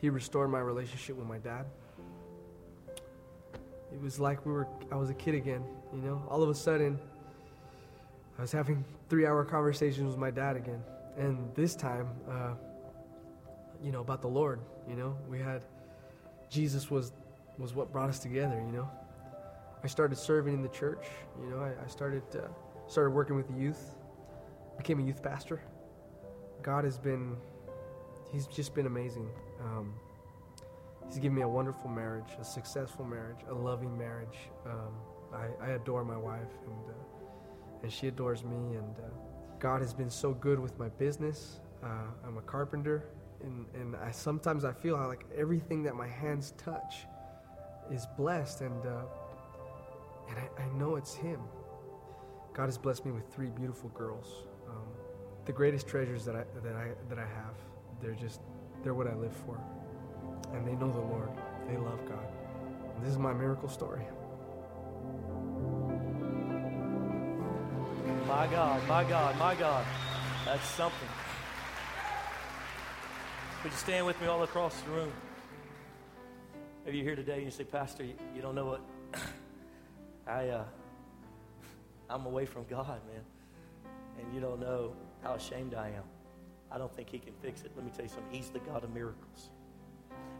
he 0.01 0.09
restored 0.09 0.49
my 0.49 0.59
relationship 0.59 1.15
with 1.17 1.27
my 1.27 1.37
dad. 1.37 1.65
It 3.91 4.01
was 4.01 4.19
like 4.19 4.45
we 4.45 4.51
were, 4.51 4.67
I 4.91 4.95
was 4.95 5.09
a 5.09 5.13
kid 5.13 5.35
again, 5.35 5.63
you 5.93 6.01
know. 6.01 6.23
All 6.29 6.43
of 6.43 6.49
a 6.49 6.55
sudden, 6.55 6.99
I 8.37 8.41
was 8.41 8.51
having 8.51 8.85
three 9.09 9.25
hour 9.25 9.43
conversations 9.43 10.07
with 10.07 10.17
my 10.17 10.31
dad 10.31 10.55
again. 10.55 10.81
And 11.17 11.53
this 11.55 11.75
time, 11.75 12.07
uh, 12.29 12.53
you 13.83 13.91
know, 13.91 13.99
about 14.01 14.21
the 14.21 14.27
Lord, 14.27 14.59
you 14.87 14.95
know. 14.95 15.17
We 15.27 15.39
had, 15.39 15.65
Jesus 16.49 16.89
was 16.89 17.11
was 17.57 17.75
what 17.75 17.91
brought 17.91 18.09
us 18.09 18.19
together, 18.19 18.55
you 18.65 18.71
know. 18.71 18.89
I 19.83 19.87
started 19.87 20.17
serving 20.17 20.53
in 20.53 20.61
the 20.61 20.69
church, 20.69 21.07
you 21.41 21.49
know. 21.49 21.59
I, 21.59 21.71
I 21.83 21.87
started 21.87 22.23
uh, 22.35 22.47
started 22.87 23.11
working 23.11 23.35
with 23.35 23.47
the 23.47 23.59
youth, 23.59 23.95
became 24.77 24.99
a 24.99 25.03
youth 25.03 25.21
pastor. 25.21 25.61
God 26.61 26.83
has 26.83 26.97
been, 26.97 27.35
He's 28.31 28.47
just 28.47 28.73
been 28.75 28.85
amazing. 28.85 29.29
Um, 29.59 29.93
he's 31.07 31.17
given 31.17 31.35
me 31.35 31.41
a 31.41 31.47
wonderful 31.47 31.89
marriage, 31.89 32.29
a 32.39 32.43
successful 32.43 33.05
marriage, 33.05 33.39
a 33.49 33.53
loving 33.53 33.97
marriage. 33.97 34.37
Um, 34.65 34.93
I, 35.33 35.47
I, 35.63 35.69
adore 35.71 36.03
my 36.03 36.17
wife, 36.17 36.53
and 36.65 36.89
uh, 36.89 37.83
and 37.83 37.91
she 37.91 38.07
adores 38.07 38.43
me. 38.43 38.75
And 38.75 38.95
uh, 38.97 39.09
God 39.59 39.81
has 39.81 39.93
been 39.93 40.09
so 40.09 40.33
good 40.33 40.59
with 40.59 40.77
my 40.79 40.89
business. 40.89 41.59
Uh, 41.83 42.07
I'm 42.25 42.37
a 42.37 42.41
carpenter, 42.41 43.05
and 43.43 43.65
and 43.73 43.95
I 43.95 44.11
sometimes 44.11 44.65
I 44.65 44.73
feel 44.73 44.95
like 44.95 45.25
everything 45.37 45.83
that 45.83 45.95
my 45.95 46.07
hands 46.07 46.53
touch 46.57 47.05
is 47.91 48.07
blessed, 48.17 48.61
and 48.61 48.85
uh, 48.85 49.01
and 50.29 50.37
I, 50.37 50.63
I 50.63 50.77
know 50.77 50.95
it's 50.95 51.13
Him. 51.13 51.39
God 52.53 52.65
has 52.65 52.77
blessed 52.77 53.05
me 53.05 53.11
with 53.11 53.31
three 53.33 53.49
beautiful 53.49 53.89
girls. 53.89 54.43
Um, 54.67 54.87
the 55.45 55.53
greatest 55.53 55.87
treasures 55.87 56.25
that 56.25 56.35
I, 56.35 56.43
that, 56.63 56.75
I, 56.75 56.89
that 57.09 57.17
I 57.17 57.25
have. 57.25 57.55
They're 58.01 58.13
just, 58.13 58.41
they're 58.83 58.93
what 58.93 59.07
I 59.07 59.15
live 59.15 59.35
for. 59.45 59.59
And 60.53 60.67
they 60.67 60.73
know 60.73 60.91
the 60.91 60.99
Lord. 60.99 61.29
They 61.67 61.77
love 61.77 61.99
God. 62.07 62.27
And 62.95 63.03
this 63.03 63.11
is 63.11 63.19
my 63.19 63.33
miracle 63.33 63.69
story. 63.69 64.03
My 68.27 68.47
God, 68.47 68.87
my 68.87 69.03
God, 69.03 69.37
my 69.37 69.55
God. 69.55 69.85
That's 70.45 70.67
something. 70.69 71.09
Would 73.63 73.71
you 73.73 73.77
stand 73.77 74.05
with 74.05 74.19
me 74.21 74.27
all 74.27 74.43
across 74.43 74.79
the 74.81 74.91
room? 74.91 75.11
Maybe 76.85 76.97
you're 76.97 77.07
here 77.07 77.15
today 77.15 77.35
and 77.35 77.45
you 77.45 77.51
say, 77.51 77.65
Pastor, 77.65 78.03
you, 78.03 78.13
you 78.35 78.41
don't 78.41 78.55
know 78.55 78.65
what 78.65 78.81
I 80.27 80.47
uh, 80.47 80.63
I'm 82.09 82.25
away 82.25 82.45
from 82.45 82.65
God, 82.69 83.01
man. 83.07 83.23
And 84.19 84.33
you 84.33 84.39
don't 84.39 84.59
know 84.59 84.93
how 85.21 85.33
ashamed 85.33 85.73
I 85.73 85.89
am. 85.89 86.03
I 86.71 86.77
don't 86.77 86.93
think 86.95 87.09
he 87.09 87.19
can 87.19 87.33
fix 87.41 87.61
it. 87.63 87.71
Let 87.75 87.85
me 87.85 87.91
tell 87.95 88.05
you 88.05 88.09
something. 88.09 88.31
He's 88.31 88.49
the 88.49 88.59
God 88.59 88.83
of 88.83 88.93
miracles. 88.93 89.49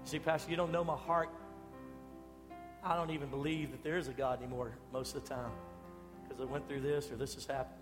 See, 0.04 0.20
Pastor, 0.20 0.52
you 0.52 0.58
don't 0.58 0.72
know 0.72 0.84
my 0.84 0.96
heart. 0.96 1.30
I 2.84 2.96
don't 2.96 3.12
even 3.12 3.30
believe 3.30 3.72
that 3.72 3.84
there 3.84 3.98
is 3.98 4.08
a 4.08 4.14
God 4.14 4.42
anymore 4.42 4.72
most 4.94 5.16
of 5.16 5.24
the 5.24 5.30
time 5.30 5.52
because 6.24 6.42
I 6.42 6.46
went 6.46 6.68
through 6.68 6.82
this 6.82 7.12
or 7.12 7.16
this 7.16 7.34
has 7.36 7.46
happened. 7.46 7.82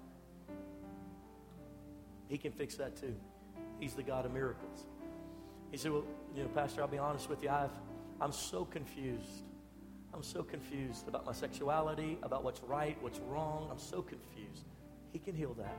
He 2.28 2.38
can 2.38 2.52
fix 2.52 2.76
that 2.76 2.96
too. 2.96 3.16
He's 3.80 3.94
the 3.94 4.04
God 4.04 4.26
of 4.26 4.34
miracles. 4.34 4.86
He 5.72 5.78
said, 5.78 5.92
Well, 5.92 6.04
you 6.36 6.44
know, 6.44 6.50
Pastor, 6.50 6.82
I'll 6.82 6.88
be 6.88 6.98
honest 6.98 7.30
with 7.30 7.44
you. 7.44 7.50
I've, 7.50 7.72
I'm 8.20 8.32
so 8.32 8.66
confused. 8.66 9.44
I'm 10.14 10.24
so 10.24 10.42
confused 10.42 11.08
about 11.08 11.26
my 11.26 11.32
sexuality, 11.32 12.18
about 12.24 12.44
what's 12.44 12.62
right, 12.64 12.98
what's 13.02 13.20
wrong. 13.20 13.68
I'm 13.72 13.78
so 13.78 14.02
confused. 14.02 14.66
He 15.14 15.20
can 15.20 15.36
heal 15.36 15.54
that. 15.56 15.78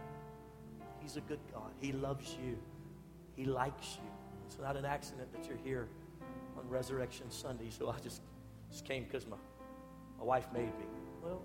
He's 1.08 1.16
a 1.16 1.22
good 1.22 1.40
God. 1.50 1.70
He 1.80 1.92
loves 1.92 2.36
you. 2.44 2.58
He 3.34 3.46
likes 3.46 3.96
you. 3.96 4.10
It's 4.44 4.58
not 4.58 4.76
an 4.76 4.84
accident 4.84 5.32
that 5.32 5.48
you're 5.48 5.56
here 5.64 5.88
on 6.58 6.68
Resurrection 6.68 7.30
Sunday. 7.30 7.70
So 7.70 7.88
I 7.88 7.98
just, 7.98 8.20
just 8.70 8.84
came 8.84 9.04
because 9.04 9.26
my, 9.26 9.38
my 10.18 10.24
wife 10.24 10.48
made 10.52 10.66
me. 10.66 10.84
Well, 11.24 11.40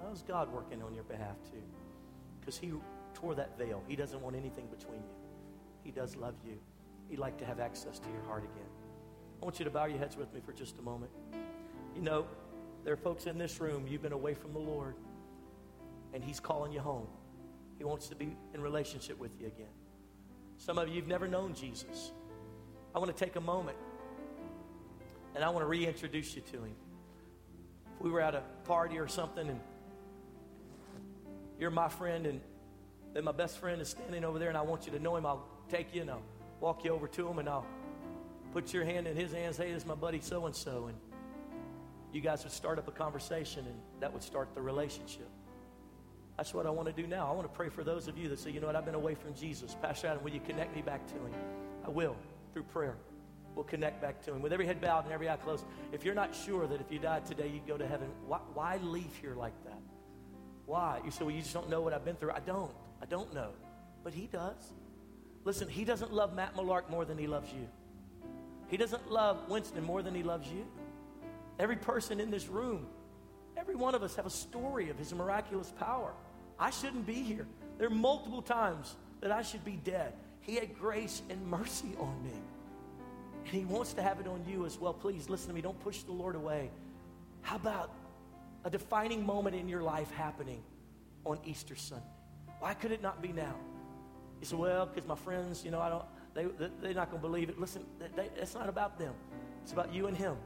that 0.00 0.10
was 0.10 0.22
God 0.22 0.50
working 0.50 0.82
on 0.82 0.94
your 0.94 1.04
behalf 1.04 1.36
too. 1.44 1.60
Because 2.40 2.56
He 2.56 2.72
tore 3.12 3.34
that 3.34 3.58
veil. 3.58 3.82
He 3.86 3.94
doesn't 3.94 4.22
want 4.22 4.34
anything 4.34 4.66
between 4.68 5.02
you. 5.02 5.16
He 5.84 5.90
does 5.90 6.16
love 6.16 6.36
you. 6.42 6.58
He'd 7.10 7.18
like 7.18 7.36
to 7.40 7.44
have 7.44 7.60
access 7.60 7.98
to 7.98 8.08
your 8.08 8.22
heart 8.22 8.44
again. 8.44 8.70
I 9.42 9.44
want 9.44 9.58
you 9.58 9.66
to 9.66 9.70
bow 9.70 9.84
your 9.84 9.98
heads 9.98 10.16
with 10.16 10.32
me 10.32 10.40
for 10.40 10.54
just 10.54 10.78
a 10.78 10.82
moment. 10.82 11.10
You 11.94 12.00
know, 12.00 12.24
there 12.84 12.94
are 12.94 12.96
folks 12.96 13.26
in 13.26 13.36
this 13.36 13.60
room, 13.60 13.84
you've 13.86 14.00
been 14.00 14.12
away 14.12 14.32
from 14.32 14.54
the 14.54 14.60
Lord, 14.60 14.94
and 16.14 16.24
He's 16.24 16.40
calling 16.40 16.72
you 16.72 16.80
home. 16.80 17.06
He 17.78 17.84
wants 17.84 18.08
to 18.08 18.16
be 18.16 18.36
in 18.52 18.60
relationship 18.60 19.18
with 19.18 19.30
you 19.40 19.46
again. 19.46 19.72
Some 20.56 20.78
of 20.78 20.88
you, 20.88 20.94
you've 20.94 21.06
never 21.06 21.28
known 21.28 21.54
Jesus. 21.54 22.10
I 22.94 22.98
want 22.98 23.16
to 23.16 23.24
take 23.24 23.36
a 23.36 23.40
moment 23.40 23.78
and 25.34 25.44
I 25.44 25.48
want 25.50 25.62
to 25.62 25.68
reintroduce 25.68 26.34
you 26.34 26.42
to 26.42 26.64
Him. 26.64 26.74
If 27.94 28.02
we 28.02 28.10
were 28.10 28.20
at 28.20 28.34
a 28.34 28.42
party 28.64 28.98
or 28.98 29.06
something 29.06 29.48
and 29.48 29.60
you're 31.58 31.70
my 31.70 31.88
friend 31.88 32.26
and 32.26 32.40
then 33.14 33.24
my 33.24 33.32
best 33.32 33.58
friend 33.58 33.80
is 33.80 33.88
standing 33.88 34.24
over 34.24 34.38
there 34.38 34.48
and 34.48 34.58
I 34.58 34.62
want 34.62 34.86
you 34.86 34.92
to 34.92 34.98
know 34.98 35.16
him, 35.16 35.26
I'll 35.26 35.46
take 35.68 35.94
you 35.94 36.02
and 36.02 36.10
I'll 36.10 36.22
walk 36.60 36.84
you 36.84 36.92
over 36.92 37.08
to 37.08 37.28
him 37.28 37.38
and 37.38 37.48
I'll 37.48 37.66
put 38.52 38.72
your 38.72 38.84
hand 38.84 39.06
in 39.06 39.16
his 39.16 39.32
hands. 39.32 39.56
Hey, 39.56 39.72
this 39.72 39.82
is 39.82 39.88
my 39.88 39.94
buddy 39.94 40.20
so 40.20 40.46
and 40.46 40.54
so. 40.54 40.86
And 40.86 40.96
you 42.12 42.20
guys 42.20 42.44
would 42.44 42.52
start 42.52 42.78
up 42.78 42.88
a 42.88 42.92
conversation 42.92 43.66
and 43.66 43.76
that 44.00 44.12
would 44.12 44.22
start 44.22 44.54
the 44.54 44.60
relationship. 44.60 45.28
That's 46.38 46.54
what 46.54 46.66
I 46.66 46.70
want 46.70 46.86
to 46.86 46.94
do 46.94 47.08
now. 47.08 47.28
I 47.28 47.32
want 47.32 47.50
to 47.50 47.54
pray 47.54 47.68
for 47.68 47.82
those 47.82 48.06
of 48.06 48.16
you 48.16 48.28
that 48.28 48.38
say, 48.38 48.50
you 48.50 48.60
know 48.60 48.68
what, 48.68 48.76
I've 48.76 48.84
been 48.84 48.94
away 48.94 49.16
from 49.16 49.34
Jesus. 49.34 49.76
Pastor 49.82 50.06
Adam, 50.06 50.22
will 50.22 50.30
you 50.30 50.40
connect 50.40 50.74
me 50.74 50.82
back 50.82 51.04
to 51.08 51.14
him? 51.14 51.32
I 51.84 51.90
will, 51.90 52.14
through 52.52 52.62
prayer. 52.62 52.96
We'll 53.56 53.64
connect 53.64 54.00
back 54.00 54.22
to 54.22 54.32
him. 54.32 54.40
With 54.40 54.52
every 54.52 54.64
head 54.64 54.80
bowed 54.80 55.02
and 55.02 55.12
every 55.12 55.28
eye 55.28 55.36
closed, 55.36 55.64
if 55.92 56.04
you're 56.04 56.14
not 56.14 56.32
sure 56.32 56.68
that 56.68 56.80
if 56.80 56.92
you 56.92 57.00
died 57.00 57.26
today, 57.26 57.50
you'd 57.52 57.66
go 57.66 57.76
to 57.76 57.88
heaven, 57.88 58.08
why, 58.28 58.38
why 58.54 58.76
leave 58.84 59.10
here 59.20 59.34
like 59.34 59.52
that? 59.64 59.80
Why? 60.64 61.00
You 61.04 61.10
say, 61.10 61.24
well, 61.24 61.34
you 61.34 61.42
just 61.42 61.54
don't 61.54 61.68
know 61.68 61.80
what 61.80 61.92
I've 61.92 62.04
been 62.04 62.14
through. 62.14 62.30
I 62.30 62.40
don't. 62.40 62.70
I 63.02 63.06
don't 63.06 63.34
know. 63.34 63.50
But 64.04 64.14
he 64.14 64.28
does. 64.28 64.72
Listen, 65.44 65.66
he 65.68 65.84
doesn't 65.84 66.12
love 66.12 66.36
Matt 66.36 66.56
Malark 66.56 66.88
more 66.88 67.04
than 67.04 67.18
he 67.18 67.26
loves 67.26 67.52
you. 67.52 67.66
He 68.68 68.76
doesn't 68.76 69.10
love 69.10 69.48
Winston 69.48 69.82
more 69.82 70.02
than 70.02 70.14
he 70.14 70.22
loves 70.22 70.46
you. 70.46 70.64
Every 71.58 71.76
person 71.76 72.20
in 72.20 72.30
this 72.30 72.46
room, 72.46 72.86
every 73.56 73.74
one 73.74 73.96
of 73.96 74.04
us 74.04 74.14
have 74.14 74.26
a 74.26 74.30
story 74.30 74.88
of 74.88 74.98
his 74.98 75.12
miraculous 75.12 75.72
power. 75.80 76.12
I 76.58 76.70
shouldn't 76.70 77.06
be 77.06 77.14
here. 77.14 77.46
There 77.78 77.86
are 77.86 77.90
multiple 77.90 78.42
times 78.42 78.96
that 79.20 79.30
I 79.30 79.42
should 79.42 79.64
be 79.64 79.78
dead. 79.84 80.12
He 80.40 80.56
had 80.56 80.78
grace 80.78 81.22
and 81.30 81.46
mercy 81.46 81.94
on 81.98 82.22
me. 82.24 82.32
And 83.44 83.54
He 83.54 83.64
wants 83.64 83.92
to 83.94 84.02
have 84.02 84.20
it 84.20 84.26
on 84.26 84.44
you 84.48 84.66
as 84.66 84.78
well. 84.78 84.92
Please 84.92 85.28
listen 85.28 85.48
to 85.48 85.54
me. 85.54 85.60
Don't 85.60 85.78
push 85.80 86.02
the 86.02 86.12
Lord 86.12 86.34
away. 86.34 86.70
How 87.42 87.56
about 87.56 87.92
a 88.64 88.70
defining 88.70 89.24
moment 89.24 89.54
in 89.54 89.68
your 89.68 89.82
life 89.82 90.10
happening 90.10 90.62
on 91.24 91.38
Easter 91.44 91.76
Sunday? 91.76 92.04
Why 92.60 92.74
could 92.74 92.92
it 92.92 93.02
not 93.02 93.22
be 93.22 93.28
now? 93.28 93.54
You 94.40 94.46
say, 94.46 94.56
well, 94.56 94.86
because 94.86 95.08
my 95.08 95.16
friends, 95.16 95.64
you 95.64 95.70
know, 95.70 95.80
I 95.80 95.88
don't, 95.88 96.04
they, 96.34 96.66
they're 96.80 96.94
not 96.94 97.10
going 97.10 97.22
to 97.22 97.28
believe 97.28 97.48
it. 97.48 97.58
Listen, 97.60 97.84
they, 98.16 98.28
it's 98.36 98.54
not 98.54 98.68
about 98.68 98.98
them. 98.98 99.14
It's 99.62 99.72
about 99.72 99.92
you 99.94 100.06
and 100.06 100.16
Him. 100.16 100.36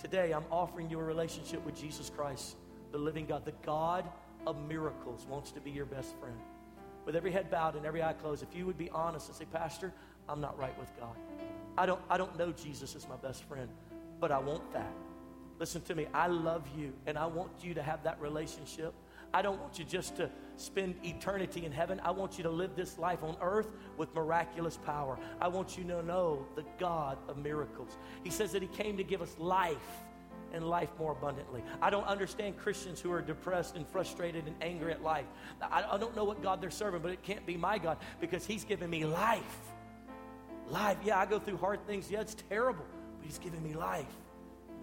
Today, 0.00 0.32
I'm 0.32 0.44
offering 0.50 0.88
you 0.88 1.00
a 1.00 1.02
relationship 1.02 1.64
with 1.64 1.74
Jesus 1.74 2.10
Christ, 2.10 2.56
the 2.92 2.98
living 2.98 3.26
God, 3.26 3.44
the 3.44 3.52
God 3.64 4.04
of 4.48 4.56
miracles 4.66 5.26
wants 5.28 5.52
to 5.52 5.60
be 5.60 5.70
your 5.70 5.84
best 5.84 6.16
friend. 6.18 6.38
With 7.04 7.14
every 7.14 7.30
head 7.30 7.50
bowed 7.50 7.76
and 7.76 7.84
every 7.84 8.02
eye 8.02 8.14
closed, 8.14 8.42
if 8.42 8.56
you 8.56 8.64
would 8.64 8.78
be 8.78 8.88
honest 8.88 9.28
and 9.28 9.36
say, 9.36 9.44
Pastor, 9.44 9.92
I'm 10.26 10.40
not 10.40 10.58
right 10.58 10.76
with 10.80 10.88
God. 10.98 11.14
I 11.76 11.84
don't, 11.84 12.00
I 12.08 12.16
don't 12.16 12.36
know 12.38 12.50
Jesus 12.50 12.96
as 12.96 13.06
my 13.06 13.16
best 13.16 13.44
friend, 13.44 13.68
but 14.18 14.32
I 14.32 14.38
want 14.38 14.72
that. 14.72 14.90
Listen 15.58 15.82
to 15.82 15.94
me. 15.94 16.06
I 16.14 16.28
love 16.28 16.66
you, 16.78 16.94
and 17.06 17.18
I 17.18 17.26
want 17.26 17.50
you 17.62 17.74
to 17.74 17.82
have 17.82 18.02
that 18.04 18.18
relationship. 18.22 18.94
I 19.34 19.42
don't 19.42 19.60
want 19.60 19.78
you 19.78 19.84
just 19.84 20.16
to 20.16 20.30
spend 20.56 20.94
eternity 21.04 21.66
in 21.66 21.72
heaven. 21.72 22.00
I 22.02 22.12
want 22.12 22.38
you 22.38 22.44
to 22.44 22.50
live 22.50 22.74
this 22.74 22.98
life 22.98 23.22
on 23.22 23.36
earth 23.42 23.68
with 23.98 24.14
miraculous 24.14 24.78
power. 24.78 25.18
I 25.42 25.48
want 25.48 25.76
you 25.76 25.84
to 25.84 26.02
know 26.02 26.46
the 26.56 26.64
God 26.78 27.18
of 27.28 27.36
miracles. 27.36 27.98
He 28.24 28.30
says 28.30 28.52
that 28.52 28.62
He 28.62 28.68
came 28.68 28.96
to 28.96 29.04
give 29.04 29.20
us 29.20 29.34
life 29.38 29.76
and 30.52 30.68
life 30.68 30.90
more 30.98 31.12
abundantly. 31.12 31.62
I 31.80 31.90
don't 31.90 32.06
understand 32.06 32.58
Christians 32.58 33.00
who 33.00 33.12
are 33.12 33.22
depressed 33.22 33.76
and 33.76 33.86
frustrated 33.86 34.46
and 34.46 34.56
angry 34.60 34.92
at 34.92 35.02
life. 35.02 35.26
I, 35.60 35.84
I 35.90 35.98
don't 35.98 36.14
know 36.16 36.24
what 36.24 36.42
God 36.42 36.60
they're 36.60 36.70
serving, 36.70 37.02
but 37.02 37.12
it 37.12 37.22
can't 37.22 37.44
be 37.46 37.56
my 37.56 37.78
God 37.78 37.98
because 38.20 38.46
He's 38.46 38.64
given 38.64 38.90
me 38.90 39.04
life. 39.04 39.58
Life. 40.68 40.98
Yeah, 41.04 41.18
I 41.18 41.26
go 41.26 41.38
through 41.38 41.58
hard 41.58 41.86
things. 41.86 42.10
Yeah, 42.10 42.20
it's 42.20 42.36
terrible, 42.48 42.84
but 43.18 43.26
He's 43.26 43.38
given 43.38 43.62
me 43.62 43.74
life. 43.74 44.06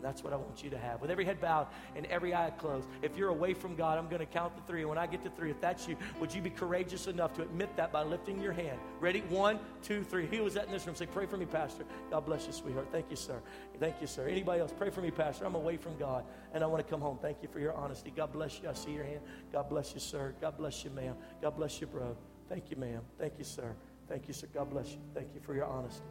That's 0.06 0.24
what 0.24 0.34
I 0.34 0.36
want 0.36 0.64
you 0.64 0.70
to 0.70 0.78
have. 0.78 1.02
With 1.02 1.10
every 1.10 1.26
head 1.26 1.42
bowed 1.42 1.66
and 1.96 2.06
every 2.06 2.36
eye 2.36 2.52
closed. 2.52 2.88
If 3.02 3.18
you're 3.18 3.30
away 3.30 3.56
from 3.56 3.76
God, 3.76 3.98
I'm 3.98 4.08
going 4.08 4.20
to 4.20 4.28
count 4.28 4.56
to 4.56 4.62
three. 4.68 4.82
And 4.82 4.90
when 4.90 5.00
I 5.00 5.08
get 5.08 5.24
to 5.24 5.32
three, 5.32 5.50
if 5.50 5.60
that's 5.60 5.88
you, 5.88 5.98
would 6.20 6.32
you 6.32 6.44
be 6.44 6.52
courageous 6.52 7.08
enough 7.08 7.34
to 7.38 7.42
admit 7.42 7.76
that 7.76 7.92
by 7.92 8.04
lifting 8.04 8.40
your 8.40 8.54
hand? 8.54 8.78
Ready? 9.00 9.22
One, 9.30 9.60
two, 9.82 10.04
three. 10.04 10.28
Who 10.28 10.44
was 10.44 10.54
that 10.54 10.68
in 10.68 10.72
this 10.72 10.86
room? 10.86 10.96
Say, 10.96 11.08
pray 11.08 11.26
for 11.26 11.38
me, 11.38 11.48
Pastor. 11.48 11.86
God 12.12 12.24
bless 12.24 12.46
you, 12.46 12.54
sweetheart. 12.54 12.90
Thank 12.92 13.08
you, 13.10 13.16
sir. 13.16 13.42
Thank 13.80 14.00
you, 14.00 14.06
sir. 14.06 14.28
Anybody 14.28 14.62
else? 14.62 14.72
Pray 14.78 14.92
for 14.92 15.02
me, 15.02 15.10
Pastor. 15.10 15.44
I'm 15.46 15.56
away 15.56 15.76
from 15.76 15.98
God 15.98 16.24
and 16.54 16.64
I 16.64 16.68
want 16.68 16.86
to 16.86 16.90
come 16.90 17.02
home. 17.02 17.18
Thank 17.20 17.38
you 17.42 17.48
for 17.48 17.60
your 17.60 17.74
honesty. 17.74 18.14
God 18.16 18.32
bless 18.32 18.62
you. 18.62 18.70
I 18.70 18.74
see 18.74 18.92
your 18.92 19.06
hand. 19.06 19.22
God 19.52 19.70
bless 19.70 19.96
you, 19.96 20.00
sir. 20.00 20.36
God 20.40 20.56
bless 20.56 20.84
you, 20.84 20.92
ma'am. 20.92 21.16
God 21.42 21.58
bless 21.58 21.82
you, 21.82 21.88
bro. 21.88 22.16
Thank 22.48 22.70
you, 22.70 22.78
ma'am. 22.78 23.02
Thank 23.18 23.40
you, 23.40 23.44
sir. 23.44 23.76
Thank 24.08 24.28
you, 24.28 24.36
sir. 24.36 24.48
God 24.54 24.70
bless 24.70 24.92
you. 24.92 25.00
Thank 25.16 25.30
you 25.34 25.42
for 25.42 25.56
your 25.56 25.66
honesty. 25.66 26.04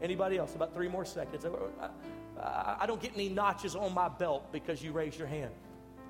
Anybody 0.00 0.38
else? 0.38 0.54
About 0.54 0.72
three 0.72 0.88
more 0.88 1.04
seconds. 1.04 1.44
I 2.42 2.84
don't 2.86 3.00
get 3.00 3.12
any 3.14 3.28
notches 3.28 3.76
on 3.76 3.92
my 3.94 4.08
belt 4.08 4.50
because 4.52 4.82
you 4.82 4.92
raised 4.92 5.18
your 5.18 5.28
hand. 5.28 5.50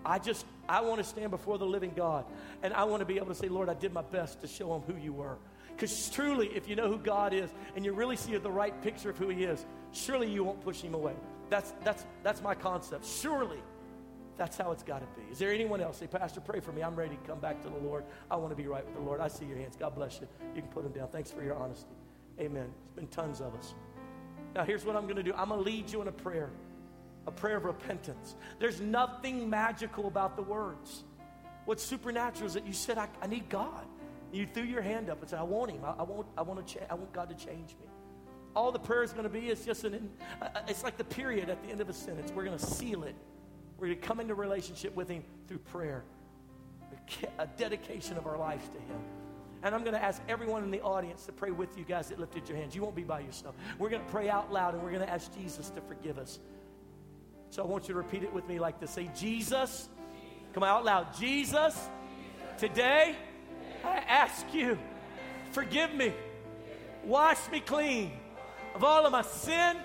I 0.04 0.18
just, 0.18 0.46
I 0.68 0.80
want 0.80 0.98
to 0.98 1.04
stand 1.04 1.30
before 1.30 1.58
the 1.58 1.66
living 1.66 1.92
God 1.94 2.24
and 2.62 2.72
I 2.72 2.84
want 2.84 3.00
to 3.00 3.06
be 3.06 3.16
able 3.16 3.26
to 3.26 3.34
say, 3.34 3.48
Lord, 3.48 3.68
I 3.68 3.74
did 3.74 3.92
my 3.92 4.02
best 4.02 4.40
to 4.40 4.46
show 4.46 4.74
him 4.74 4.82
who 4.82 4.96
you 5.00 5.12
were. 5.12 5.36
Because 5.68 6.10
truly, 6.10 6.48
if 6.48 6.68
you 6.68 6.76
know 6.76 6.88
who 6.88 6.98
God 6.98 7.32
is 7.32 7.50
and 7.74 7.84
you 7.84 7.92
really 7.92 8.16
see 8.16 8.36
the 8.36 8.50
right 8.50 8.80
picture 8.82 9.10
of 9.10 9.18
who 9.18 9.28
he 9.28 9.44
is, 9.44 9.64
surely 9.92 10.30
you 10.30 10.44
won't 10.44 10.60
push 10.62 10.80
him 10.80 10.94
away. 10.94 11.14
That's, 11.48 11.72
that's, 11.84 12.06
that's 12.22 12.42
my 12.42 12.54
concept. 12.54 13.04
Surely 13.04 13.58
that's 14.36 14.56
how 14.56 14.70
it's 14.70 14.82
got 14.82 15.00
to 15.00 15.20
be. 15.20 15.30
Is 15.30 15.38
there 15.38 15.52
anyone 15.52 15.80
else? 15.82 15.98
Say, 15.98 16.06
Pastor, 16.06 16.40
pray 16.40 16.60
for 16.60 16.72
me. 16.72 16.82
I'm 16.82 16.96
ready 16.96 17.16
to 17.16 17.22
come 17.26 17.40
back 17.40 17.62
to 17.62 17.68
the 17.68 17.76
Lord. 17.76 18.04
I 18.30 18.36
want 18.36 18.50
to 18.50 18.56
be 18.56 18.66
right 18.66 18.84
with 18.84 18.94
the 18.94 19.02
Lord. 19.02 19.20
I 19.20 19.28
see 19.28 19.44
your 19.44 19.58
hands. 19.58 19.76
God 19.76 19.94
bless 19.94 20.20
you. 20.20 20.28
You 20.54 20.62
can 20.62 20.70
put 20.70 20.82
them 20.82 20.92
down. 20.92 21.08
Thanks 21.08 21.30
for 21.30 21.42
your 21.42 21.56
honesty. 21.56 21.90
Amen. 22.38 22.72
It's 22.86 22.94
been 22.94 23.08
tons 23.08 23.42
of 23.42 23.54
us. 23.54 23.74
Now, 24.54 24.64
here's 24.64 24.84
what 24.84 24.96
I'm 24.96 25.04
going 25.04 25.16
to 25.16 25.22
do 25.22 25.32
I'm 25.34 25.48
going 25.48 25.62
to 25.62 25.70
lead 25.70 25.90
you 25.90 26.02
in 26.02 26.08
a 26.08 26.12
prayer, 26.12 26.50
a 27.26 27.30
prayer 27.30 27.56
of 27.56 27.64
repentance. 27.64 28.34
There's 28.58 28.80
nothing 28.80 29.48
magical 29.48 30.06
about 30.06 30.36
the 30.36 30.42
words. 30.42 31.04
What's 31.64 31.82
supernatural 31.84 32.46
is 32.46 32.54
that 32.54 32.66
you 32.66 32.72
said, 32.72 32.98
I, 32.98 33.08
I 33.22 33.26
need 33.26 33.48
God. 33.48 33.86
You 34.32 34.46
threw 34.46 34.62
your 34.62 34.82
hand 34.82 35.10
up 35.10 35.20
and 35.20 35.28
said, 35.28 35.38
I 35.38 35.44
want 35.44 35.70
Him. 35.70 35.84
I, 35.84 35.90
I 35.98 36.02
want, 36.02 36.26
I, 36.36 36.42
want 36.42 36.66
to 36.66 36.74
cha- 36.74 36.86
I 36.88 36.94
want 36.94 37.12
God 37.12 37.28
to 37.28 37.34
change 37.46 37.76
me. 37.80 37.86
All 38.54 38.72
the 38.72 38.78
prayer 38.78 39.02
is 39.02 39.12
going 39.12 39.24
to 39.24 39.30
be 39.30 39.48
is 39.48 39.64
just 39.64 39.84
an, 39.84 40.10
uh, 40.42 40.48
it's 40.66 40.82
like 40.82 40.96
the 40.96 41.04
period 41.04 41.48
at 41.48 41.62
the 41.62 41.70
end 41.70 41.80
of 41.80 41.88
a 41.88 41.92
sentence. 41.92 42.32
We're 42.34 42.44
going 42.44 42.58
to 42.58 42.64
seal 42.64 43.04
it. 43.04 43.14
We're 43.78 43.88
going 43.88 44.00
to 44.00 44.06
come 44.06 44.20
into 44.20 44.34
relationship 44.34 44.94
with 44.96 45.08
Him 45.08 45.24
through 45.46 45.58
prayer. 45.58 46.04
a 47.38 47.46
dedication 47.46 48.16
of 48.16 48.26
our 48.26 48.38
life 48.38 48.64
to 48.72 48.78
Him. 48.78 49.00
And 49.62 49.74
I'm 49.74 49.82
going 49.82 49.94
to 49.94 50.02
ask 50.02 50.22
everyone 50.28 50.64
in 50.64 50.70
the 50.70 50.80
audience 50.80 51.26
to 51.26 51.32
pray 51.32 51.50
with 51.50 51.76
you 51.76 51.84
guys 51.84 52.08
that 52.08 52.18
lifted 52.18 52.48
your 52.48 52.56
hands. 52.56 52.74
You 52.74 52.82
won't 52.82 52.96
be 52.96 53.04
by 53.04 53.20
yourself. 53.20 53.54
We're 53.78 53.90
going 53.90 54.04
to 54.04 54.10
pray 54.10 54.30
out 54.30 54.52
loud 54.52 54.74
and 54.74 54.82
we're 54.82 54.92
going 54.92 55.04
to 55.04 55.10
ask 55.10 55.34
Jesus 55.36 55.68
to 55.70 55.80
forgive 55.82 56.18
us. 56.18 56.38
So 57.50 57.62
I 57.62 57.66
want 57.66 57.88
you 57.88 57.94
to 57.94 57.98
repeat 57.98 58.22
it 58.22 58.32
with 58.32 58.48
me 58.48 58.58
like 58.58 58.80
this 58.80 58.90
say, 58.90 59.10
Jesus, 59.14 59.88
come 60.54 60.62
out 60.62 60.84
loud. 60.84 61.14
Jesus, 61.18 61.76
today 62.58 63.16
I 63.84 63.96
ask 63.96 64.46
you, 64.54 64.78
forgive 65.52 65.94
me, 65.94 66.14
wash 67.04 67.50
me 67.50 67.60
clean 67.60 68.12
of 68.74 68.84
all 68.84 69.04
of 69.04 69.12
my 69.12 69.22
sin, 69.22 69.76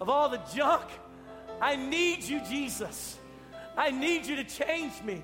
of 0.00 0.08
all 0.08 0.28
the 0.28 0.40
junk. 0.54 0.84
I 1.60 1.76
need 1.76 2.24
you, 2.24 2.40
Jesus. 2.40 3.18
I 3.76 3.90
need 3.90 4.26
you 4.26 4.36
to 4.36 4.44
change 4.44 5.02
me. 5.02 5.22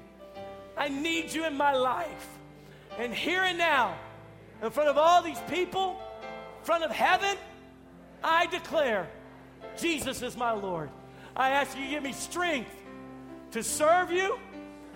I 0.77 0.89
need 0.89 1.33
you 1.33 1.47
in 1.47 1.57
my 1.57 1.73
life. 1.73 2.39
And 2.99 3.15
here 3.15 3.43
and 3.43 3.59
now, 3.59 3.97
in 4.63 4.71
front 4.71 4.89
of 4.89 4.99
all 4.99 5.23
these 5.23 5.41
people, 5.49 6.01
in 6.59 6.65
front 6.65 6.85
of 6.85 6.91
heaven, 6.91 7.37
I 8.23 8.47
declare 8.47 9.09
Jesus 9.77 10.23
is 10.23 10.37
my 10.37 10.53
Lord. 10.53 10.91
I 11.35 11.51
ask 11.51 11.77
you 11.77 11.85
to 11.85 11.91
give 11.91 12.03
me 12.03 12.13
strength 12.13 12.71
to 13.53 13.63
serve 13.63 14.13
you. 14.13 14.39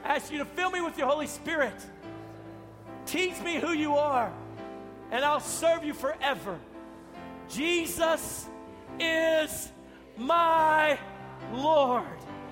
I 0.05 0.17
ask 0.17 0.31
you 0.31 0.39
to 0.39 0.45
fill 0.45 0.71
me 0.71 0.81
with 0.81 0.99
your 0.99 1.07
Holy 1.07 1.27
Spirit. 1.27 1.75
Teach 3.07 3.41
me 3.41 3.57
who 3.57 3.73
you 3.73 3.97
are, 3.97 4.33
and 5.11 5.25
I'll 5.25 5.41
serve 5.41 5.85
you 5.85 5.95
forever. 5.95 6.59
Jesus 7.49 8.47
is 8.99 9.73
my 10.17 10.99
Lord. 11.53 12.05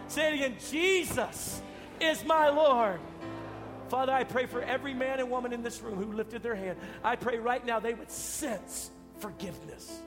Say 0.08 0.28
it 0.28 0.34
again 0.34 0.56
Jesus 0.70 1.60
is 2.00 2.24
my 2.24 2.48
Lord. 2.48 3.00
Father, 3.88 4.12
I 4.12 4.24
pray 4.24 4.46
for 4.46 4.62
every 4.62 4.94
man 4.94 5.20
and 5.20 5.30
woman 5.30 5.52
in 5.52 5.62
this 5.62 5.80
room 5.82 5.96
who 5.96 6.12
lifted 6.12 6.42
their 6.42 6.54
hand. 6.54 6.78
I 7.02 7.16
pray 7.16 7.38
right 7.38 7.64
now 7.64 7.80
they 7.80 7.94
would 7.94 8.10
sense 8.10 8.90
forgiveness. 9.18 10.00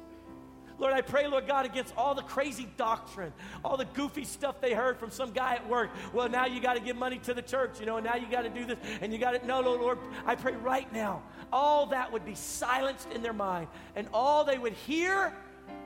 Lord, 0.80 0.94
I 0.94 1.02
pray, 1.02 1.28
Lord 1.28 1.48
God, 1.48 1.66
against 1.66 1.96
all 1.98 2.14
the 2.14 2.22
crazy 2.22 2.68
doctrine, 2.78 3.34
all 3.66 3.78
the 3.78 3.86
goofy 3.86 4.24
stuff 4.24 4.62
they 4.62 4.74
heard 4.74 5.00
from 5.00 5.10
some 5.10 5.32
guy 5.32 5.56
at 5.56 5.68
work. 5.68 5.90
Well, 6.14 6.30
now 6.30 6.46
you 6.46 6.62
got 6.62 6.76
to 6.76 6.80
give 6.80 6.96
money 6.96 7.18
to 7.20 7.34
the 7.34 7.42
church, 7.42 7.80
you 7.80 7.88
know, 7.88 7.98
and 7.98 8.06
now 8.06 8.16
you 8.16 8.28
got 8.30 8.44
to 8.44 8.50
do 8.50 8.66
this, 8.66 8.78
and 9.02 9.12
you 9.12 9.18
got 9.18 9.32
to. 9.32 9.48
No, 9.48 9.62
no, 9.62 9.74
Lord, 9.74 9.98
I 10.26 10.36
pray 10.36 10.56
right 10.56 10.92
now, 10.94 11.24
all 11.52 11.88
that 11.88 12.12
would 12.12 12.26
be 12.26 12.36
silenced 12.36 13.12
in 13.12 13.24
their 13.24 13.34
mind, 13.34 13.68
and 13.96 14.08
all 14.14 14.44
they 14.44 14.60
would 14.60 14.74
hear 14.74 15.34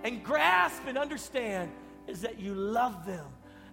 and 0.04 0.24
grasp 0.24 0.82
and 0.88 0.98
understand 0.98 1.72
is 2.08 2.22
that 2.22 2.40
you 2.40 2.54
love 2.54 3.06
them 3.06 3.26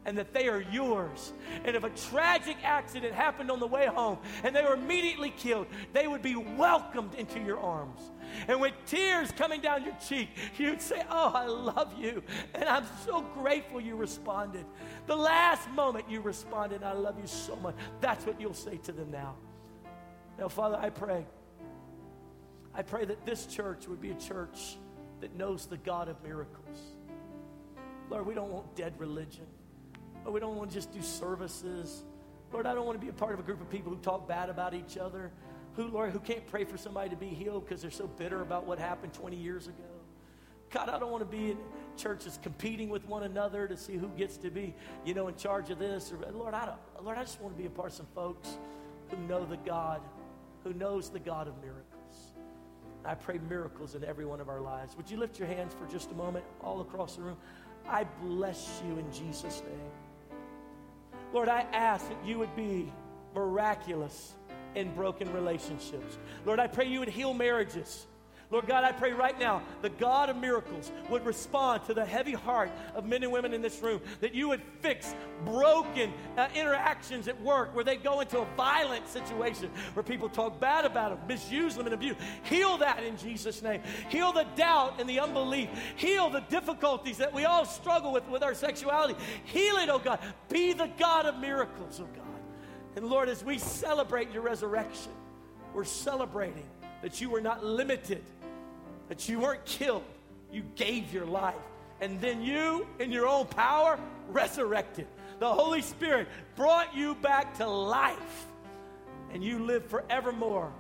and 0.09 0.17
that 0.17 0.33
they 0.33 0.49
are 0.49 0.63
yours. 0.73 1.35
And 1.67 1.77
if 1.77 1.85
a 1.85 1.91
tragic 1.91 2.57
accident 2.65 3.13
happened 3.13 3.51
on 3.51 3.61
the 3.61 3.67
way 3.67 3.87
home 3.87 4.17
and 4.43 4.57
they 4.57 4.63
were 4.63 4.73
immediately 4.73 5.29
killed, 5.37 5.67
they 5.93 6.09
would 6.09 6.23
be 6.23 6.35
welcomed 6.35 7.15
into 7.17 7.39
your 7.41 7.61
arms. 7.61 8.01
And 8.49 8.59
with 8.59 8.73
tears 8.87 9.31
coming 9.33 9.61
down 9.61 9.85
your 9.85 9.97
cheek, 9.97 10.31
you'd 10.57 10.81
say, 10.81 11.03
Oh, 11.11 11.31
I 11.35 11.45
love 11.45 11.93
you. 11.99 12.23
And 12.55 12.65
I'm 12.65 12.87
so 13.05 13.21
grateful 13.35 13.83
you 13.83 13.97
responded. 13.97 14.65
The 15.07 15.17
last 15.17 15.69
moment 15.73 16.07
you 16.09 16.23
responded, 16.23 16.83
I 16.83 16.93
love 16.93 17.19
you 17.21 17.27
so 17.27 17.57
much. 17.57 17.75
That's 18.01 18.25
what 18.25 18.41
you'll 18.41 18.55
say 18.55 18.79
to 18.79 18.93
them 18.93 19.11
now. 19.11 19.37
Now, 20.39 20.49
Father, 20.49 20.79
I 20.81 20.89
pray. 20.89 21.27
I 22.75 22.81
pray 22.81 23.05
that 23.05 23.27
this 23.27 23.45
church 23.45 23.87
would 23.89 24.01
be 24.01 24.13
a 24.13 24.15
church 24.15 24.79
that 25.21 25.37
knows 25.37 25.67
the 25.67 25.77
God 25.77 26.09
of 26.09 26.23
miracles. 26.23 26.79
Lord, 28.09 28.25
we 28.25 28.33
don't 28.33 28.51
want 28.51 28.75
dead 28.75 28.95
religion. 28.97 29.45
Lord, 30.25 30.35
we 30.35 30.41
don't 30.41 30.57
want 30.57 30.71
to 30.71 30.75
just 30.75 30.93
do 30.93 31.03
services. 31.03 32.05
Lord, 32.53 32.67
I 32.67 32.75
don't 32.75 32.87
want 32.87 32.99
to 32.99 33.05
be 33.05 33.11
a 33.11 33.15
part 33.15 33.35
of 33.35 33.41
a 33.41 33.43
group 33.43 33.61
of 33.61 33.71
people 33.71 33.93
who 33.93 33.99
talk 33.99 34.27
bad 34.29 34.49
about 34.51 34.75
each 34.75 34.97
other 34.97 35.33
who, 35.79 35.87
Lord, 35.87 36.11
who 36.11 36.19
can't 36.19 36.45
pray 36.49 36.65
for 36.65 36.77
somebody 36.77 37.09
to 37.11 37.17
be 37.17 37.29
healed 37.29 37.65
because 37.65 37.81
they're 37.81 37.91
so 37.93 38.09
bitter 38.09 38.43
about 38.43 38.67
what 38.67 38.81
happened 38.81 39.15
20 39.15 39.37
years 39.37 39.69
ago. 39.69 39.85
God, 40.71 40.89
I 40.89 40.99
don't 40.99 41.13
want 41.13 41.23
to 41.23 41.37
be 41.37 41.53
in 41.53 41.59
churches 41.97 42.37
competing 42.43 42.89
with 42.89 43.07
one 43.07 43.23
another 43.23 43.69
to 43.69 43.77
see 43.77 43.95
who 43.97 44.09
gets 44.09 44.37
to 44.39 44.51
be, 44.51 44.75
you 45.05 45.15
know, 45.15 45.29
in 45.29 45.37
charge 45.37 45.71
of 45.71 45.79
this. 45.79 46.13
Or, 46.13 46.19
Lord, 46.33 46.53
I 46.53 46.67
don't, 46.67 47.05
Lord, 47.05 47.17
I 47.17 47.23
just 47.23 47.41
want 47.41 47.57
to 47.57 47.63
be 47.63 47.69
a 47.69 47.71
part 47.71 47.91
of 47.91 47.95
some 47.95 48.09
folks 48.13 48.59
who 49.09 49.17
know 49.29 49.45
the 49.45 49.57
God, 49.59 50.03
who 50.65 50.73
knows 50.75 51.11
the 51.11 51.21
God 51.21 51.47
of 51.47 51.55
miracles. 51.63 51.85
I 53.05 53.15
pray 53.15 53.39
miracles 53.49 53.95
in 53.95 54.03
every 54.03 54.27
one 54.27 54.41
of 54.41 54.49
our 54.49 54.61
lives. 54.61 54.97
Would 54.97 55.09
you 55.09 55.17
lift 55.17 55.39
your 55.39 55.47
hands 55.47 55.75
for 55.75 55.87
just 55.91 56.11
a 56.11 56.15
moment, 56.15 56.45
all 56.61 56.81
across 56.81 57.15
the 57.15 57.23
room? 57.23 57.37
I 57.89 58.03
bless 58.21 58.83
you 58.85 58.99
in 58.99 59.11
Jesus' 59.13 59.63
name. 59.63 60.08
Lord, 61.33 61.49
I 61.49 61.67
ask 61.73 62.09
that 62.09 62.25
you 62.25 62.39
would 62.39 62.55
be 62.57 62.93
miraculous 63.35 64.35
in 64.75 64.95
broken 64.95 65.33
relationships. 65.33 66.19
Lord, 66.45 66.61
I 66.61 66.67
pray 66.67 66.87
you 66.87 67.01
would 67.01 67.09
heal 67.09 67.35
marriages. 67.35 68.07
Lord 68.51 68.67
God, 68.67 68.83
I 68.83 68.93
pray 68.93 69.13
right 69.13 69.39
now 69.39 69.61
the 69.83 69.91
God 69.91 70.31
of 70.31 70.37
miracles 70.37 70.91
would 71.11 71.27
respond 71.27 71.85
to 71.85 71.93
the 71.93 72.05
heavy 72.05 72.33
heart 72.33 72.71
of 72.95 73.05
men 73.05 73.23
and 73.23 73.31
women 73.31 73.53
in 73.53 73.61
this 73.61 73.83
room, 73.83 74.01
that 74.21 74.35
you 74.35 74.49
would 74.49 74.63
fix 74.81 75.15
broken 75.45 76.13
uh, 76.39 76.49
interactions 76.55 77.29
at 77.29 77.39
work 77.43 77.75
where 77.75 77.85
they 77.85 77.97
go 77.97 78.21
into 78.21 78.39
a 78.39 78.47
violent 78.57 79.07
situation 79.07 79.71
where 79.93 80.03
people 80.03 80.31
talk 80.31 80.59
bad 80.59 80.87
about 80.87 81.11
them, 81.11 81.29
misuse 81.29 81.75
them, 81.75 81.85
and 81.85 81.95
abuse. 81.95 82.17
Heal 82.45 82.79
that 82.79 83.03
in 83.03 83.19
Jesus' 83.19 83.61
name. 83.61 83.83
Heal 84.09 84.33
the 84.33 84.47
doubt 84.57 84.99
and 84.99 85.09
the 85.09 85.21
unbelief. 85.21 85.69
Heal 85.97 86.31
the 86.31 86.41
difficulties 86.41 87.19
that 87.19 87.35
we 87.35 87.45
all 87.45 87.67
struggle 87.67 88.13
with 88.13 88.27
with 88.29 88.43
our 88.43 88.55
sexuality. 88.55 89.15
Heal 89.45 89.77
it, 89.77 89.91
oh 89.91 89.99
God. 89.99 90.21
Be 90.49 90.73
the 90.73 90.91
God 90.99 91.27
of 91.27 91.39
miracles, 91.39 92.01
oh 92.03 92.09
God. 92.17 92.25
And 92.97 93.07
Lord, 93.07 93.29
as 93.29 93.45
we 93.45 93.59
celebrate 93.59 94.33
your 94.33 94.43
resurrection, 94.43 95.13
we're 95.75 95.85
celebrating 95.85 96.65
that 97.03 97.21
you 97.21 97.31
were 97.31 97.41
not 97.41 97.65
limited, 97.65 98.25
that 99.09 99.29
you 99.29 99.41
weren't 99.41 99.65
killed, 99.65 100.05
you 100.53 100.63
gave 100.77 101.13
your 101.13 101.27
life. 101.27 101.55
And 102.01 102.21
then 102.21 102.43
you, 102.43 102.87
in 103.01 103.11
your 103.11 103.27
own 103.27 103.47
power, 103.47 103.99
resurrected. 104.29 105.07
The 105.41 105.53
Holy 105.53 105.83
Spirit 105.83 106.29
brought 106.55 106.95
you 106.95 107.15
back 107.17 107.59
to 107.59 107.67
life. 107.67 108.47
And 109.33 109.43
you 109.43 109.59
live 109.59 109.85
forevermore 109.87 110.73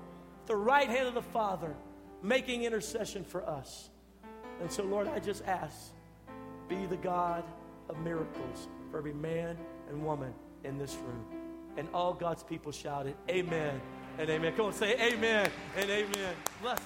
the 0.46 0.56
right 0.56 0.88
hand 0.88 1.06
of 1.06 1.14
the 1.14 1.22
Father, 1.22 1.74
making 2.22 2.64
intercession 2.64 3.22
for 3.22 3.46
us. 3.46 3.90
And 4.60 4.72
so, 4.72 4.82
Lord, 4.82 5.06
I 5.08 5.18
just 5.18 5.44
ask, 5.44 5.92
be 6.68 6.86
the 6.86 6.96
God 6.96 7.44
of 7.88 7.98
miracles 8.00 8.68
for 8.90 8.98
every 8.98 9.12
man 9.12 9.56
and 9.88 10.04
woman 10.04 10.32
in 10.64 10.78
this 10.78 10.96
room. 10.96 11.24
And 11.76 11.88
all 11.94 12.12
God's 12.12 12.42
people 12.42 12.72
shouted, 12.72 13.14
Amen 13.28 13.80
and 14.18 14.28
amen. 14.28 14.54
Come 14.56 14.66
on, 14.66 14.72
say 14.72 14.94
amen 15.12 15.50
and 15.76 15.90
amen. 15.90 16.34
Bless. 16.60 16.80